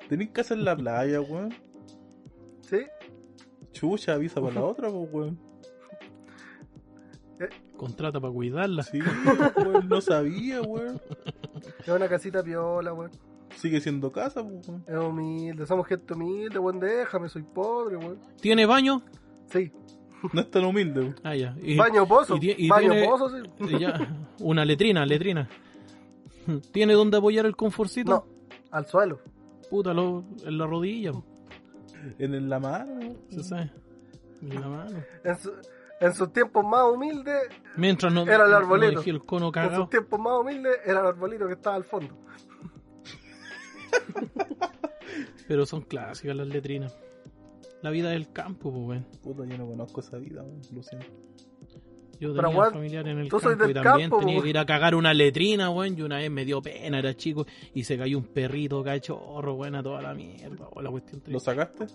[0.09, 1.53] ¿Tenés casa en la playa, weón?
[2.61, 2.79] sí,
[3.89, 5.37] Chucha, avisa para la otra, pues, weón.
[7.77, 8.83] Contrata para cuidarla.
[8.83, 8.99] Sí,
[9.57, 11.01] weón, no sabía, weón.
[11.79, 13.11] es una casita piola, weón.
[13.57, 14.83] Sigue siendo casa, pues, weón.
[14.87, 18.19] Es humilde, somos gente humilde, weón, déjame, soy pobre, weón.
[18.41, 19.01] ¿Tiene baño?
[19.47, 19.71] Sí,
[20.33, 21.15] No es tan humilde, weón.
[21.23, 21.55] Ah, ya.
[21.61, 23.37] Y- baño pozo, y tie- y baño tiene- pozo, sí.
[23.59, 25.49] y ya, una letrina, letrina.
[26.71, 28.11] ¿Tiene donde apoyar el conforcito?
[28.11, 28.25] No,
[28.71, 29.19] al suelo.
[29.69, 31.09] Puta, lo- en la rodilla.
[31.09, 31.23] En,
[32.19, 33.15] en la mano.
[33.29, 33.71] Se sabe.
[34.41, 35.03] En la mano.
[35.23, 35.53] En, su-
[35.99, 37.41] en sus tiempos más humildes,
[37.77, 38.99] Mientras no, Era el no arbolito.
[38.99, 42.17] dejé el cono en sus tiempos más humildes era el arbolito que estaba al fondo.
[45.47, 46.97] Pero son clásicas las letrinas.
[47.81, 49.05] La vida del campo, pues, weón.
[49.21, 50.61] Puta, yo no conozco esa vida, weón.
[50.73, 51.07] Lo siento.
[52.19, 54.43] Yo Pero, tenía weón, familiar en el campo y también campo, tenía weón.
[54.43, 55.97] que ir a cagar una letrina, weón.
[55.97, 59.75] Y una vez me dio pena, era chico, y se cayó un perrito cachorro, weón,
[59.75, 60.67] a toda la mierda.
[60.73, 61.45] Oh, la cuestión ¿Lo triste.
[61.45, 61.87] sacaste?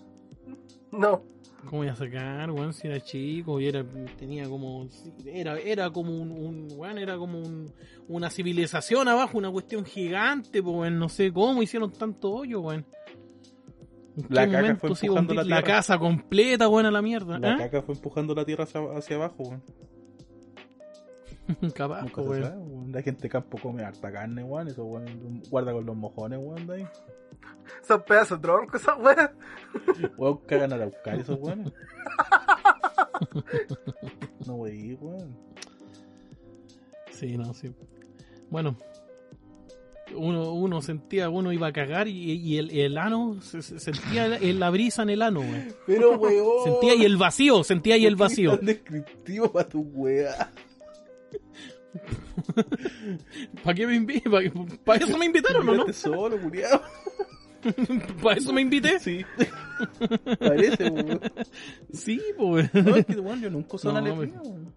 [0.91, 1.23] No,
[1.65, 2.73] ¿Cómo voy a sacar, weón?
[2.73, 3.85] Si era chico y era,
[4.17, 4.87] tenía como,
[5.25, 7.71] era, era como un, un weón, era como un,
[8.07, 10.97] una civilización abajo, una cuestión gigante, pues, weón.
[10.99, 12.85] No sé cómo hicieron tanto hoyo, weón.
[14.17, 15.63] ¿En La qué caca momento fue a empujando la la, tierra.
[15.63, 17.39] casa completa, buena la mierda?
[17.39, 17.57] La ¿eh?
[17.57, 19.63] caca fue empujando la tierra hacia, hacia abajo, weón.
[21.75, 22.43] Capaz, Nunca po, se weón.
[22.43, 22.91] sabe, weón.
[22.91, 24.67] La gente de campo come harta carne, weón.
[24.67, 25.41] Eso, weón.
[25.49, 26.87] Guarda con los mojones, weón, de ahí.
[27.87, 29.31] Son pedazos de tronco, esas weas.
[30.17, 31.71] Weón, cagan a la buscar esos weones.
[34.47, 35.35] No, wey, weón.
[37.11, 37.71] Sí, no, sí.
[38.49, 38.75] Bueno,
[40.15, 44.25] uno, uno sentía, uno iba a cagar y, y el, el ano, se, se- sentía
[44.25, 45.67] el- la brisa en el ano, weón.
[45.85, 46.63] Pero, weón.
[46.63, 48.57] Sentía ahí el vacío, sentía ahí el vacío.
[48.57, 50.51] tan descriptivo para tu wea.
[53.63, 54.29] ¿Para qué me invité?
[54.85, 55.93] ¿Para eso me invitaron o no?
[55.93, 56.81] Solo, culiao.
[58.23, 58.99] ¿Para eso me invité?
[58.99, 59.25] Sí.
[60.39, 61.21] Parece, weón.
[61.93, 62.73] Sí, pues.
[62.73, 64.73] No, es que, weón, yo nunca uso No, una letrina, weón.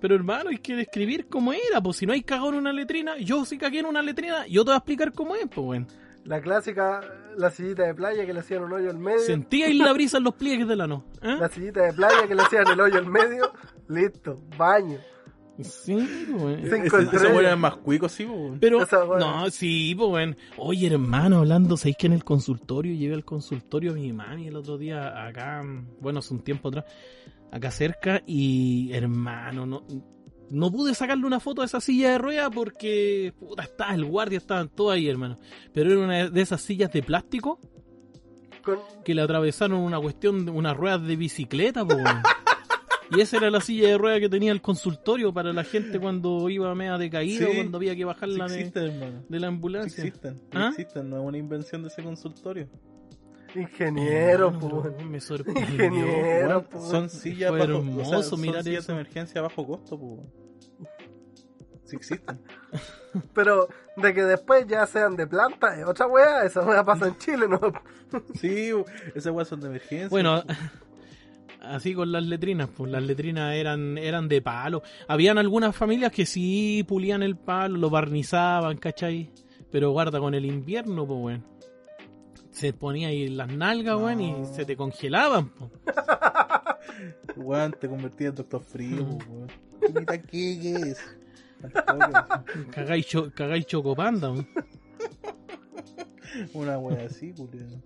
[0.00, 3.16] Pero hermano, hay que describir cómo era, pues si no hay cagado en una letrina,
[3.18, 5.86] yo sí cagué en una letrina, yo te voy a explicar cómo es, pues weón.
[6.24, 7.00] La clásica,
[7.36, 9.20] la sillita de playa que le hacían un hoyo al medio.
[9.20, 11.04] Sentía ahí la brisa en los pliegues del ano.
[11.22, 11.36] ¿eh?
[11.38, 13.52] La sillita de playa que le hacían el hoyo al medio.
[13.88, 14.98] Listo, baño.
[15.62, 17.22] Sí, pues estrellas.
[17.22, 18.58] weón era más cuico, sí, weón.
[18.60, 18.86] Pero,
[19.18, 20.36] no, sí, pues, weón.
[20.58, 24.56] Oye, hermano, hablando, ¿sabéis que en el consultorio, llevé al consultorio a mi mami el
[24.56, 25.62] otro día acá,
[26.00, 26.84] bueno, hace un tiempo atrás,
[27.50, 29.84] acá cerca, y hermano, no,
[30.50, 34.38] no pude sacarle una foto a esa silla de rueda porque, puta, estaba el guardia,
[34.38, 35.38] estaban todos ahí, hermano.
[35.72, 37.58] Pero era una de esas sillas de plástico
[38.62, 41.98] Con, que le atravesaron una cuestión, de unas ruedas de bicicleta, pues.
[43.10, 46.48] Y esa era la silla de rueda que tenía el consultorio para la gente cuando
[46.50, 49.24] iba media decaída Sí, o cuando había que Sí bajarla de, existen, hermano.
[49.28, 50.04] de la Sí ambulancia.
[50.04, 50.34] existen.
[50.34, 50.68] sí ¿Ah?
[50.70, 51.10] existen.
[51.10, 52.68] No es una invención de ese consultorio.
[53.54, 54.82] ingeniero, po.
[54.82, 55.64] pero me sorprendió.
[55.64, 56.80] Ingeniero, po.
[56.80, 58.92] son sillas Fue bajo, hermoso o sea, son mirar sillas eso.
[58.92, 60.20] de emergencia a bajo costo, pues.
[61.84, 62.40] Sí existen.
[63.32, 66.42] Pero de que después ya sean de planta, es otra wea.
[66.44, 67.60] Esa wea pasa en Chile, ¿no?
[68.34, 68.72] Sí,
[69.14, 70.08] esas weas son de emergencia.
[70.08, 70.42] Bueno,
[71.74, 74.82] así con las letrinas, pues las letrinas eran, eran de palo.
[75.08, 79.30] Habían algunas familias que sí pulían el palo, lo barnizaban, ¿cachai?
[79.70, 81.44] Pero guarda con el invierno, pues, weón.
[82.50, 85.70] Se ponía ahí las nalgas, weón, y se te congelaban, pues.
[87.36, 89.48] Weón, te convertí en Doctor Frío, weón.
[89.94, 90.98] Mira qué es.
[92.70, 94.48] Cagáis, cho- cagáis chocopanda, weón.
[96.54, 97.80] Una wea así, culiao.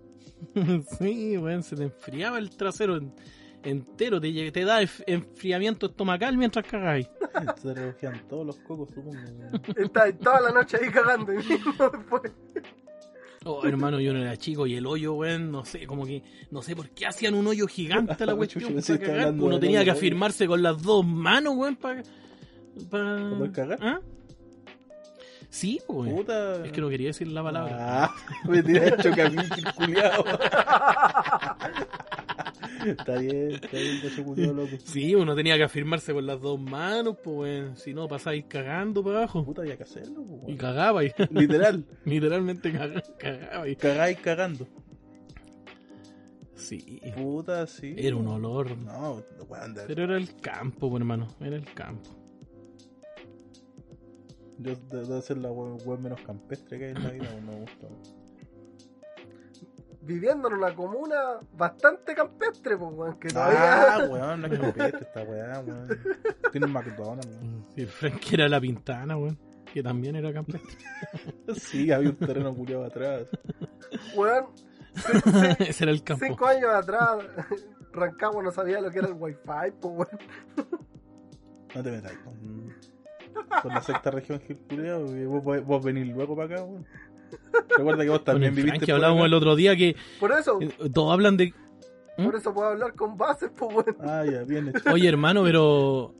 [0.99, 3.13] Sí, weón, se te enfriaba el trasero en-
[3.63, 7.07] entero, te, te da enf- enfriamiento estomacal mientras cagáis.
[7.61, 9.11] Se refugian todos los cocos, supongo.
[9.11, 9.61] weón.
[9.77, 12.31] Está ahí toda la noche ahí cagando y mismo después.
[13.43, 16.21] Oh, hermano, yo no era chico y el hoyo, weón, no sé, como que,
[16.51, 18.79] no sé por qué hacían un hoyo gigante a la cuestión.
[18.99, 19.33] cagar.
[19.33, 22.03] Uno tenía que afirmarse con las dos manos, weón, para...
[22.89, 23.77] ¿Para cagar?
[23.81, 23.99] ¿Ah?
[25.51, 26.15] Sí, pues, weón.
[26.15, 26.65] Puta.
[26.65, 28.05] Es que no quería decir la palabra.
[28.05, 28.15] Ah,
[28.47, 30.23] me tiré el chocamiquil, culiao.
[32.85, 34.69] Está bien, está bien, cacho culiao, loco.
[34.85, 37.79] Sí, uno tenía que afirmarse con las dos manos, pues.
[37.79, 39.43] Si no, pasáis cagando para abajo.
[39.43, 41.13] Puta, había que hacerlo, po, Y cagabais.
[41.31, 43.77] Literal, Literalmente caga- cagabais.
[43.77, 44.67] cagáis cagando.
[46.55, 47.01] Sí.
[47.17, 47.93] Puta, sí.
[47.97, 48.77] Era un olor.
[48.77, 51.27] No, de- Pero era el campo, pues, hermano.
[51.41, 52.09] Era el campo.
[54.61, 57.51] Yo de- debo ser la weón weón menos campestre que hay en la vida, no
[57.51, 57.87] me gusta.
[60.03, 61.15] Viviendo en una comuna
[61.55, 63.95] bastante campestre, pues, weón, que todavía.
[63.95, 65.87] Ah, weón, no es campestre esta weá, weón.
[66.51, 67.65] Tiene un McDonald's, weón.
[67.75, 69.37] Sí, el Frank era la pintana, weón.
[69.71, 70.75] Que también era campestre.
[71.55, 73.27] Sí, había un terreno culiado atrás.
[74.15, 74.45] Weón,
[75.59, 76.25] Ese era el campo.
[76.25, 77.19] cinco años atrás,
[77.93, 79.37] Rancagua no sabía lo que era el wifi,
[79.79, 80.07] pues, weón.
[81.75, 82.11] No te metas
[83.61, 86.85] con, la sexta región Gil culiao, porque vos, vos, vos venís luego para acá, weón.
[87.69, 91.13] Recuerda que vos también viviste que hablábamos el otro día que Por eso, eh, todos
[91.13, 91.53] hablan de...
[92.17, 92.25] ¿Mm?
[92.25, 93.97] por eso puedo hablar con bases, pues, weón.
[94.01, 94.91] Ah, ya, bien hecho.
[94.91, 96.13] Oye, hermano, pero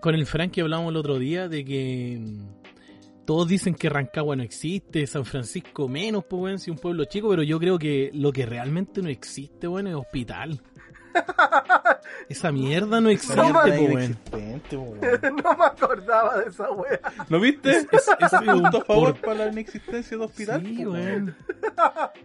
[0.00, 4.36] con el Frank que hablábamos el otro día de que mm, todos dicen que Rancagua
[4.36, 8.10] no existe, San Francisco menos, pues, weón, si un pueblo chico, pero yo creo que
[8.14, 10.60] lo que realmente no existe, weón, es hospital.
[12.28, 13.52] Esa mierda no existe, No,
[15.30, 17.00] no me acordaba de esa wea.
[17.28, 17.70] ¿Lo viste?
[17.70, 20.62] Es, es- es un a favor por- para la inexistencia de hospital.
[20.64, 21.36] Sí, po, weón.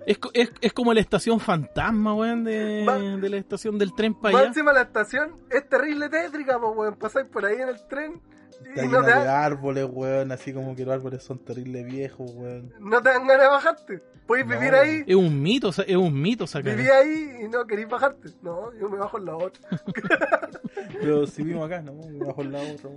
[0.05, 2.83] Es, es, es como la estación fantasma, weón, de,
[3.21, 4.47] de la estación del tren para allá.
[4.47, 6.95] encima la estación es terrible tétrica, weón.
[6.95, 8.21] Pasáis por ahí en el tren
[8.65, 11.85] Está y llena no te, de árboles, weón, así como que los árboles son terribles
[11.85, 12.73] viejos, weón.
[12.79, 14.03] no te dan ganas de bajarte.
[14.31, 14.59] Puedes No.
[14.59, 16.73] vivir ahí, Es un mito, es un mito sacar.
[16.75, 18.29] viví ahí y no queréis bajarte.
[18.41, 19.61] No, yo me bajo en la otra.
[21.01, 21.99] Pero si vivo acá, ¿no?
[22.11, 22.89] Yo bajo en la otra.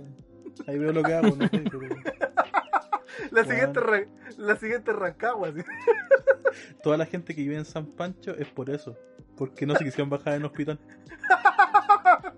[0.67, 1.79] Ahí veo lo que hago, no sé, pero...
[3.31, 4.05] La siguiente, ra-
[4.37, 5.61] la siguiente Rancagua, así.
[6.83, 8.95] Toda la gente que vive en San Pancho es por eso.
[9.35, 10.79] Porque no se quisieron bajar en hospital.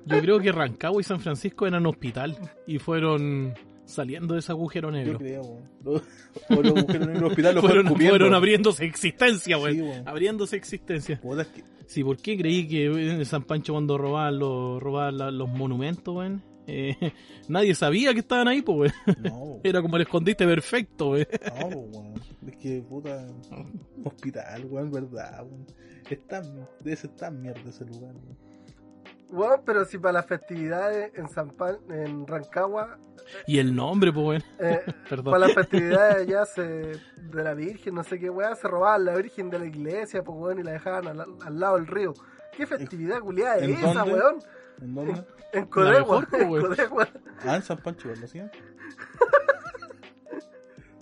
[0.06, 3.54] Yo creo que Rancagua y San Francisco eran hospital y fueron
[3.88, 5.18] saliendo de ese agujero Yo negro.
[5.18, 5.70] creo, weón.
[5.84, 6.02] Los-
[6.50, 9.74] O los en el hospital lo fueron, Fueron, abriéndose existencia, weón.
[9.76, 10.08] Sí, weón.
[10.08, 11.20] Abriéndose existencia.
[11.40, 15.32] Es que- Sí, ¿por qué creí que en San Pancho cuando robaban los, robaban la-
[15.32, 16.44] los monumentos, weón?
[16.68, 16.96] eh,
[17.48, 19.18] nadie sabía que estaban ahí, pues, weón.
[19.24, 21.26] No, Era como el escondite perfecto, weón.
[21.60, 22.14] no, weón.
[22.46, 23.26] Es que, puta.
[24.04, 25.66] Hospital, weón, verdad, weón.
[26.10, 26.44] Es tan,
[26.82, 28.38] debe ser tan mierda ese lugar, weón.
[29.30, 32.98] Bueno, pero si para las festividades en San Pan, en Rancagua,
[33.46, 34.44] Y el nombre, pues, weón.
[34.60, 35.34] eh, Perdón.
[35.34, 39.16] para las festividades allá se, de la Virgen, no sé qué weá, se robaban la
[39.16, 42.14] Virgen de la iglesia, pues weón, y la dejaban al, al lado del río.
[42.56, 44.14] ¿Qué festividad culiada es ¿En esa, dónde?
[44.14, 44.40] weón?
[44.82, 45.24] ¿En dónde?
[45.54, 46.50] En Codegua, mejor, en.
[46.62, 47.08] Codegua.
[47.46, 48.52] Ah, en San Pancho, ¿lo hacían?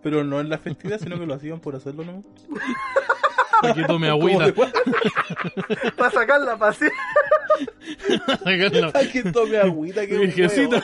[0.03, 2.23] Pero no en la festividad, sino que lo hacían por hacerlo, ¿no?
[3.61, 4.45] Para que tome ¿Cómo agüita.
[4.45, 6.57] de- Para sacar la
[8.45, 10.83] Ay, que tome agüita, que Virgencita.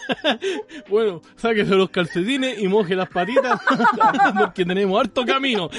[0.88, 3.60] bueno, sáquese los calcetines y moje las patitas
[4.38, 5.70] porque tenemos harto camino.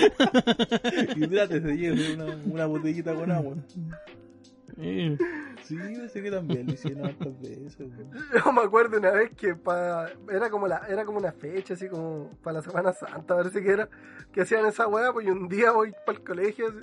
[1.16, 3.56] Hidrátese, llévese una, una botellita con agua.
[4.78, 5.18] Eh,
[5.72, 7.78] Sí, parece que también lo hicieron hartas veces.
[7.78, 11.88] Yo me acuerdo una vez que pa, era como la era como una fecha, así
[11.88, 13.90] como para la Semana Santa, parece que era,
[14.34, 16.80] que hacían esa weá, pues y un día voy para el colegio así,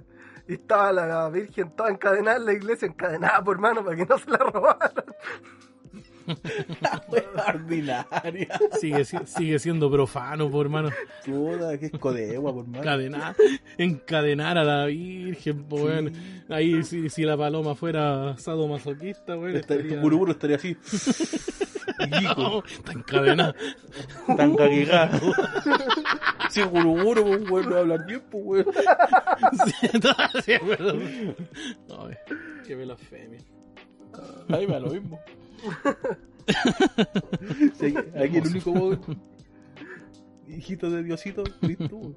[0.49, 4.19] y estaba la Virgen toda encadenada en la iglesia, encadenada por mano para que no
[4.19, 4.93] se la robaran.
[6.81, 7.25] La wea
[7.55, 8.49] ordinaria.
[8.81, 10.91] sigue, si- sigue siendo profano, por hermano.
[11.25, 12.81] Puta, que es codegua, por más.
[12.81, 13.37] Encadenar,
[13.79, 16.13] encadenar a la Virgen, po, weón.
[16.49, 20.01] Ahí si, si la paloma fuera sadomasoquista, weón, estaría...
[20.01, 20.77] Buruburu estaría así.
[22.23, 23.55] No, está encadenada.
[24.37, 25.33] tan caguegado.
[26.51, 28.67] Si Buruburu, pues, weón, no va a hablar bien, pues, weón.
[30.45, 30.55] Sí,
[31.89, 32.09] no,
[32.67, 33.41] qué blasfemia.
[34.49, 35.19] Ahí me da lo mismo.
[37.79, 38.99] Sí, aquí el único
[40.49, 42.15] hijito de Diosito, eres tú.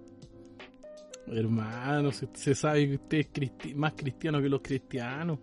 [1.28, 5.40] Hermano, se, se sabe que usted es cristi- más cristiano que los cristianos.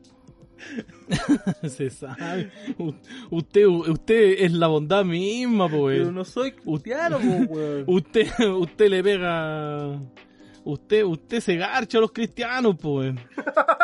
[1.68, 2.50] se sabe.
[2.78, 2.94] U-
[3.30, 5.98] Usted, usted es la bondad misma, pues.
[6.00, 7.18] Pero no soy cristiano,
[7.48, 7.84] pues.
[7.86, 8.26] Usted,
[8.58, 10.00] usted le pega.
[10.64, 13.14] Usted, usted se garcha a los cristianos, pues.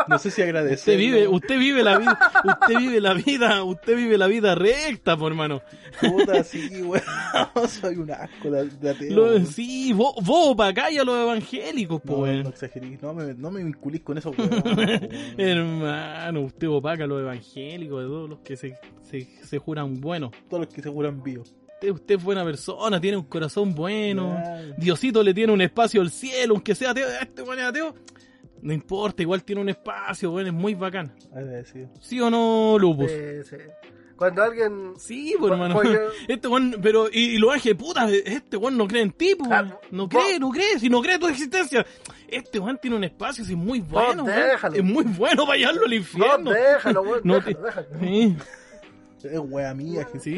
[0.08, 0.76] No sé si agradecer.
[0.76, 5.16] Usted vive, usted vive la vida, usted vive la vida, usted vive la vida recta,
[5.16, 5.62] pues, hermano.
[6.00, 7.02] Puta, sí, weón.
[7.68, 9.14] Soy un asco de, de ateo.
[9.14, 12.42] Lo- sí, vos, vos para acá y a los evangélicos, No, pues.
[12.42, 14.52] no exagerís, no me, no me vinculís con eso, weón.
[15.38, 18.76] Hermano, usted opaca a los evangélicos, de todos los que se,
[19.10, 20.32] se, se juran buenos.
[20.50, 21.54] Todos los que se juran vivos.
[21.84, 24.36] Usted, usted es buena persona, tiene un corazón bueno.
[24.78, 27.06] Diosito le tiene un espacio al cielo, aunque sea ateo.
[27.20, 27.94] Este weón es ateo.
[28.62, 31.14] No importa, igual tiene un espacio, weón, es muy bacán.
[32.00, 33.10] ¿Sí o no, Lupus?
[33.10, 33.56] Eh, sí.
[34.16, 35.80] Cuando alguien Sí, pues hermano.
[36.28, 39.50] Este weón, pero, y, y los ángeles, puta, este weón no cree en ti, pues.
[39.52, 41.84] Ah, No cree, no cree, si no cree tu existencia.
[42.28, 44.36] Este weón tiene un espacio, si es muy bueno, weón.
[44.40, 44.76] déjalo.
[44.76, 46.50] Es muy bueno para llevarlo al no, infierno.
[46.52, 47.86] déjalo, weón, No déjalo, te- déjalo.
[48.00, 48.36] Sí,
[49.24, 50.36] Es wea mía, que sí.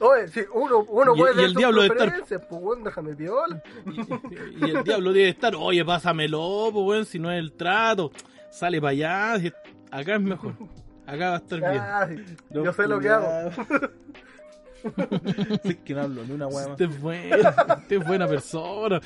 [0.00, 3.62] Oye, si uno, uno Y- puede y el sus diablo de estar- pues déjame piola.
[3.86, 8.12] Y, y el diablo debe estar, oye, pásamelo, pues weón, si no es el trato.
[8.50, 9.52] Sale para allá, si-
[9.90, 10.54] acá es mejor.
[11.06, 11.60] Acá va a estar
[12.08, 12.26] bien.
[12.50, 13.50] Los yo sé lo que hago.
[15.62, 16.70] Si es que no hablo ni una wea más.
[16.72, 17.36] Usted es buena,
[17.78, 19.00] usted es buena persona.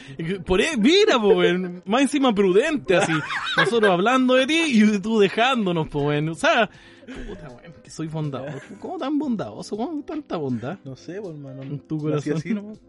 [0.45, 3.13] Por eso, mira, pues, weón, más encima prudente, así.
[3.57, 6.29] Nosotros hablando de ti y tú dejándonos, pues, weón.
[6.31, 6.69] O sea,
[7.15, 8.61] puta, weón, que soy bondadoso.
[8.81, 9.77] ¿Cómo tan bondadoso?
[9.77, 10.79] ¿Cómo tanta bondad?
[10.85, 11.63] No sé, hermano.
[11.63, 12.35] En tu corazón.
[12.35, 12.81] así nomás.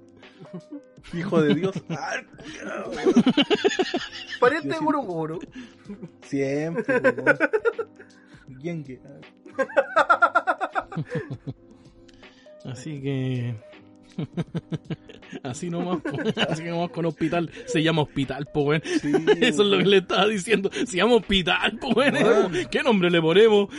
[1.14, 1.76] Hijo de Dios.
[1.89, 2.22] Ah.
[4.39, 4.77] Pariente.
[4.80, 5.39] Guru Guru.
[6.22, 7.02] Siempre.
[8.48, 8.99] Bien que.
[12.65, 13.56] Así que.
[15.43, 16.38] Así nomás, pues.
[16.38, 17.49] Así que vamos con hospital.
[17.65, 18.81] Se llama hospital, pues, weón.
[18.83, 19.11] Sí,
[19.41, 20.69] Eso es lo que le estaba diciendo.
[20.73, 22.67] Se llama hospital, pues.
[22.69, 23.69] ¿Qué nombre le ponemos?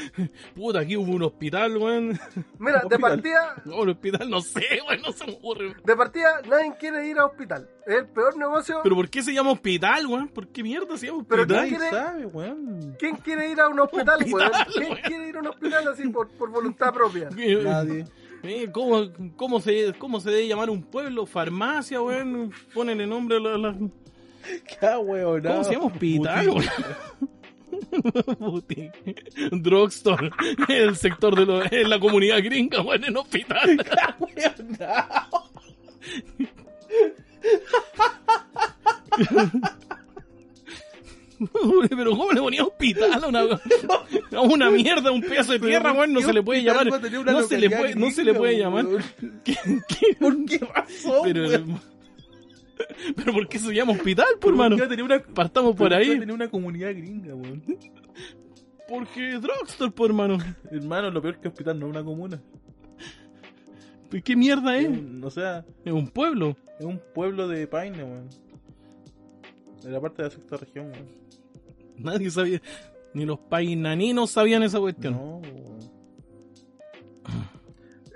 [0.54, 2.18] Puta, aquí hubo un hospital, weón.
[2.58, 5.74] Mira, de partida, No, un hospital, no sé, weón, no se me ocurre.
[5.84, 7.68] de partida, nadie quiere ir a hospital.
[7.86, 8.80] Es el peor negocio.
[8.82, 10.28] Pero ¿por qué se llama hospital, weón?
[10.28, 11.64] ¿Por qué mierda se llama Pero hospital?
[11.66, 12.96] Nadie quiere- sabe, weón.
[12.98, 14.50] ¿Quién quiere ir a un hospital, weón?
[14.72, 14.98] ¿Quién weón.
[15.04, 17.28] quiere ir a un hospital así por, por voluntad propia?
[17.30, 18.04] Nadie.
[18.42, 21.26] Eh, ¿Cómo, cómo, se, ¿Cómo se debe llamar un pueblo?
[21.26, 22.52] Farmacia, weón.
[22.74, 23.74] Ponen el nombre a la, la-
[24.80, 25.42] Qué weón.
[25.42, 26.64] ¿Cómo se llama hospital, weón?
[28.38, 29.24] Boutique.
[29.50, 30.30] Drugstore.
[30.68, 33.84] El sector de lo, en la comunidad gringa, weón, en hospital.
[41.90, 43.40] Pero ¿cómo le ponía hospital a una,
[44.36, 46.12] a una mierda, a un pedazo de tierra, ¿por weón?
[46.12, 46.86] No se le puede llamar.
[46.86, 48.86] No se le puede, no se le puede llamar.
[49.44, 49.54] ¿Qué,
[49.88, 51.80] qué- ¿Por qué razón, pero, weón?
[53.16, 54.76] pero ¿por qué se llama hospital, por hermano?
[54.76, 56.18] ¿Por qué va a tener una, Partamos por ¿por qué va a ahí.
[56.18, 57.62] tener una comunidad gringa, weón?
[58.88, 60.38] Porque Drugstore, por hermano.
[60.70, 62.42] Hermano, lo peor que hospital no es una comuna.
[64.24, 64.90] ¿Qué mierda Es es?
[64.90, 66.54] un- o sea, Es un pueblo.
[66.78, 68.28] es un pueblo de Paine, weón.
[69.82, 71.21] De la parte de la sexta región, weón.
[72.04, 72.60] Nadie sabía.
[73.14, 75.14] Ni los painaninos sabían esa cuestión.
[75.14, 75.42] No.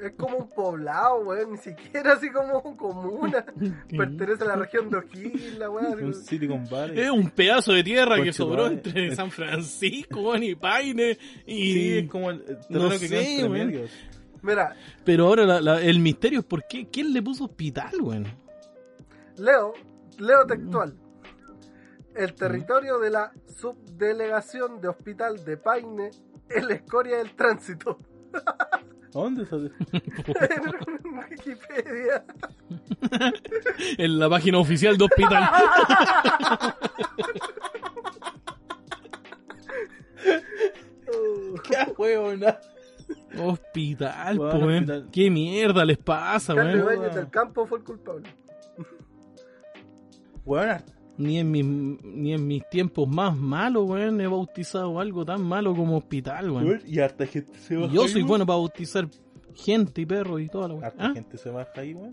[0.02, 1.52] Es como un poblado, weón.
[1.52, 3.44] Ni siquiera así como comuna.
[3.88, 6.04] Pertenece a la región de O'Higgins, weón.
[6.04, 7.00] Un Silicon Valley.
[7.00, 11.16] Es un pedazo de tierra que sobró entre San Francisco, weón, y Paine.
[11.46, 11.72] Y...
[11.72, 13.90] Sí, es como el, terreno no que queda sé, entre medios.
[14.42, 16.86] Mira, Pero ahora la- la- el misterio es por qué.
[16.92, 18.26] ¿Quién le puso hospital, weón?
[19.38, 19.72] leo,
[20.18, 20.94] leo textual.
[22.16, 26.10] El territorio de la subdelegación de hospital de Paine
[26.48, 27.98] es la escoria del tránsito.
[28.32, 28.78] ¿A
[29.12, 29.70] dónde sale?
[29.92, 32.24] en Wikipedia.
[33.98, 35.44] En la página oficial de hospital.
[41.64, 42.58] ¡Qué huevona!
[43.38, 44.74] hospital, Weón, po, weón.
[44.74, 45.08] hospital.
[45.12, 46.94] ¿Qué mierda les pasa, Carlos weón?
[46.94, 48.28] Ibáñez del Campo fue el culpable.
[50.44, 50.82] Weón,
[51.18, 55.74] Ni en, mis, ni en mis tiempos más malos, weón, he bautizado algo tan malo
[55.74, 56.82] como hospital, weón.
[56.86, 58.28] y harta gente se baja Yo ahí, soy weón.
[58.28, 59.08] bueno para bautizar
[59.54, 60.84] gente y perros y toda la weón.
[60.84, 61.12] Harta ¿Ah?
[61.14, 62.10] gente se baja ahí, weón.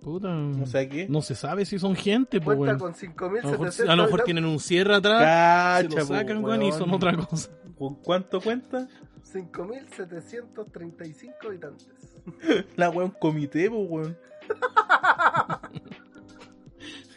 [0.00, 0.32] Puta.
[0.34, 1.08] No sé qué.
[1.08, 2.94] No se sabe si son gente, pues, Cuenta weón.
[3.16, 6.06] con A lo, mejor, 5.700 a lo mejor tienen un cierre atrás, se Cacha, lo
[6.06, 7.50] sacan, po, weón, y son otra cosa.
[7.78, 8.88] ¿Con cuánto cuenta?
[9.32, 11.88] 5.735 habitantes.
[12.76, 14.16] La weón comité, po, weón.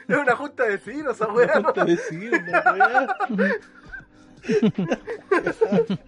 [0.07, 1.56] Es una junta de vecinos esa weá.
[1.56, 1.64] ¿no?
[1.64, 3.07] Junta de vecinos, weá.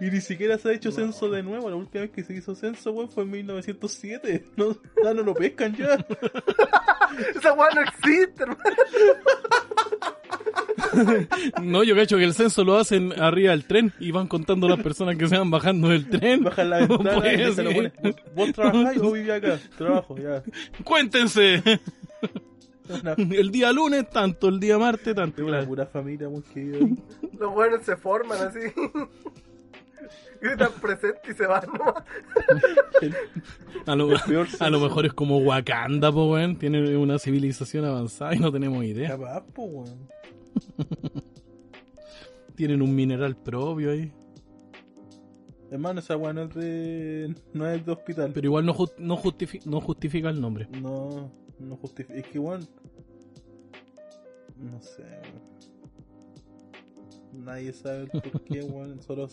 [0.00, 1.70] Y ni siquiera se ha hecho censo de nuevo.
[1.70, 4.50] La última vez que se hizo censo, weón, fue en 1907.
[4.56, 5.94] No, ya no lo pescan ya.
[7.34, 8.60] Esa weá no existe, hermano.
[11.62, 14.80] No, yo cacho que el censo lo hacen arriba del tren y van contando las
[14.82, 16.44] personas que se van bajando del tren.
[16.44, 17.92] Bajan la ventana Pues, y se lo ponen.
[18.02, 19.58] ¿Vos- ¿Vos trabajáis o vivís acá?
[19.76, 20.42] Trabajo, ya.
[20.84, 21.62] Cuéntense.
[22.88, 25.40] Una, El día lunes tanto, el día martes tanto.
[25.42, 25.66] una claro.
[25.66, 26.78] pura familia muy querida.
[27.38, 28.58] Los weones se forman así.
[30.42, 32.04] Gritan presente y se van nomás.
[33.86, 36.56] A lo, peor a lo mejor es como Wakanda, po, weón.
[36.56, 39.08] Tiene una civilización avanzada y no tenemos idea.
[39.10, 40.08] Capaz, po, weón.
[42.56, 44.12] Tienen un mineral propio ahí.
[45.70, 47.34] Hermano, esa weá no es de.
[47.52, 48.30] no es de hospital.
[48.32, 50.68] Pero igual no, ju- no, justifi- no justifica el nombre.
[50.80, 52.14] No, no justifica.
[52.18, 52.66] Es que, weón.
[54.56, 55.04] No sé.
[57.32, 59.02] Nadie sabe el por qué, weón.
[59.02, 59.24] Solo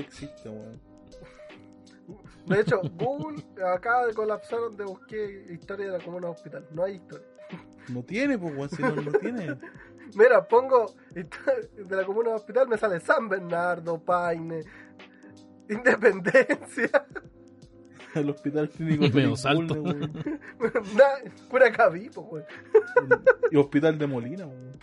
[0.00, 0.80] existe, weón.
[2.46, 3.44] De hecho, Google
[3.74, 6.66] acaba de colapsar donde busqué historia de la comuna hospital.
[6.72, 7.26] No hay historia.
[7.92, 8.70] No tiene, pues, weón.
[8.70, 9.48] Si no, no tiene.
[10.16, 14.62] Mira, pongo de la comuna hospital, me sale San Bernardo, Paine,
[15.68, 17.06] Independencia,
[18.14, 19.02] El hospital clínico.
[19.14, 19.74] Medio Félix salto.
[20.96, 22.44] Na- pura Cavipo, weón.
[23.50, 24.78] Y hospital de Molina, weón.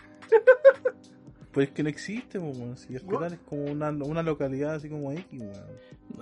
[1.57, 2.77] Pues es que no existe, weón.
[2.77, 5.53] Si hospital es como una, una localidad así como X, weón.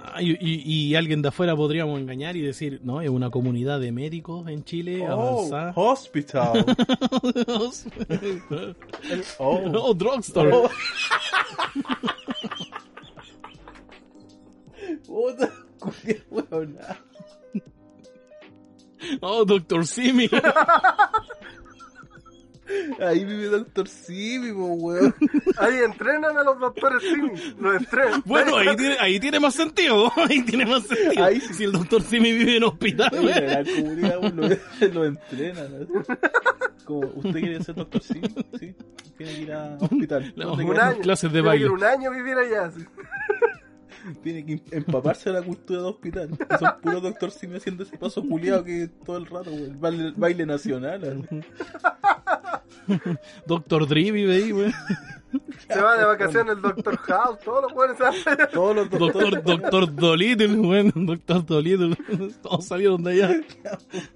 [0.02, 3.82] Ah, y, y- y alguien de afuera podríamos engañar y decir, no, es una comunidad
[3.82, 5.74] de médicos en Chile Oh, avanzada.
[5.76, 6.66] hospital.
[9.40, 9.60] Oh.
[9.76, 10.52] oh, drugstore.
[10.54, 10.70] Oh.
[15.06, 15.52] Puta,
[16.32, 16.98] huevona.
[19.22, 20.30] Oh, doctor Simi.
[23.00, 25.14] Ahí vive Doctor Simi, weón.
[25.58, 28.22] Ahí entrenan a los doctores Simi, los entrenan.
[28.26, 30.12] bueno, ahí tiene, ahí tiene más sentido.
[30.30, 31.24] Ahí tiene más sentido.
[31.24, 31.54] Ahí sí.
[31.54, 33.10] Si el doctor Simi vive en hospital.
[33.14, 35.88] Oye, la comunidad lo, lo entrenan.
[36.86, 38.28] Como, ¿usted quiere ser Doctor Simi?
[38.60, 38.76] Sí.
[39.18, 40.34] Tiene que ir a hospital.
[40.36, 41.00] No, ¿Dónde Un año.
[41.00, 41.70] clases de baile.
[41.70, 42.66] un año vivir allá.
[42.66, 42.86] así.
[44.24, 46.30] Tiene que empaparse de la cultura de hospital.
[46.60, 49.80] Son puros Doctor Simi haciendo ese paso culiado que todo el rato, weón.
[49.80, 51.28] Baile, baile nacional.
[53.48, 54.72] Doctor Dre vive ahí, güey.
[55.68, 58.48] Se va de vacaciones el Doctor House, todos los buenos allá.
[58.48, 59.44] Todos los Doctor, doctores.
[59.44, 60.92] doctor Dolittle, güey.
[60.96, 61.96] Doctor Dolittle.
[62.42, 63.42] Todos salieron de allá.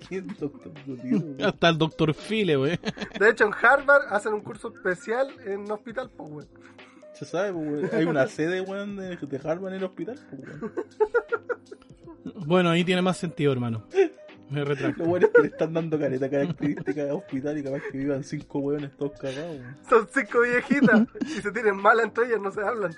[0.07, 1.45] ¿Quién Doctor Dolittle?
[1.45, 2.79] Hasta el doctor File, güey.
[3.19, 6.47] De hecho, en Harvard hacen un curso especial en hospital, pues, weón.
[7.19, 7.93] Se sabe, pues.
[7.93, 10.73] Hay una sede, weón, de, de Harvard en el hospital, pues, weón.
[12.45, 13.85] Bueno, ahí tiene más sentido, hermano.
[14.49, 15.03] me retracto.
[15.03, 18.23] Lo bueno es que le están dando careta característica de hospital y capaz que vivan
[18.23, 19.57] cinco hueones todos cagados.
[19.59, 19.77] weón.
[19.89, 22.93] Son cinco viejitas y se tienen mal entre ellas, no se hablan.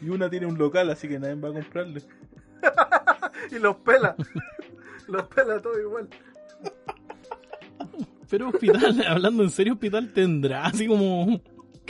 [0.00, 2.02] Y una tiene un local, así que nadie va a comprarle.
[3.50, 4.14] Y los pela.
[5.08, 6.08] Los pela todo igual.
[8.30, 11.40] Pero hospital, hablando en serio, hospital tendrá así como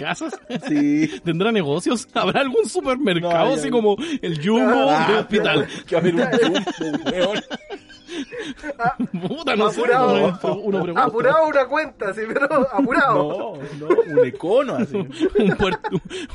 [0.02, 0.38] casas,
[0.68, 1.08] Sí.
[1.24, 5.68] tendrá negocios, habrá algún supermercado No, así ya- como el Jumbo de hospital.
[5.86, 6.22] Que haber un
[6.78, 7.40] jumbo, weón.
[9.28, 10.38] Puta, no sé, Apurado.
[10.62, 11.00] uno, uno.
[11.00, 13.56] Apurado una cuenta, sí, pero apurado.
[13.78, 14.96] No, no, un econo así.
[14.96, 15.88] Un, puerto,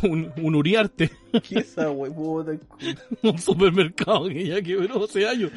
[0.04, 1.12] un, un Uriarte,
[1.48, 2.58] ¿Qué es esa culo.
[3.22, 5.52] un supermercado que ya quebró hace años.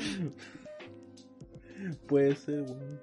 [2.07, 3.01] Puede ser, weón.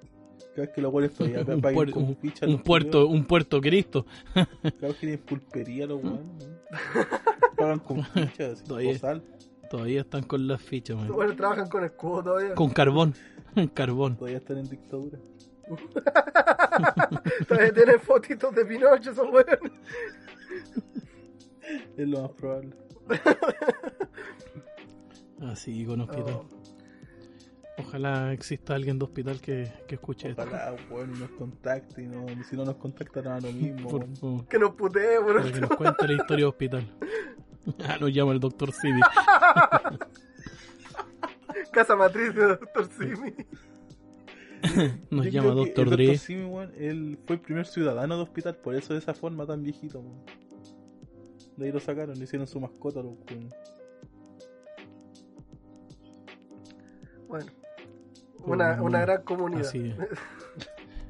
[0.58, 2.44] Cada vez que los weones todavía Un, puer- con un- ficha.
[2.46, 4.06] un los puerto, un puerto Cristo.
[4.34, 6.20] vez que tienen pulpería los weones.
[6.40, 6.58] weón.
[7.56, 8.90] Pagan con fichas, así, Todavía.
[8.92, 9.22] postal.
[9.70, 11.06] Todavía están con las fichas, man.
[11.12, 12.54] Bueno, trabajan con escudo todavía.
[12.56, 13.14] Con carbón.
[13.74, 14.16] Carbón.
[14.16, 15.18] Todavía están en dictadura.
[17.46, 19.58] Todavía tienen fotitos de Pinocho, esos weones.
[21.96, 22.70] Es lo más probable.
[25.42, 26.34] Así con hospital.
[26.34, 26.57] Oh.
[27.78, 30.42] Ojalá exista alguien de hospital que, que escuche esto.
[30.42, 32.02] Ojalá, weón, y nos contacte.
[32.02, 35.52] Y no, si no nos contactan, a lo mismo, Por Que nos putee, para weón.
[35.52, 36.84] que nos cuente la historia de hospital.
[37.84, 38.98] Ah, nos llama el doctor Sidi.
[41.72, 42.86] Casa matriz de Dr.
[42.86, 43.34] Simi.
[45.10, 46.06] Nos Yo llama doctor el Dre.
[46.06, 46.18] Dr.
[46.18, 49.62] Simi, weón, él fue el primer ciudadano de hospital, por eso de esa forma tan
[49.62, 50.24] viejito, weón.
[51.58, 53.16] De ahí lo sacaron, le hicieron su mascota, los.
[57.28, 57.46] Bueno.
[58.44, 59.62] Una, una gran comunidad.
[59.62, 59.96] Así es.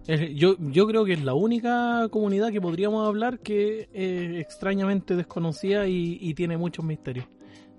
[0.09, 5.15] Es- Yo, yo creo que es la única comunidad que podríamos hablar que es extrañamente
[5.15, 7.27] desconocida y, y tiene muchos misterios.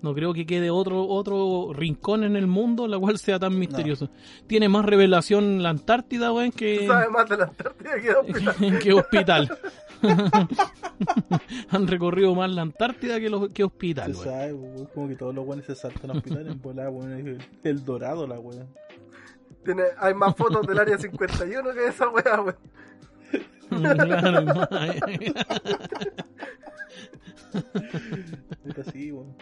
[0.00, 4.08] No creo que quede otro otro rincón en el mundo la cual sea tan misterioso.
[4.46, 8.78] Tiene más revelación la Antártida, weón, que, Sabe más de la Antártida que hospital.
[8.82, 9.58] que hospital.
[11.70, 14.38] Han recorrido más la Antártida que, los, que hospital, Se weón.
[14.38, 17.38] sabe, como que todos los weones se saltan a hospital en volada, weón.
[17.64, 18.66] el dorado, la weón.
[19.64, 22.56] Tiene, hay más fotos del área 51 que esa weá, weón.
[23.68, 24.54] Claro, no.
[28.64, 29.34] Puta, sí, weón.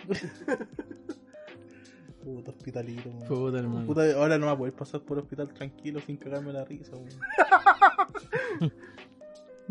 [2.25, 3.29] Puta, hospitalito, weón.
[3.29, 3.87] Puta, hermano.
[3.87, 8.73] Puta, ahora no va a poder pasar por hospital tranquilo sin cagarme la risa, weón.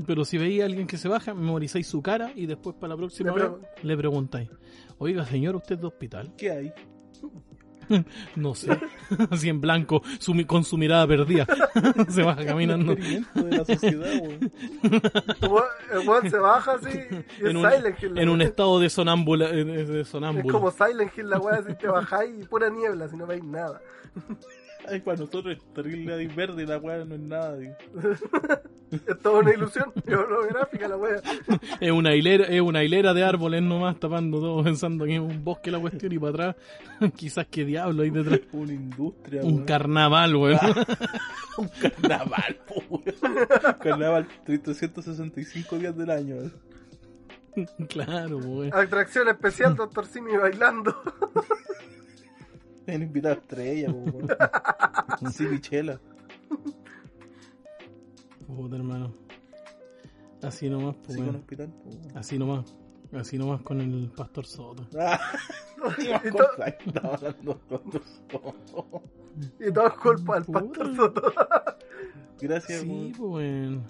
[0.06, 2.98] Pero si veis a alguien que se baja, memorizáis su cara y después para la
[2.98, 4.50] próxima Le pregun- le preguntáis,
[5.00, 6.34] oiga señor, ¿usted es de hospital?
[6.38, 6.74] ¿Qué hay?
[8.36, 8.78] No sé,
[9.32, 10.02] así en blanco,
[10.46, 11.46] con su mirada perdida,
[12.10, 13.24] se baja caminando de
[13.58, 14.12] la sociedad.
[14.12, 14.50] El
[16.30, 16.90] se baja así
[17.40, 18.18] y es en un, Silent Hill.
[18.18, 19.50] en un estado de sonámbula.
[19.50, 20.54] eh, de- de Es sonámbulo.
[20.54, 23.82] como Silent Hill la weá, si te bajáis y pura niebla, si no veis nada.
[24.90, 27.74] Ay, para nosotros es terrible ahí verde, la weá no es nada, digo.
[28.90, 31.22] Es toda una ilusión, es holográfica la weá.
[31.82, 35.44] Es una hilera, es una hilera de árboles nomás tapando todo, pensando que es un
[35.44, 36.56] bosque la cuestión y para atrás,
[37.18, 38.40] quizás qué diablo hay detrás.
[38.54, 40.60] Una industria, Un carnaval, weón.
[41.58, 43.04] Un carnaval, weón.
[43.80, 46.36] Carnaval 365 días del año.
[46.36, 46.54] weón.
[47.90, 48.74] claro, weón.
[48.74, 50.96] Atracción especial, Doctor Simi bailando.
[52.88, 53.98] Han invitado a estrella, po,
[55.22, 55.32] weón.
[55.34, 56.00] Sí, Michela.
[58.46, 59.14] Puta, hermano.
[60.42, 61.36] Así nomás, pues, Sí, con weón.
[61.42, 62.18] hospital, weón.
[62.18, 62.76] Así nomás.
[63.14, 64.86] Así nomás con el pastor Soto.
[65.80, 69.04] Ah, Y con to- Frank, estaba hablando con nosotros.
[69.60, 71.22] Y todo es culpa del pastor Soto.
[72.42, 73.12] Gracias, Sí, weón.
[73.12, 73.84] pues, weón.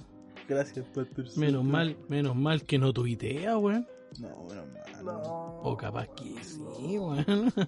[0.49, 1.63] Gracias, Pastor Menos Soto.
[1.63, 3.87] mal, menos mal que no tuitea, weón.
[4.19, 5.05] No, bueno, mal.
[5.05, 5.21] No.
[5.61, 7.25] O capaz que sí, weón.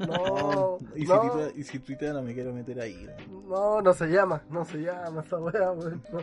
[0.07, 1.80] No, Y si, no, y si
[2.13, 3.07] no me quiero meter ahí.
[3.27, 3.49] weón.
[3.49, 6.01] no, no se llama, no se llama esa weá, weón.
[6.11, 6.19] No.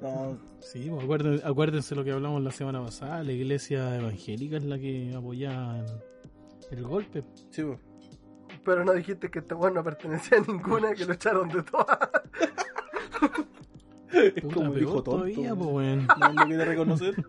[0.00, 3.22] No, Sí, pues acuérdense, acuérdense lo que hablamos la semana pasada.
[3.22, 7.24] La iglesia evangélica es la que apoyaba el, el golpe.
[7.50, 7.78] sí, po.
[8.64, 11.98] Pero no dijiste que este weón no pertenecía a ninguna, que lo echaron de todas.
[14.12, 15.10] Es Puta, como dijo tonto.
[15.12, 15.98] todavía, pues.
[16.18, 17.14] No lo quiere reconocer.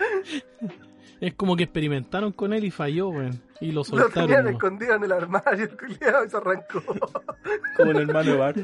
[1.20, 3.42] Es como que experimentaron con él y falló, weón.
[3.60, 4.44] Y lo Lo tenían soltaron.
[4.44, 4.50] ¿no?
[4.52, 6.82] escondido en el armario, el culiao, y se arrancó.
[7.76, 8.56] Como el hermano Bart.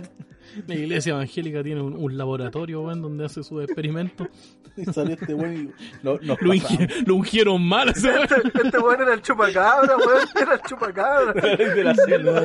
[0.66, 4.28] La iglesia evangélica tiene un, un laboratorio, weón, donde hace sus experimentos.
[4.78, 5.70] Y salió este weón y
[6.02, 6.56] nos Lo, pasamos.
[6.56, 8.22] ingi- lo ungieron mal, ese weón.
[8.24, 11.32] Este, este weón era el chupacabra, weón, era el chupacabra.
[11.56, 12.42] de la selva.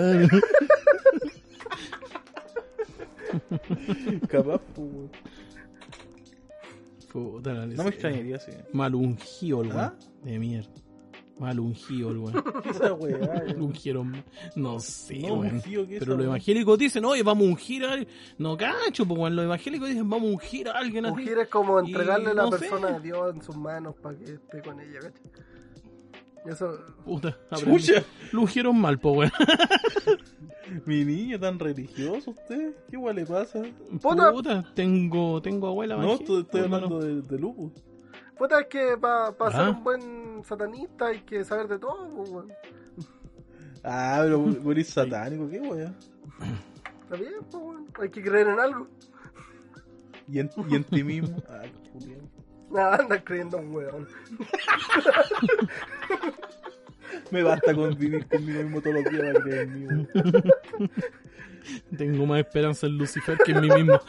[4.29, 5.11] Capaz, po, weón.
[7.11, 8.51] Puta, la No me extrañaría, sí.
[8.73, 9.79] Mal ungido el weón.
[9.79, 9.93] ¿Ah?
[10.23, 10.69] De mierda.
[11.39, 12.43] Mal ungido el weón.
[12.69, 14.23] Esa weá, ungieron.
[14.55, 15.55] No sé, No, weón.
[15.55, 18.07] ungido, ¿qué es Pero esa los evangélicos dicen, oye, vamos a ungir a alguien.
[18.37, 19.35] No cacho, pues weón.
[19.35, 21.13] Los evangélicos dicen, vamos a ungir a alguien así.
[21.21, 22.59] Ungir es como Y entregarle a la no sé.
[22.59, 25.21] persona a Dios en sus manos para que esté con ella, ¿cachai?
[26.45, 27.37] Eso, Puta.
[27.55, 29.31] Chucha, Lo ungieron mal, pues weón.
[30.85, 32.73] mi niño tan religioso usted.
[32.89, 33.61] ¿Qué weá le pasa?
[34.01, 34.31] Puta.
[34.31, 37.73] Puta, tengo, tengo abuela No, estoy, hablando de, de lupus.
[38.37, 39.51] puta, es que para Ah.
[39.51, 42.51] ser un buen satanista hay que saber de todo, pues, weón.
[43.83, 45.93] Ah, pero vos eres satánico, ¿qué weá?
[47.03, 47.87] Está bien, pues, weón.
[47.99, 48.87] Hay que creer en algo.
[50.27, 51.35] ¿Y en, y en ti mismo?
[51.49, 51.63] Ah.
[52.71, 54.07] Nada, anda creyendo un weón.
[57.31, 60.09] Me basta con vivir conmigo mismo todos los días para creer en mí, weón.
[61.97, 63.99] Tengo más esperanza en Lucifer que en mí mismo.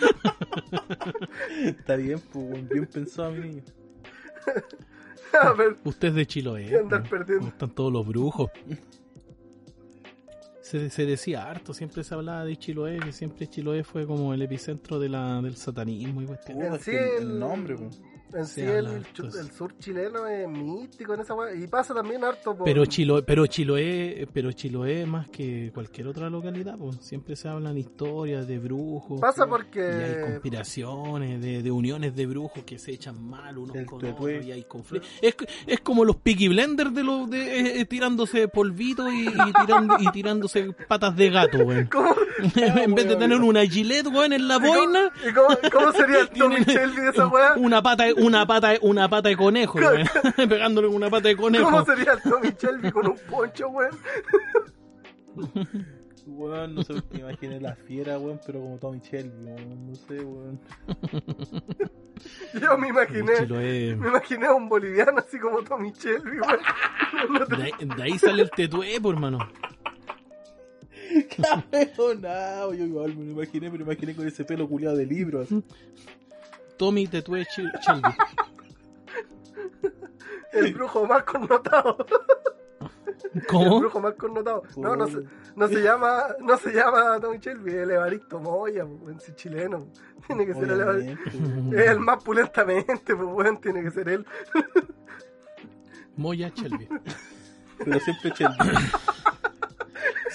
[1.65, 3.63] Está bien, pues, bien pensado, mi niño.
[5.41, 6.67] A ver, Usted es de Chiloé.
[6.67, 7.39] ¿Qué andar perdiendo?
[7.41, 8.51] ¿Cómo están todos los brujos?
[10.61, 14.43] Se, se decía harto, siempre se hablaba de Chiloé, que siempre Chiloé fue como el
[14.43, 16.73] epicentro de la, del satanismo y cuestiones.
[16.75, 18.01] Es sí el nombre, pues.
[18.35, 19.05] En sí el,
[19.53, 21.55] sur chileno es místico en esa weá.
[21.55, 22.65] Y pasa también harto por.
[22.65, 27.77] Pero Chiloé, pero Chiloé, pero Chiloé más que cualquier otra localidad, pues siempre se hablan
[27.79, 29.21] historias de brujos.
[29.21, 30.21] Pasa Y hay porque.
[30.23, 34.53] conspiraciones, de, de uniones de brujos que se echan mal unos El con otros y
[34.53, 35.11] hay conflictos.
[35.21, 35.35] Es,
[35.67, 39.97] es como los Peaky Blenders de los de eh, eh, tirándose polvito y, y tirando,
[39.99, 41.87] y tirándose patas de gato, weón.
[41.93, 42.15] ¿Cómo,
[42.57, 46.29] en vez de tener una gilet, weón, en la boina, ¿Y cómo, cómo sería el
[46.39, 47.55] Tommy Shelby de esa weá?
[47.57, 50.07] una pata, una pata, una pata de conejo, weón.
[50.49, 51.65] Pegándole con una pata de conejo.
[51.65, 53.99] ¿Cómo sería el Tommy Shelby con un poncho, weón?
[56.25, 60.21] Weón, no sé me imaginé la fiera, weón, pero como Tommy Shelby, weón, no sé,
[60.21, 60.61] weón.
[62.61, 63.45] Yo me imaginé.
[63.97, 66.61] Me imaginé a un boliviano así como Tommy Shelby, weón.
[67.33, 69.39] No te- De ahí, de ahí sale el tetué, por hermano.
[71.37, 75.41] Cabronado, yo igual me lo imaginé, pero me imaginé con ese pelo culiado de libro,
[75.43, 75.63] así.
[76.83, 78.11] Tommy Chil- Shelby.
[80.53, 81.97] El brujo más connotado.
[83.35, 83.79] El ¿Cómo?
[83.79, 84.65] brujo más connotado.
[84.77, 85.19] No, no se,
[85.55, 88.85] no se llama, no se llama Tommy Shelby, es el Evaristo Moya,
[89.37, 89.87] chileno.
[90.27, 91.31] Tiene que ser el Evaristo.
[91.73, 94.27] El más pulentamente, pues weón, tiene que ser él.
[96.17, 96.89] Moya Shelby.
[97.79, 98.57] Pero siempre Shelby.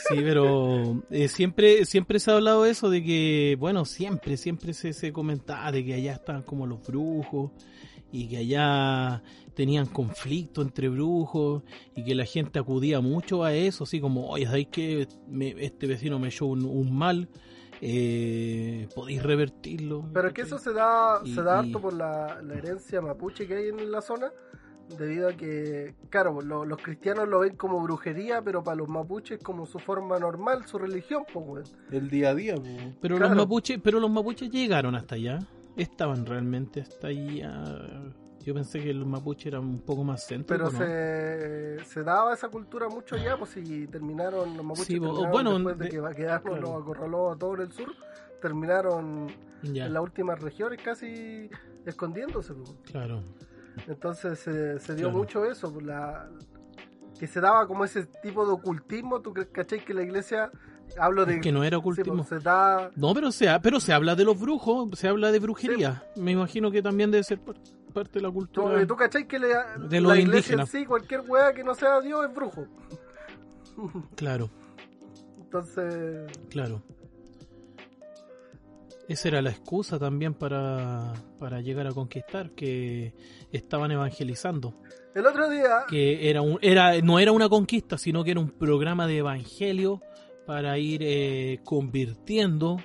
[0.10, 4.74] Sí, pero eh, siempre siempre se ha hablado de eso, de que, bueno, siempre, siempre
[4.74, 7.52] se, se comentaba de que allá estaban como los brujos
[8.12, 9.22] y que allá
[9.54, 11.64] tenían conflicto entre brujos
[11.96, 15.88] y que la gente acudía mucho a eso, así como, oye, ¿sabéis que me- este
[15.88, 17.28] vecino me echó un, un mal?
[17.82, 20.10] Eh, ¿Podéis revertirlo?
[20.14, 23.48] Pero que eso se da, Y- se da y- harto por la, la herencia mapuche
[23.48, 24.32] que hay en la zona,
[24.98, 29.40] debido a que, claro, lo- los cristianos lo ven como brujería, pero para los mapuches
[29.44, 31.64] como su forma normal, su religión, pues, weón.
[31.92, 32.96] El día a día, weón.
[33.02, 33.36] Pero Claro.
[33.36, 35.40] los mapuches, pero los mapuches llegaron hasta allá.
[35.76, 37.64] Estaban realmente hasta allá.
[38.44, 40.40] Yo pensé que los mapuches eran un poco más Pero
[40.70, 40.80] céntricos, ¿no?
[40.80, 45.32] se, se daba esa cultura mucho allá, pues si terminaron los mapuches, Sí, bo- terminaron
[45.32, 46.62] bueno, después de, de- que Baquedano claro.
[46.62, 47.90] los acorraló a todo en el sur,
[48.42, 49.28] terminaron
[49.64, 51.50] Ya, en las últimas regiones casi
[51.86, 52.74] escondiéndose, pues.
[52.86, 53.22] claro.
[53.88, 55.18] Entonces se, se dio Claro.
[55.20, 56.28] mucho eso, la,
[57.20, 59.22] que se daba como ese tipo de ocultismo.
[59.22, 60.52] ¿Tú cachai, que la iglesia,
[61.00, 61.40] hablo de...
[61.42, 62.24] Que no era sí, pues, ocultismo.
[62.24, 62.92] se da...
[62.96, 66.04] No, pero se, ha- pero se habla de los brujos, se habla de brujería.
[66.16, 67.56] Me imagino que también debe ser par-
[67.94, 68.86] parte de la Tú, cultura.
[68.88, 70.74] tú cachai que la, De los la iglesia indígenas.
[70.74, 72.66] en sí, cualquier wea que no sea Dios es brujo.
[74.16, 74.50] Claro,
[75.40, 76.82] Entonces, claro.
[79.08, 83.14] Esa era la excusa también para, para llegar a conquistar, que
[83.52, 84.74] estaban evangelizando.
[85.16, 88.50] el otro día, que era un, era, no era una conquista, sino que era un
[88.52, 90.02] programa de evangelio
[90.46, 92.78] para ir eh, convirtiendo.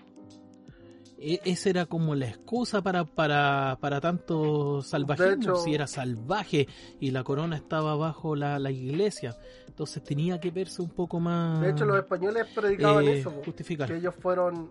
[1.19, 5.87] E- esa era como la excusa para, para, para tanto salvajismo, De hecho- si era
[5.89, 6.69] salvaje
[7.01, 9.37] y la corona estaba bajo la, la iglesia.
[9.67, 11.61] Entonces tenía que verse un poco más...
[11.63, 13.89] de hecho, los españoles predicaban eh, eso, justificar.
[13.89, 14.71] que ellos fueron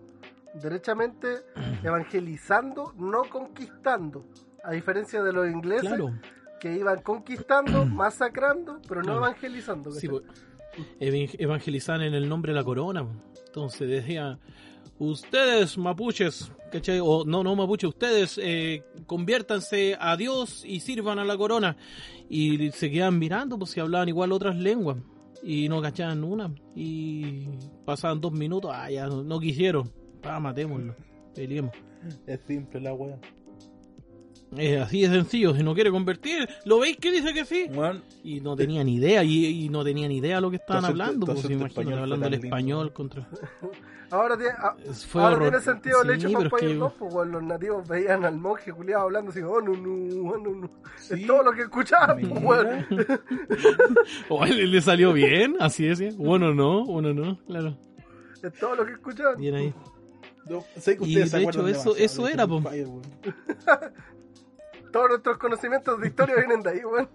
[0.54, 1.36] derechamente
[1.82, 4.24] evangelizando, no conquistando.
[4.64, 6.12] A diferencia de los ingleses, Claro,
[6.60, 9.90] que iban conquistando, masacrando, pero no evangelizando.
[9.90, 10.20] sí, ¿cachai?
[10.20, 10.32] po-
[11.00, 13.04] evan- evangelizaban en el nombre de la corona.
[13.04, 13.10] po.
[13.46, 14.38] Entonces decía,
[14.98, 17.00] ustedes mapuches, ¿cachai?
[17.02, 21.76] O no, no mapuches, ustedes eh, conviértanse a Dios y sirvan a la corona.
[22.28, 24.96] Y se quedaban mirando, pues si hablaban igual otras lenguas.
[25.42, 26.54] Y no cachaban una.
[26.76, 27.48] Y
[27.84, 29.90] pasaban dos minutos, ah, ya no, no quisieron.
[30.24, 30.94] Ah, matémoslo,
[31.34, 31.72] peleemos.
[32.26, 33.18] Es simple la weá.
[34.56, 37.70] Es así de sencillo, si no quiere convertir, ¿lo veis que dice que sí?
[38.22, 41.24] Y no tenía ni idea, y, y no tenía ni idea lo que estaban hablando,
[41.24, 43.26] pues imagínate, hablando el español contra...
[44.10, 44.76] Ahora tiene, ah,
[45.08, 48.70] Fue ahora tiene sentido el hecho Vampire que- 2, pues, los nativos veían al monje
[48.70, 50.70] culiado hablando así, oh, no, no, oh, no, no.
[50.98, 51.14] Sí.
[51.14, 52.86] Es todo lo que escuchaban, pues, weón.
[54.28, 57.74] O él le salió bien, así es, bueno no, bueno no, claro,
[58.42, 59.38] Es todo lo que escuchaban.
[59.38, 59.74] bien ahí.
[60.48, 62.60] No, sé que Y, de hecho, eso- eso era, po.
[62.60, 63.02] Vampire, weón.
[64.92, 67.08] Todos nuestros conocimientos de historia vienen de ahí, weón.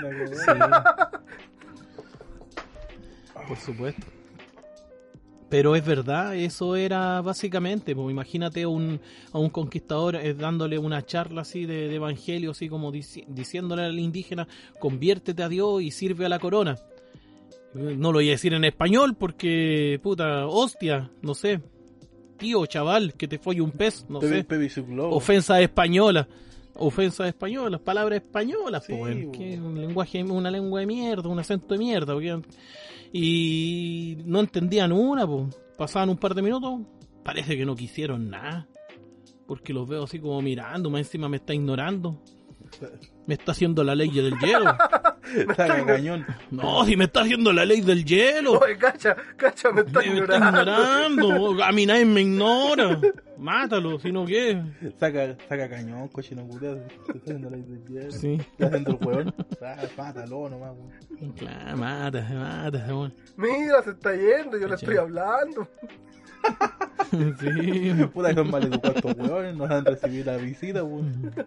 [3.48, 4.06] Por supuesto.
[5.48, 9.00] Pero es verdad, eso era básicamente, pues imagínate un,
[9.32, 13.84] a un conquistador eh, dándole una charla así de, de evangelio, así como dici- diciéndole
[13.84, 14.46] al indígena,
[14.78, 16.76] conviértete a Dios y sirve a la corona.
[17.72, 21.62] No lo voy a decir en español porque, puta, hostia, no sé,
[22.38, 24.70] tío, chaval, que te folle un pez, no Pepe, sé, Pepe
[25.10, 26.26] ofensa española.
[26.80, 28.92] Ofensas españolas, palabras españolas, Sí,
[29.32, 32.40] que un lenguaje, una lengua de mierda, un acento de mierda, porque-
[33.12, 35.48] y no entendían una, po.
[35.76, 36.80] pasaban un par de minutos,
[37.24, 38.68] parece que no quisieron nada,
[39.46, 42.22] porque los veo así como mirando, más encima me está ignorando,
[43.26, 44.64] me está haciendo la ley del hielo,
[45.56, 46.24] Saca cañón.
[46.50, 50.06] no, si me está haciendo la ley del hielo, Oye, cacha, cacha, me está me,
[50.06, 50.48] me ignorando.
[50.60, 52.98] está ignorando, a mí nadie me ignora,
[53.36, 54.62] mátalo, si no qué,
[54.98, 56.80] Saca, saca cañón, cochino culiado.
[56.86, 58.10] Te está haciendo la idea.
[58.10, 58.32] sí.
[58.34, 59.34] Está haciendo el hueón.
[59.62, 61.32] Ah, Mátalo nomás, weón.
[61.34, 63.14] Claro, mata, mata, weón.
[63.36, 64.86] Mira, se está yendo, yo le Cacha.
[64.86, 65.68] estoy hablando.
[67.10, 68.04] Sí.
[68.12, 71.32] Puta que son maleducados estos han recibido la visita, weón.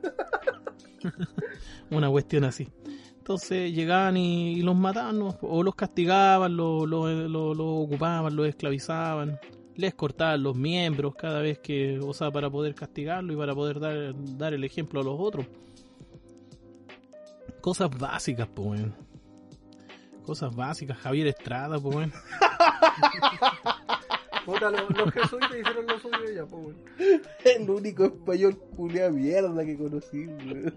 [1.91, 2.67] Una cuestión así.
[3.17, 5.37] Entonces llegaban y, y los mataban, ¿no?
[5.41, 9.39] o los castigaban, los los- los- los ocupaban, los esclavizaban,
[9.75, 13.79] les cortaban los miembros cada vez que, o sea, para poder castigarlo y para poder
[13.79, 15.45] dar, dar el ejemplo a los otros.
[17.61, 18.81] Cosas básicas, pues.
[20.23, 20.97] Cosas básicas.
[20.97, 22.09] Javier Estrada, pues.
[24.45, 26.75] Puta, los, los jesuitas hicieron lo suyo ya, weón.
[27.45, 30.73] El único español culiado mierda que conocí, weón.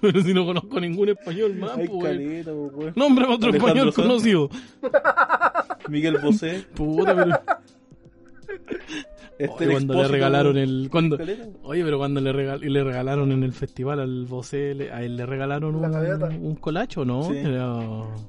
[0.00, 2.92] Pero si no conozco ningún español más, Ay, caleta, weón.
[2.96, 4.06] Nómbrame otro Alejandro español Sanz.
[4.06, 4.50] conocido.
[5.88, 6.64] Miguel Bosé.
[6.74, 7.32] Puta, pero.
[9.38, 10.88] Este Oye, cuando le regalaron el.
[10.90, 11.46] Cuando, Caleta.
[11.64, 15.02] oye, pero cuando le, regal, y le regalaron en el festival al Bosé, le- a
[15.02, 17.24] él le regalaron La un, un colacho, ¿no?
[17.24, 17.38] Sí.
[17.38, 17.78] Era-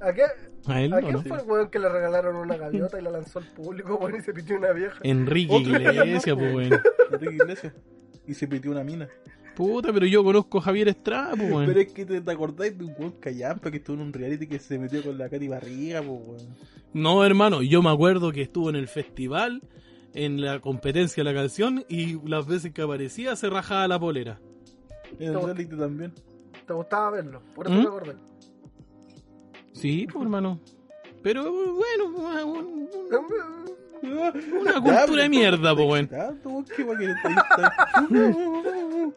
[0.02, 0.24] ¿A qué?
[0.68, 1.22] A él, ¿A ¿o quién no?
[1.22, 4.22] fue el weón que le regalaron una gaviota y la lanzó al público, weón, y
[4.22, 4.98] se pitió una vieja?
[5.04, 6.82] Enrique Iglesias, pues, weón.
[7.12, 7.74] Enrique Iglesias.
[8.28, 9.10] Y se pitió una mina.
[9.56, 11.66] Puta, pero yo conozco a Javier Estrada, pues, weón.
[11.68, 14.48] Pero es que te, te acordáis de un weón callampa que estuvo en un reality
[14.48, 16.56] que se metió con la Katy Barriga, pues weón.
[16.94, 19.62] No, hermano, yo me acuerdo que estuvo en el festival,
[20.14, 24.40] en la competencia de la canción, y las veces que aparecía se rajaba la polera.
[25.20, 26.14] En el reality también.
[26.66, 27.42] ¿Te gustaba verlo?
[27.54, 27.80] Por eso ¿Mm?
[27.80, 28.16] me acordé.
[29.74, 30.60] Sí, pues, hermano.
[31.22, 32.90] Pero bueno, una, un-
[34.04, 36.04] una cultura de mierda, pues, weón.
[36.06, 36.34] Está-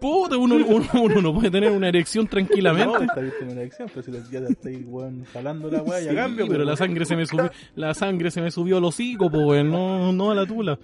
[0.01, 3.05] Puta, uno, uno, uno no puede tener una erección No, tranquilamente.
[3.05, 6.11] está visto en una elección, pero si ya te estáis, weón, jalando la weá, ya
[6.11, 9.31] Sí, cambia, pero la sangre se me subió, la sangre se me subió al hocico,
[9.31, 10.79] pues, weón, no, no a la tula.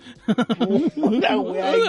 [1.20, 1.72] La weá.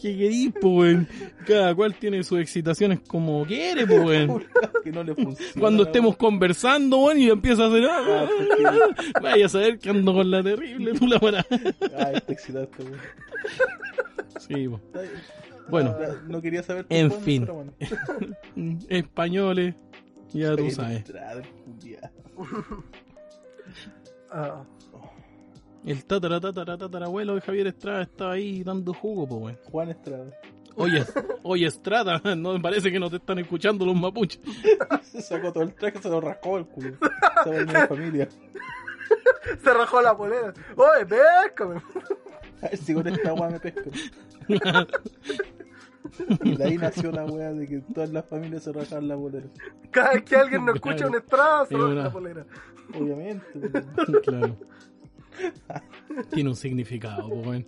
[0.00, 1.08] ¿Qué querís, pues, weón?
[1.46, 4.44] Cada cual tiene sus excitaciones como quiere, pues, weón.
[4.84, 5.52] Que no le funciona.
[5.60, 7.84] Cuando la estemos conversando, weón, y empieza a hacer...
[7.90, 8.28] Ah,
[9.22, 11.18] Vaya a saber que ando con la terrible para...
[11.18, 11.46] weá.
[12.06, 12.98] Ay, te excitaste, weón.
[14.38, 14.80] Sí, po.
[15.68, 15.96] Bueno.
[16.00, 17.42] ah, no quería saber En fondo, fin.
[17.42, 17.72] pero bueno.
[18.88, 19.74] Españoles,
[20.32, 20.98] ya tú sabes.
[20.98, 22.10] Estrada, culiao.
[24.30, 24.64] Ah,
[25.84, 29.58] El tatara, tatara, tatarabuelo de Javier Estrada estaba ahí dando jugo, pues, weón.
[29.70, 30.30] Juan Estrada.
[30.76, 31.04] Oye,
[31.42, 34.40] oye, Estrada, no me parece que no te están escuchando los mapuches.
[35.02, 36.96] Se sacó todo el traje, se lo rascó el culo.
[37.44, 38.28] Se va a mi familia.
[39.62, 40.52] se rajó la polera.
[40.76, 41.82] Oye, péscame.
[42.62, 43.90] A ver si con esta weá me pesco.
[46.44, 49.46] Y de ahí nació la weá de que todas las familias se rajan la bolera.
[49.90, 52.46] Cada vez que alguien no escucha una estrada, se raja la polera.
[52.94, 53.44] Obviamente.
[53.54, 54.22] weón.
[54.22, 54.56] Claro.
[56.30, 57.66] Tiene un significado, pues, weón.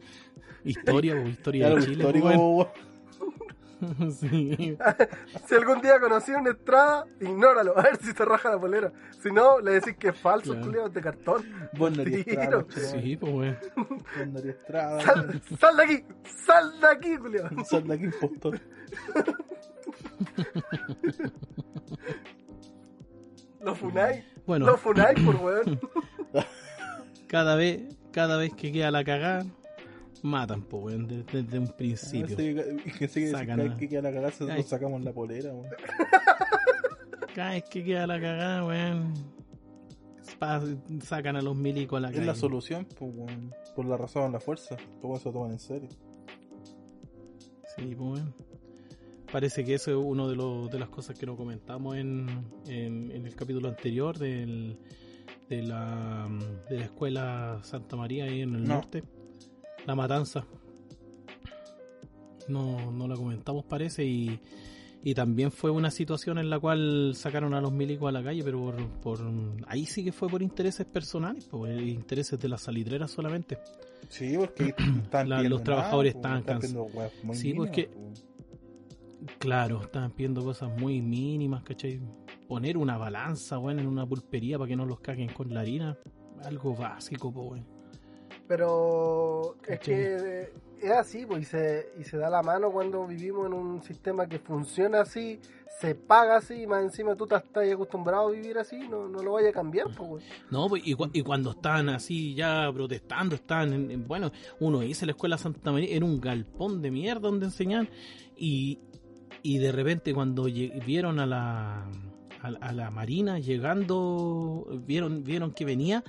[0.65, 2.69] Historia, pues, historia Claro, de Chile, histórico, pues.
[4.19, 4.79] Sí.
[5.47, 8.91] Si algún día conocí una estrada, ignóralo, a ver si se raja la polera.
[9.23, 10.89] Si no, le decís que es falso, Claro.
[10.89, 11.45] de cartón.
[11.77, 12.03] Vos no.
[12.03, 13.59] Estrada, Sí, pues, weón.
[13.77, 15.01] Vos no eres Estrada.
[15.03, 16.05] Sal, sal de aquí,
[16.47, 17.51] sal de aquí, culiao.
[17.65, 18.61] Sal de aquí, impostor.
[23.61, 24.25] Lo funáis.
[24.47, 24.67] Bueno.
[24.67, 25.81] Lo funáis por weón.
[27.29, 27.83] Cada vez,
[28.13, 29.45] cada vez que queda la cagada,
[30.23, 32.37] matan, po, weón, desde un Ah, principio.
[32.37, 35.69] que que Sacan cada vez que queda la cagada se- nos sacamos la polera, weón.
[37.35, 39.13] Cada vez que queda la cagada, weón,
[41.03, 42.27] sacan a los milicos a la Es calle.
[42.27, 43.53] la solución, weón.
[43.75, 44.77] Por la razón, la fuerza.
[45.01, 45.89] Todo eso lo toman en serio.
[47.77, 48.35] Sí, pues, weón.
[49.33, 52.29] Parece que eso es una de, los- de las cosas que no comentamos en,
[52.69, 54.79] en, en el capítulo anterior del,
[55.49, 56.29] de, la,
[56.69, 58.75] de la escuela Santa María ahí en el No.
[58.77, 59.03] norte.
[59.87, 60.45] La matanza.
[62.49, 64.39] No, no la comentamos parece y,
[65.03, 68.43] y también fue una situación en la cual sacaron a los milicos a la calle,
[68.45, 69.21] pero por, por
[69.67, 73.59] ahí sí que fue por intereses personales, por intereses de las salitreras solamente.
[74.11, 74.75] Sí, porque
[75.27, 76.75] La- los trabajadores nada, estaban pues,
[77.25, 78.25] muy Sí, pues mínimas, que- pues.
[79.39, 81.99] Claro, estaban pidiendo cosas muy mínimas, ¿cachai?
[82.49, 85.99] Poner una balanza, weón, en una pulpería para que no los caguen con la harina.
[86.45, 87.67] Algo básico, po, weón.
[88.47, 90.51] Pero es que
[90.83, 94.27] es así, pues, y se, y se da la mano cuando vivimos en un sistema
[94.29, 95.41] que funciona así,
[95.81, 97.43] se paga así, y más encima tú estás
[97.73, 100.23] acostumbrado a vivir así, no, no lo vaya a cambiar, pues.
[100.51, 104.31] No, pues, y, cu- y cuando estaban así ya protestando, estaban en, en- bueno,
[104.61, 107.89] uno dice la escuela Santa María, era un galpón de mierda donde enseñaban,
[108.37, 108.79] y,
[109.43, 111.91] y de repente cuando vieron a la,
[112.45, 116.05] a, la Marina llegando, vieron, vieron que venía,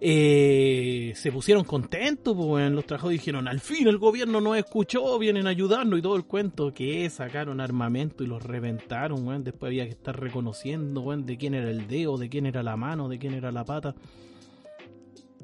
[0.00, 5.46] eh, se pusieron contentos, pues los trabajadores dijeron, al fin el gobierno nos escuchó, vienen
[5.46, 9.90] a ayudarnos y todo el cuento, que sacaron armamento y los reventaron, después había que
[9.90, 13.50] estar reconociendo, de quién era el dedo, de quién era la mano, de quién era
[13.50, 13.94] la pata,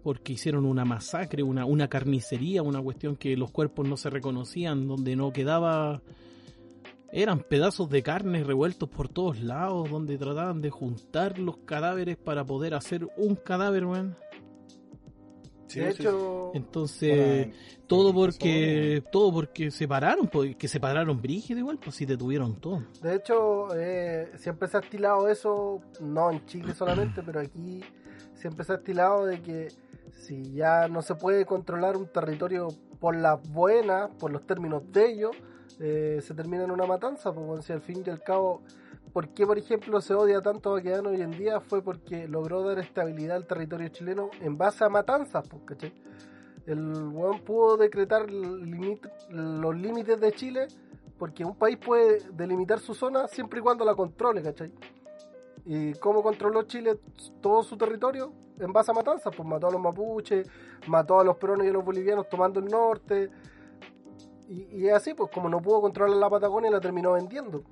[0.02, 4.86] porque hicieron una masacre, una, una carnicería, una cuestión que los cuerpos no se reconocían,
[4.86, 6.02] donde no quedaba...
[7.10, 12.44] Eran pedazos de carne revueltos por todos lados, donde trataban de juntar los cadáveres para
[12.44, 14.16] poder hacer un cadáver, weón.
[15.68, 17.48] Sí, de hecho, Bueno, Entonces,
[17.86, 22.58] todo porque todo porque se pararon, pues, que se pararon brígido igual, pues si detuvieron
[22.58, 22.84] todo.
[23.02, 27.82] de hecho eh, siempre se ha estilado eso, no en Chile solamente, pero aquí
[28.34, 29.68] siempre se ha estilado de que
[30.12, 32.68] si ya no se puede controlar un territorio
[32.98, 35.32] por las buenas, por los términos de ellos,
[35.80, 38.62] eh, se termina en una matanza, bueno, si al fin y al cabo,
[39.12, 41.60] ¿por qué por ejemplo se odia tanto a Baquedano hoy en día?
[41.60, 45.92] Fue porque logró dar estabilidad al territorio chileno en base a matanzas, pues, ¿cachai?
[46.66, 50.68] El weón pudo decretar limit- los límites de Chile
[51.18, 54.72] porque un país puede delimitar su zona siempre y cuando la controle, ¿cachai?
[55.64, 56.98] ¿Y cómo controló Chile
[57.40, 58.32] todo su territorio?
[58.58, 60.48] En base a matanzas, pues mató a los mapuches,
[60.88, 63.30] mató a los peruanos y a los bolivianos tomando el norte.
[64.48, 67.62] Y, y es así, pues como no pudo controlar la Patagonia, la terminó vendiendo.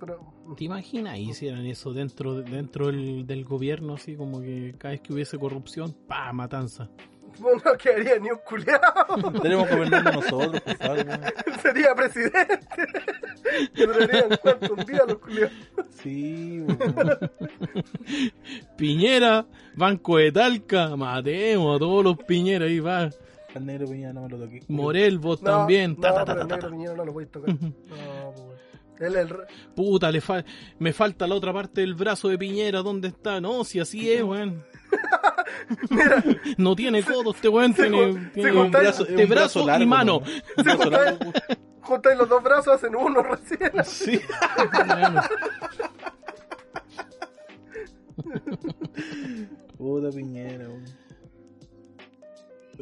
[0.00, 0.20] Pero,
[0.56, 1.18] ¿Te imaginas?
[1.18, 5.94] Hicieran eso dentro dentro del, del gobierno, así como que cada vez que hubiese corrupción,
[6.06, 6.88] pa, matanza.
[7.38, 9.32] bueno, no quedaría ni un culiado.
[9.42, 11.20] Tenemos que gobernando nosotros, por favor, weón.
[11.62, 12.86] Sería presidente.
[13.74, 15.52] que durarían cuánto un día los culiados.
[15.90, 17.18] Sí, weón.
[18.76, 23.10] Piñera, Banco de Talca, matemos a todos los Piñeras ahí va.
[23.54, 24.60] Al negro Peña no me lo toqué.
[24.68, 25.94] Morel, vos No, también.
[25.94, 26.70] No, ta, ta, pero ta, el ta, negro ta.
[26.76, 27.54] Piñera no lo podéis tocar.
[27.60, 28.52] No, pues.
[29.00, 30.44] Él es el re- Puta, le fa-
[30.78, 33.40] me falta la otra parte del brazo de Piñera, ¿dónde está?
[33.40, 34.62] No, si así es, weón.
[36.56, 39.86] no tiene codo este weón, tiene, tiene se un brazo, un de brazo, largo, y
[39.86, 40.22] mano.
[40.56, 40.90] brazo
[41.80, 43.72] juntáis los dos brazos, hacen uno recién.
[43.84, 44.20] Sí.
[49.76, 50.84] Puta Piñera, weón.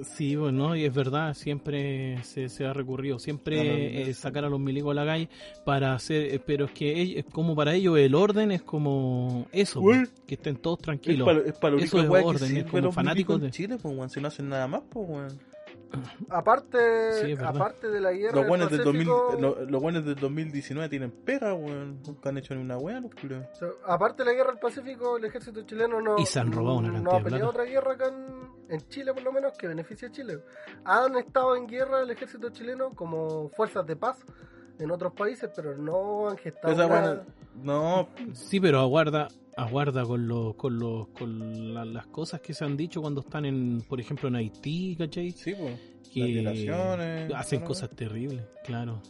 [0.05, 4.59] Sí, bueno, y es verdad, siempre se, se ha recurrido, siempre eh, sacar a los
[4.61, 5.29] milicos a la calle
[5.65, 9.81] para hacer, eh, pero es que es como para ellos el orden es como eso,
[9.81, 10.05] Güey.
[10.27, 11.27] que estén todos Es tranquilos.
[11.27, 13.77] para, es para lo Eso es que orden, es como los fanáticos en de- Chile,
[13.81, 14.13] pues.
[14.13, 15.50] Si no hacen nada más, pues, weón.
[16.29, 20.05] Aparte, Sí, aparte de la guerra Los del buenos del, 2000, Pacífico, lo- los buenos
[20.05, 22.01] del 2019 tienen pega, weón.
[22.07, 25.17] Nunca han hecho ni una weá, los o sea, aparte de la guerra del Pacífico,
[25.17, 28.07] el ejército chileno no, Y se han robado una no ha peleado otra guerra acá
[28.09, 30.41] en, en Chile, por lo menos, que beneficie a Chile.
[30.85, 34.25] Han estado en guerra el ejército chileno como fuerzas de paz
[34.79, 37.13] en otros países, pero no han gestado Esa nada.
[37.13, 37.25] weá,
[37.63, 42.65] no, Sí, pero aguarda, aguarda con los, con los, con la- las cosas que se
[42.65, 45.31] han dicho cuando están en, por ejemplo, en Haití, ¿cachai?
[45.33, 45.79] sí, pues.
[46.13, 49.01] Que hacen cosas terribles, claro.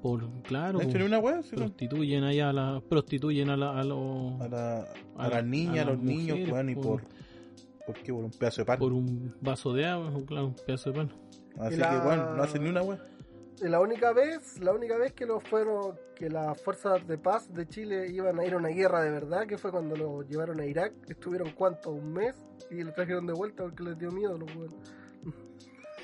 [0.00, 1.56] Por, claro, hecho una weá, sí, no.
[1.62, 4.84] prostituyen allá a la, prostituyen a, la, a los, A, la, a,
[5.16, 7.02] a las la- niñas, a a los niños, weón, y por- por.
[7.84, 8.12] ¿Por qué?
[8.12, 8.78] Por un pedazo de pan.
[8.78, 11.12] por un vaso de agua, o claro, un pedazo de pan.
[11.58, 13.04] Así la- que, weón, no hacen ni una weá.
[13.62, 17.66] La única vez, la única vez que lo fueron, que las fuerzas de paz de
[17.66, 20.64] Chile iban a ir a una guerra de verdad, que fue cuando lo llevaron a
[20.66, 22.36] Irak, estuvieron cuánto, un mes,
[22.70, 24.76] y lo trajeron de vuelta porque les dio miedo a los weones.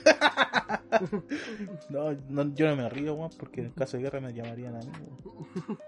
[1.91, 4.79] No, no, yo no me río, weón, porque en caso de guerra me llamarían a
[4.79, 4.87] mí,
[5.25, 5.79] weón.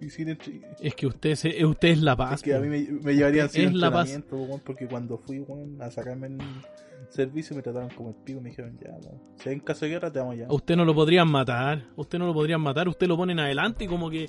[0.00, 2.42] Y sin entre- Es que usted, se- usted es la Es paz.
[2.42, 4.18] que a mí me, me llevarían sin Es la paz.
[4.30, 6.38] weón, porque cuando fui, weón, a sacarme el
[7.08, 9.84] servicio me trataron como el pico y me dijeron, ya, weón, si hay en caso
[9.84, 10.46] de guerra te vamos ya.
[10.46, 11.84] A usted no lo podrían matar.
[11.96, 12.88] Usted no lo podrían matar.
[12.88, 14.28] Usted lo ponen adelante y como que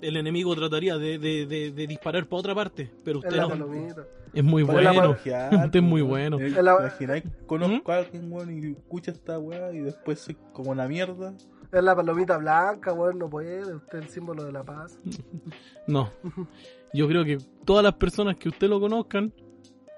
[0.00, 2.90] el enemigo trataría de, de, de, de disparar para otra parte.
[3.04, 3.48] Pero usted no.
[3.48, 4.04] palomita.
[4.34, 5.10] Es muy Para bueno.
[5.14, 6.38] Usted es muy bueno.
[6.38, 7.24] ¿Te Es la- imagináis?
[7.46, 11.34] Conozco a alguien, weón, y escucha esta weá y después soy como una mierda.
[11.70, 13.60] Es la palomita blanca, weón, no puede.
[13.74, 14.98] Usted es el símbolo de la paz.
[15.86, 16.10] No.
[16.94, 19.32] Yo creo que todas las personas que usted lo conozcan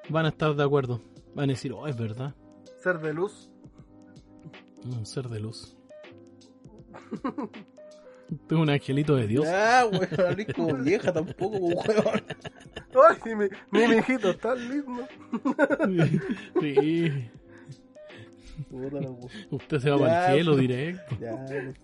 [0.08, 1.00] van a estar de acuerdo.
[1.34, 2.34] Van a decir, oh, es verdad.
[2.82, 3.50] Ser de luz.
[4.84, 5.76] Un ser de luz.
[8.30, 9.44] Es un angelito de Dios.
[9.44, 12.22] Ya, weón, hablé como vieja tampoco, weón.
[13.24, 15.06] Ay, mi, mi mijito está lindo.
[16.60, 17.30] Sí.
[19.50, 21.16] Usted se va Ya, para el cielo directo.
[21.20, 21.76] Ya, los.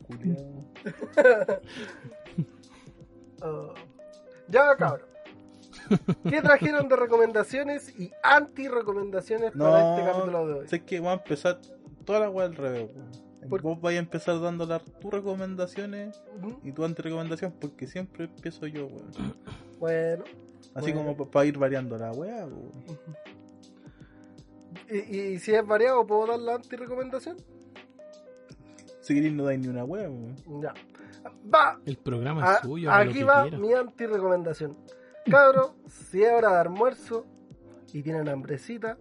[3.42, 3.74] Oh.
[4.48, 5.09] Ya, cabrón.
[6.28, 10.68] ¿Qué trajeron de recomendaciones y anti-recomendaciones para este capítulo de hoy?
[10.68, 11.60] sé que va a empezar
[12.04, 12.90] toda la weá al revés.
[13.48, 16.20] ¿Por- Vos vais a empezar dando las tus recomendaciones
[16.62, 19.10] y tu anti-recomendación porque siempre empiezo yo, weón.
[19.78, 20.24] Bueno.
[20.74, 21.14] Así Bueno.
[21.16, 22.72] como para ir variando la weá, weón.
[24.90, 27.36] ¿Y, y si es variado, puedo dar la anti-recomendación?
[29.00, 30.36] Si queréis no dais ni una weá, weón.
[30.62, 30.74] Ya.
[31.52, 31.80] Va.
[31.86, 33.58] El programa A- es suyo, haga lo aquí que va quiera.
[33.58, 34.76] mi anti-recomendación.
[35.30, 37.26] Cabro, si es hora de almuerzo
[37.92, 38.98] y tienen hambrecita,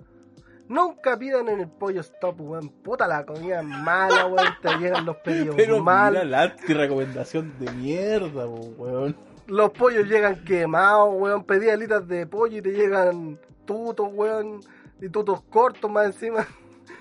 [0.67, 2.69] nunca pidan en el pollo stop, weón.
[2.69, 4.47] Puta la comida es mala, weón.
[4.61, 6.13] Te llegan los pedidos Pero mal.
[6.13, 9.15] mira la anti-recomendación de mierda, weón.
[9.47, 11.43] Los pollos llegan quemados, weón.
[11.43, 14.59] Pedí alitas de pollo y te llegan tutos, weón.
[15.01, 16.45] Y tutos cortos más encima.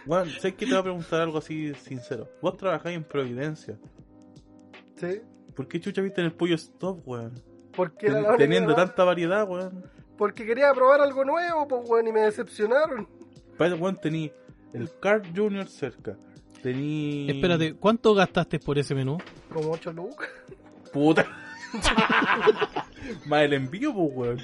[0.07, 2.29] Weón, sé que te voy a preguntar algo así sincero.
[2.41, 3.77] Vos trabajáis en Providencia.
[4.97, 5.21] ¿Sí?
[5.55, 7.43] ¿Por qué chucha viste en el pollo stop, weón?
[7.79, 9.85] Porque era la única Teniendo tanta variedad, weón.
[10.17, 12.09] Porque quería probar algo nuevo, pues, weón.
[12.09, 13.09] Y me decepcionaron.
[13.57, 14.33] Para eso, weón, tení
[14.73, 15.69] el Carl Jr.
[15.69, 16.17] cerca.
[16.61, 17.31] Tení.
[17.31, 19.19] Espérate, ¿cuánto gastaste por ese menú?
[19.55, 20.29] Como 8 lucas.
[20.93, 21.25] Puta.
[23.27, 24.39] Más el envío, pues, weón.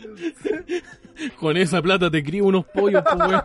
[1.38, 3.42] Con esa plata te crío unos pollos, pues, weón.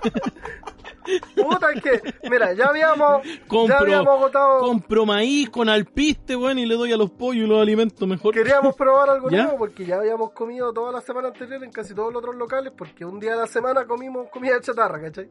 [1.36, 3.24] Puta, es que, mira, ya habíamos,
[3.68, 4.60] ya habíamos agotado.
[4.60, 8.34] compro maíz con alpiste, weón, y le doy a los pollos y los alimento mejor.
[8.34, 9.44] Queríamos probar algo ¿Ya?
[9.44, 12.74] nuevo porque ya habíamos comido toda la semana anterior en casi todos los otros locales
[12.78, 15.30] porque un día a la semana comimos comida chatarra, ¿cachai?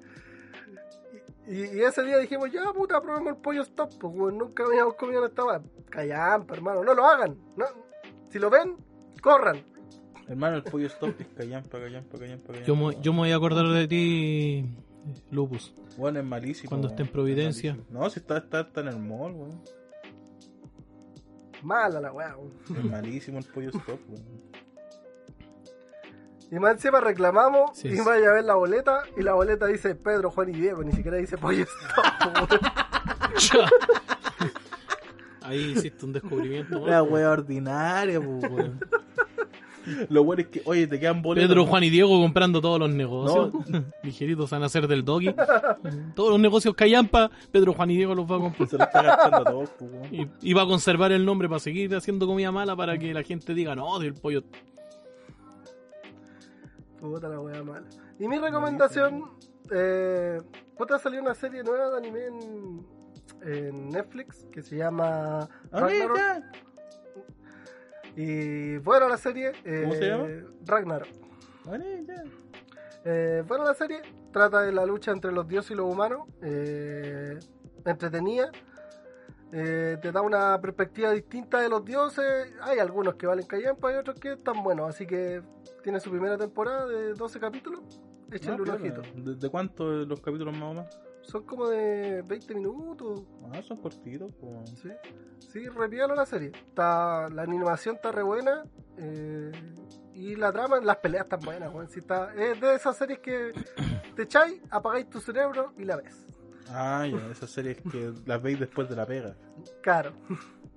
[1.46, 4.94] Y, y ese día dijimos, ya puta, probemos el pollo stop, pues weón, nunca habíamos
[4.94, 5.60] comido en esta weá.
[5.88, 7.36] Callampa, hermano, no lo hagan.
[7.56, 7.87] No.
[8.30, 8.76] Si lo ven,
[9.22, 9.62] corran.
[10.28, 12.66] Hermano, el pollo stop es callampa, callampa, callampa, callampa.
[12.66, 14.66] Yo me, yo me voy a acordar de ti,
[15.30, 15.72] Lupus.
[15.96, 16.68] Weón, es malísimo.
[16.68, 17.72] Cuando esté en Providencia.
[17.72, 17.90] Es.
[17.90, 19.62] No, si está, está, está en el mall, weón.
[21.62, 22.52] Mala la weá, weón.
[22.76, 24.48] Es malísimo el pollo stop, weón.
[26.50, 28.02] Y más encima reclamamos Sí, y sí.
[28.04, 31.16] vaya a ver la boleta y la boleta dice Pedro, Juan y Diego, ni siquiera
[31.18, 32.60] dice pollo stop, weón.
[35.48, 36.86] Ahí hiciste un descubrimiento.
[36.86, 38.80] La wea ordinaria, pues, weón.
[40.10, 41.48] Lo bueno es que, oye, te quedan boletos.
[41.48, 43.54] Pedro, Juan y Diego comprando todos los negocios.
[44.02, 45.34] Ligeritos van a ser del doggy.
[46.14, 48.68] todos los negocios callampa, Pedro, Juan y Diego los va a comprar.
[48.68, 50.14] Se lo está gastando a todos, pues, weón.
[50.14, 53.22] Y, y va a conservar el nombre para seguir haciendo comida mala para que la
[53.22, 54.42] gente diga, no, el pollo.
[57.00, 57.86] Puta la wea mala.
[58.18, 59.24] Y mi recomendación,
[59.72, 60.40] eh,
[60.76, 62.97] puta salió una serie nueva de anime en,
[63.42, 66.18] en Netflix que se llama Ragnarok.
[66.18, 66.52] Ahorita.
[68.16, 70.26] Y bueno la serie, eh, ¿Cómo se llama?
[70.66, 71.08] Ragnarok.
[71.66, 72.24] Ahorita.
[73.04, 74.02] Eh, bueno la serie
[74.32, 76.22] trata de la lucha entre los dioses y los humanos.
[76.42, 77.38] Eh,
[77.84, 78.50] entretenida.
[79.50, 82.52] Eh, te da una perspectiva distinta de los dioses.
[82.62, 84.88] Hay algunos que valen callampa y otros que están buenos.
[84.90, 85.40] Así que
[85.82, 87.80] tiene su primera temporada de 12 capítulos.
[88.30, 89.02] Échenle Ah, un ojito.
[89.14, 91.00] ¿De, de cuánto los capítulos más o menos?
[91.30, 93.22] Son como de 20 minutos.
[93.52, 94.70] Ah, son cortitos, pues.
[94.80, 94.88] Sí,
[95.52, 96.52] sí repialo la serie.
[96.54, 98.64] Está, la animación está re buena.
[98.96, 99.52] eh,
[100.14, 101.88] y la trama, las peleas están buenas, weón.
[101.88, 103.52] Sí está, es de esas series que
[104.16, 106.16] te echáis, apagáis tu cerebro y la ves.
[106.70, 109.36] Ah, ya, esas series que las veis después de la pega.
[109.82, 110.12] Claro.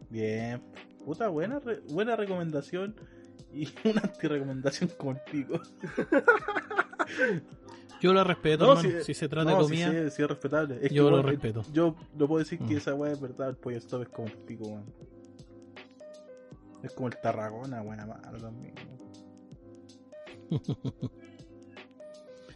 [0.10, 0.62] Bien.
[1.06, 2.96] Puta, buena, re- buena recomendación
[3.54, 4.92] y una anti-recomendación
[5.32, 5.60] pico.
[8.02, 9.04] Yo lo respeto, No, hermano.
[9.04, 10.80] si se trata no, de comida, sí, sí es respetable.
[10.82, 11.64] Es yo lo respeto.
[11.72, 12.78] Yo no puedo decir que Mm.
[12.78, 14.86] esa weá es verdad, el pollo stop es como el pico, weón.
[16.84, 18.74] Es como el Tarragona, buena mano también.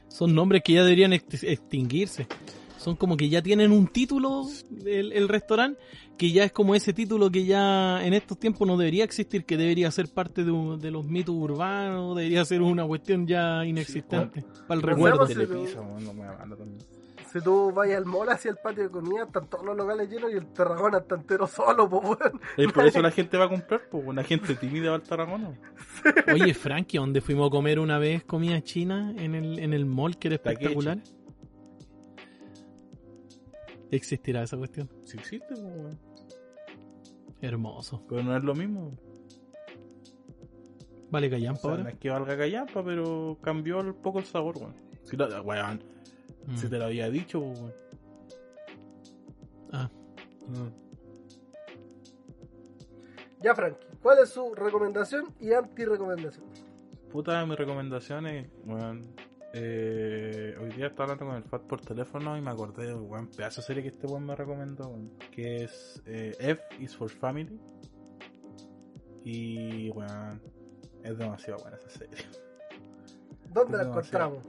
[0.07, 2.25] son nombres que ya deberían ext- extinguirse.
[2.85, 4.43] Son como que ya tienen un título
[4.85, 5.81] el, el restaurante
[6.17, 9.57] que ya es como ese título que ya en estos tiempos no debería existir, que
[9.57, 14.45] debería ser parte de, un- de los mitos urbanos, debería ser una cuestión ya inexistente
[14.67, 15.25] para el recuerdo.
[15.25, 16.25] sí, Telepizza, weón, no me.
[17.33, 20.31] Si tú vas al mall hacia el patio de comida, están todos los locales llenos
[20.31, 22.39] y el Tarragona está entero solo, pues weón.
[22.55, 25.51] Es por eso la gente va a comprar, pues, una gente tímida va al Tarragona.
[26.31, 30.17] Oye, Frankie, ¿dónde fuimos a comer una vez comida china en el, en el mall
[30.17, 30.75] que era Takechi.
[33.95, 34.89] ¿Existirá esa cuestión?
[35.05, 35.99] Sí existe, pues, weón.
[37.41, 38.03] Hermoso.
[38.09, 38.91] Pero no es lo mismo.
[41.11, 41.89] Vale, O callampa no ahora.
[41.91, 44.75] es que valga callampa, pero cambió un poco el sabor, weón.
[45.03, 45.81] Si, lo- weón,
[46.47, 46.57] Mm.
[46.57, 47.73] si te lo había dicho, weón.
[49.71, 49.89] Ah,
[53.41, 56.45] Ya, Frankie, ¿cuál es su recomendación y anti-recomendación?
[57.11, 59.01] Puta, mis recomendaciones, weón.
[59.57, 63.27] Eh, hoy día estaba hablando con el Fat por teléfono y me acordé de un
[63.27, 67.09] pedazo de serie que este weón me recomendó, weón, que es eh, F is for
[67.09, 67.57] Family.
[69.23, 70.41] Y, weón,
[71.03, 72.17] es demasiado buena esa serie.
[73.47, 74.43] ¿Dónde la encontramos?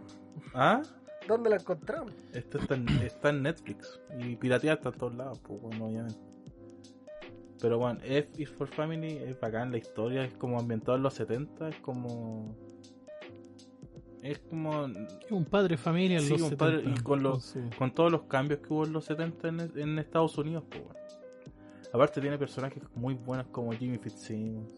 [0.52, 0.82] ¿Ah?
[1.28, 2.12] ¿Dónde la encontramos?
[2.32, 6.18] Esto está en, está en Netflix y pirateada está en todos lados, pues, bueno, obviamente.
[7.60, 11.14] Pero bueno, F is for Family es bacán, la historia es como ambientada en los
[11.14, 12.56] 70, es como.
[14.30, 14.86] Es como.
[15.30, 18.22] un padre familia en Sí, los un padre- 70, y con los- Con todos los
[18.24, 21.00] cambios que hubo en los 70 en, en Estados Unidos, pues bueno.
[21.92, 24.68] Aparte, tiene personajes muy buenos como Jimmy Fitzsimmons.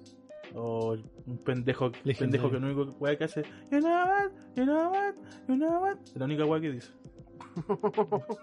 [0.55, 0.97] O
[1.27, 2.19] un pendejo, Legendario.
[2.19, 5.15] pendejo que lo único que- que hace You know what, you know what,
[5.47, 6.91] you know what Es la única weá que dice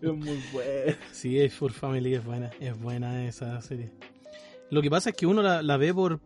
[0.00, 3.92] Es muy bueno Sí, es for Family es buena, es buena esa serie.
[4.70, 6.20] Lo que pasa es que uno la, la ve por...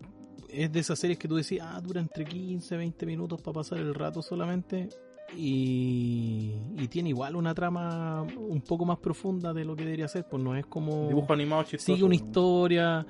[0.53, 3.79] Es de esas series que tú decís, ah, dura entre 15, 20 minutos para pasar
[3.79, 4.89] el rato solamente.
[5.37, 10.27] Y, y tiene igual una trama un poco más profunda de lo que debería ser,
[10.29, 11.07] pues no es como...
[11.07, 13.07] Dibujo animado chistoso Sigue una historia,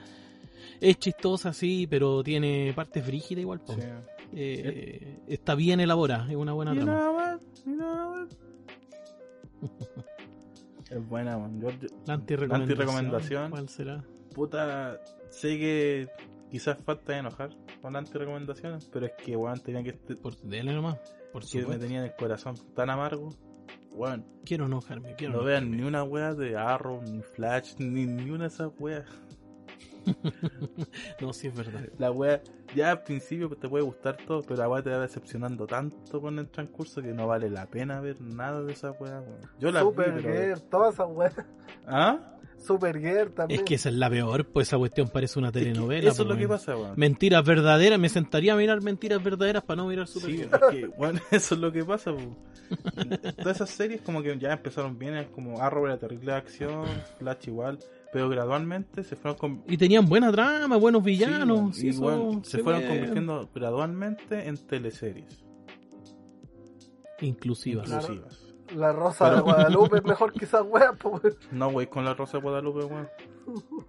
[0.80, 3.60] es chistosa, sí, pero tiene partes frígidas igual.
[3.64, 3.78] pues.
[3.78, 3.88] Sí.
[4.34, 7.10] Eh, está bien elaborada, es una buena trama.
[7.10, 8.28] what, you know what.
[10.90, 11.60] Es buena, man.
[11.60, 12.62] Yo, yo- La antirrecomendación.
[12.62, 13.50] antirrecomendación.
[13.50, 14.04] ¿Cuál será?
[14.34, 15.00] puta,
[15.30, 16.08] sé que
[16.50, 17.50] quizás falta de enojar
[17.80, 20.98] con las antirrecomendaciones, pero es que, weón, tenía que, Por dele nomás.
[21.32, 21.82] Por que me supuesto.
[21.84, 23.30] tenía en el corazón tan amargo.
[23.92, 28.30] Weón, Quiero enojarme, quiero no vean ni una wea de Arrow, ni Flash, ni, ni
[28.30, 29.06] una de esas weas.
[31.20, 31.88] No, sí es verdad.
[31.98, 32.40] La wea,
[32.74, 36.38] ya al principio te puede gustar todo, pero la wea te va decepcionando tanto con
[36.38, 39.40] el transcurso que no vale la pena ver nada de esa wea, weón.
[39.58, 40.60] Yo la vi, pero...
[40.70, 41.34] Todas esas weas.
[41.86, 42.38] ¿Ah?
[42.60, 43.60] Supergirl también.
[43.60, 46.10] Es que esa es la peor, pues esa cuestión parece una Es que telenovela.
[46.10, 46.58] eso es lo pues, que weón.
[46.58, 46.92] pasa, weón.
[46.96, 50.50] Mentiras verdaderas, me sentaría a mirar mentiras verdaderas para no mirar Sí, Supergirl.
[50.54, 52.12] es que, bueno, eso es lo que pasa.
[52.12, 52.36] po.
[53.38, 56.84] Todas esas series como que ya empezaron bien, es como Arrow era terrible de acción,
[57.18, 57.78] Flash igual,
[58.12, 59.64] pero gradualmente se fueron con...
[59.66, 61.76] Y tenían buena trama, buenos sí, villanos.
[61.78, 65.42] y sí, eso bueno, se fueron convirtiendo gradualmente en teleseries
[67.22, 67.86] Inclusivas.
[67.90, 68.39] Inclusivas.
[68.74, 71.36] La Rosa Pero- de Guadalupe es mejor que esas weas, pues.
[71.50, 73.08] No, güey, con la Rosa de Guadalupe, weón.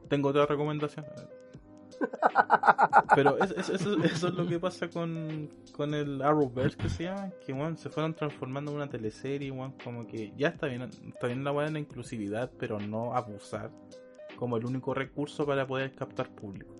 [0.09, 1.05] Tengo otra recomendación.
[3.15, 7.03] Pero es- es- eso, eso es lo que pasa con, con el Arrowverse que se
[7.03, 10.81] llama, que weón, se fueron transformando en una teleserie, weón, como que ya está bien,
[10.83, 13.69] está bien la weá la inclusividad, pero no abusar
[14.35, 16.73] como el único recurso para poder captar público.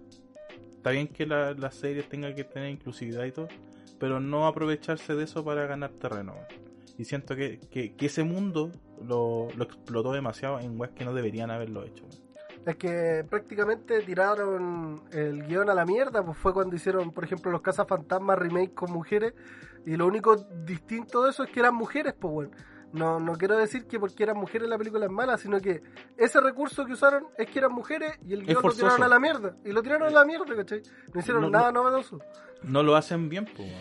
[0.78, 3.48] Está bien que la- las series tengan que tener inclusividad y todo,
[4.00, 6.34] pero no aprovecharse de eso para ganar terreno.
[6.34, 6.71] weón.
[7.02, 8.72] Y siento que, que, que ese mundo
[9.04, 12.06] lo, lo explotó demasiado en webs que no deberían haberlo hecho.
[12.64, 17.50] Es que prácticamente tiraron el guion a la mierda, pues fue cuando hicieron, por ejemplo,
[17.50, 19.34] los Cazafantasmas remake con mujeres,
[19.84, 22.52] y lo único distinto de eso es que eran mujeres, pues bueno.
[22.94, 25.82] No, no quiero decir que porque eran mujeres la película es mala, sino que
[26.18, 29.20] ese recurso que usaron es que eran mujeres y el guion lo tiraron a la
[29.20, 29.58] mierda.
[29.66, 30.84] Y lo tiraron a la mierda, ¿cachai?
[31.16, 32.20] No hicieron No, nada novedoso.
[32.62, 33.72] No lo hacen bien, pues.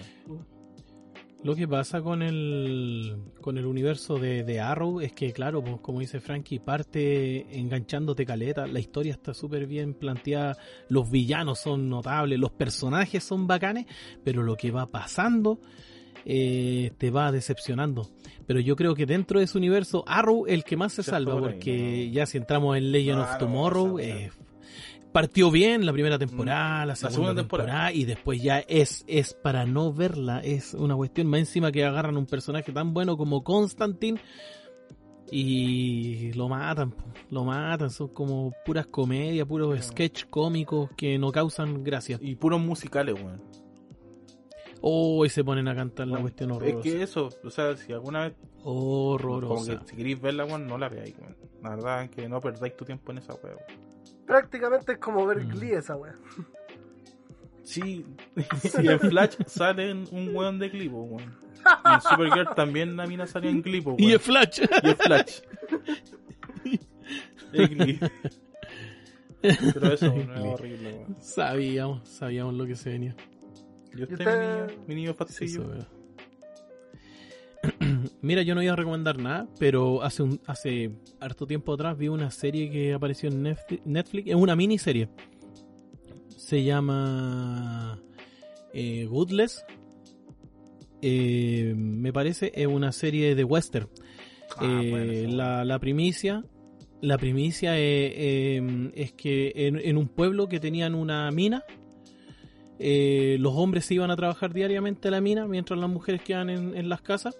[1.42, 5.80] Lo que pasa con el con el universo de, de Arrow es que, claro, pues,
[5.80, 10.58] como dice Frankie, parte enganchándote caleta, la historia está súper bien planteada,
[10.88, 13.86] los villanos son notables, los personajes son bacanes,
[14.22, 15.60] pero lo que va pasando
[16.26, 18.10] eh, te va decepcionando.
[18.46, 21.34] Pero yo creo que dentro de ese universo, Arrow el que más se Se salva,
[21.34, 22.12] ahí, porque no.
[22.12, 24.30] ya si entramos en Legend of Tomorrow, eh,
[25.12, 27.92] partió bien la primera temporada, la segunda, segunda temporada, temporada.
[27.92, 32.16] y después ya es, es para no verla, es una cuestión más encima que agarran
[32.16, 34.20] un personaje tan bueno como Constantine
[35.32, 36.94] y lo matan,
[37.30, 42.18] lo matan, son como puras comedias, puros sketch cómicos que no causan gracia.
[42.20, 43.40] Y puros musicales, weón.
[44.82, 46.82] Oh, y se ponen a cantar la cuestión Es horrorosa.
[46.82, 48.32] que eso, o sea, si alguna vez,
[48.62, 49.78] como Horrorosa.
[49.80, 51.36] que si queréis verla, weón, no la veáis, weón.
[51.62, 53.58] La verdad es que no perdáis tu tiempo en esa weón.
[54.30, 55.48] Prácticamente es como ver Mm.
[55.50, 56.14] Glee esa wea.
[57.64, 58.06] Sí,
[58.82, 61.34] y en Flash sale un weón de clipo, weón.
[61.84, 64.00] Y en Supergirl también la mina salió en clipo, weón.
[64.02, 64.60] Y es Flash.
[64.84, 65.40] Y es Flash.
[67.52, 67.98] Es Glee.
[69.42, 71.16] Pero eso, weón, es horrible, weón.
[71.20, 73.16] sabíamos, sabíamos lo que se venía.
[73.92, 74.76] ¿Y usted, usted?
[74.86, 75.90] mi niño, mi niño
[78.22, 80.90] Mira, yo no iba a recomendar nada, pero hace un, hace
[81.20, 85.08] harto tiempo atrás vi una serie que apareció en Netflix, Netflix es una miniserie.
[86.36, 87.98] Se llama
[88.74, 89.64] eh, Goodless.
[91.02, 93.88] Eh, me parece es una serie de western.
[94.56, 96.44] Ah, Eh, bueno, la, la primicia
[97.02, 101.64] la primicia eh, es que en, en un pueblo que tenían una mina
[102.78, 106.50] eh, los hombres se iban a trabajar diariamente a la mina mientras las mujeres quedan
[106.50, 107.38] en, en las casas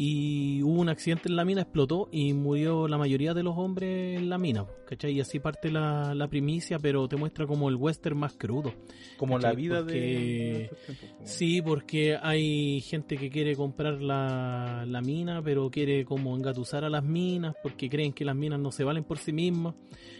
[0.00, 4.16] y hubo un accidente en la mina, explotó y murió la mayoría de los hombres
[4.16, 5.10] en la mina, ¿cachai?
[5.12, 8.72] Y así parte la, la primicia, pero te muestra como el western más crudo.
[9.16, 10.70] Como la vida Porque- de...
[11.24, 16.88] Sí, porque hay gente que quiere comprar la, la mina, pero quiere como engatusar a
[16.90, 19.74] las minas, porque creen que las minas no se valen por sí mismas.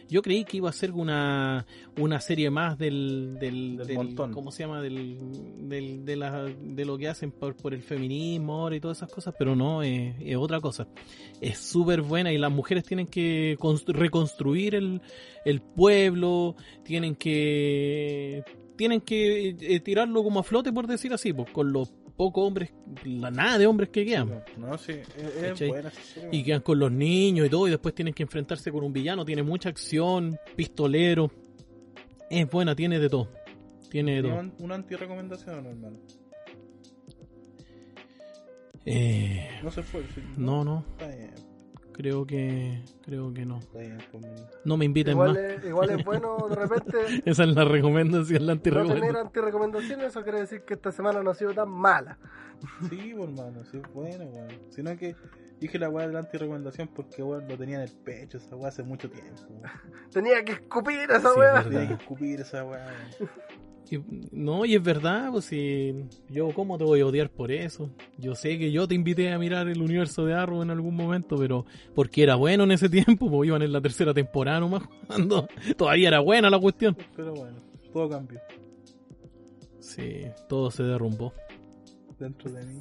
[0.08, 1.66] Yo creí que iba a ser una,
[1.98, 4.32] una serie más del, del, Del del- montón.
[4.32, 4.80] ¿cómo se llama?
[4.80, 5.18] Del,
[5.68, 9.12] del- de, la- de lo que hacen por, por el feminismo ahora y todas esas
[9.12, 10.88] cosas, pero no, es, es otra cosa.
[11.40, 15.02] Es súper buena y las mujeres tienen que constru- reconstruir el,
[15.44, 18.42] el pueblo, tienen que
[18.76, 22.70] tienen que eh, tirarlo como a flote por decir así, pues con los pocos hombres,
[23.04, 24.42] la nada de hombres que quedan.
[24.58, 28.12] No, sí, es, buena serie, Y quedan con los niños y todo, y después tienen
[28.12, 29.24] que enfrentarse con un villano.
[29.24, 31.30] Tiene mucha acción, pistolero.
[32.28, 33.28] Es buena, tiene de todo.
[33.88, 34.32] Tiene de todo.
[34.32, 35.96] ¿Tiene un- una anti-recomendación, hermano?
[38.84, 40.02] Eh, No se fue.
[40.14, 41.30] sí, no, no, Está bien,
[41.98, 43.58] creo que creo que no.
[43.72, 43.90] pues,
[44.64, 45.38] No me inviten Igual más.
[45.38, 49.26] es, igual es bueno de repente Esa es la recomendación, la no tener anti-recomendación.
[49.26, 50.06] antirecomendaciones.
[50.06, 52.16] Eso quiere decir que esta semana no ha sido tan mala.
[52.88, 54.48] Sí, pues, hermano, sí, bueno, weón.
[54.70, 55.14] Sino que
[55.60, 58.68] dije la weá de la anti-recomendación porque, weón, lo tenía en el pecho esa weá
[58.68, 59.42] hace mucho tiempo.
[59.50, 59.62] weón.
[60.12, 61.64] Tenía que escupir esa Sí, es verdad.
[61.64, 62.86] Tenía que escupir esa weá.
[64.32, 65.94] No, y es verdad, pues si
[66.28, 67.90] yo cómo te voy a odiar por eso.
[68.18, 71.36] Yo sé que yo te invité a mirar el universo de Arrow en algún momento,
[71.36, 75.48] pero porque era bueno en ese tiempo, pues iban en la tercera temporada nomás cuando
[75.76, 76.96] todavía era buena la cuestión.
[77.16, 77.56] Pero bueno,
[77.92, 78.40] todo cambió
[79.80, 81.32] Sí, todo se derrumbó.
[82.18, 82.80] dentro de mí.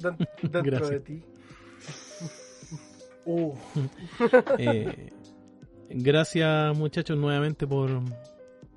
[0.00, 0.90] Den- Dentro Gracias.
[0.90, 1.22] de ti.
[4.58, 5.10] Eh,
[5.90, 7.90] gracias muchachos nuevamente por,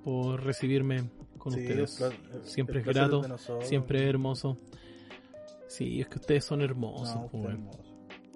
[0.04, 1.04] por recibirme
[1.38, 2.02] con sí, ustedes.
[2.02, 3.24] el pla- el- Siempre el es grato,
[3.62, 4.58] siempre es hermoso.
[5.68, 7.84] Sí, es que ustedes son hermosos, No, hermoso.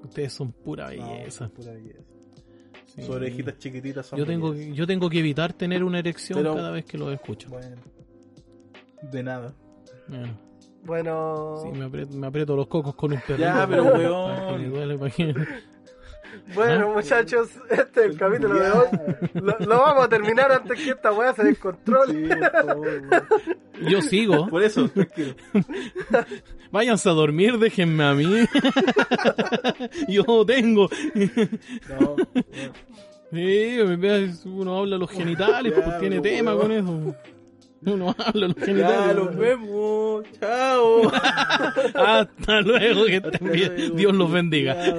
[0.03, 1.49] ustedes son pura No, belleza.
[1.49, 1.99] pura belleza.
[2.85, 3.01] Sí.
[3.01, 4.75] Sus orejitas chiquititas son Yo tengo, bellezas.
[4.77, 7.49] yo tengo que evitar tener una erección Pero- cada vez que lo escucho.
[7.49, 7.75] Bueno,
[9.11, 9.53] de nada.
[10.07, 10.37] Bueno,
[10.85, 13.39] Bueno, sí, me, aprieto, me aprieto los cocos con un perro.
[13.39, 15.45] Ya, pero, weón.
[16.55, 18.87] Bueno muchachos, este es el capítulo de hoy.
[19.33, 22.13] Lo, lo vamos a terminar antes que esta wea se descontrole.
[22.13, 23.09] Sí, por favor, weón.
[23.89, 24.47] Yo sigo.
[24.47, 25.35] Por eso, tranquilo.
[26.71, 28.45] Váyanse a dormir, déjenme a mí.
[30.07, 30.89] Yo tengo.
[31.89, 32.15] No, no.
[33.31, 33.79] Sí,
[34.45, 37.15] uno habla los genitales, pues tiene tema con weón.
[37.85, 37.93] Eso.
[37.93, 39.15] Uno habla los Ya, genitales.
[39.15, 40.23] nos vemos.
[40.39, 41.11] Chao.
[41.95, 43.95] Hasta luego, que estén bien.
[43.95, 44.75] Dios los bendiga.
[44.83, 44.93] Chao.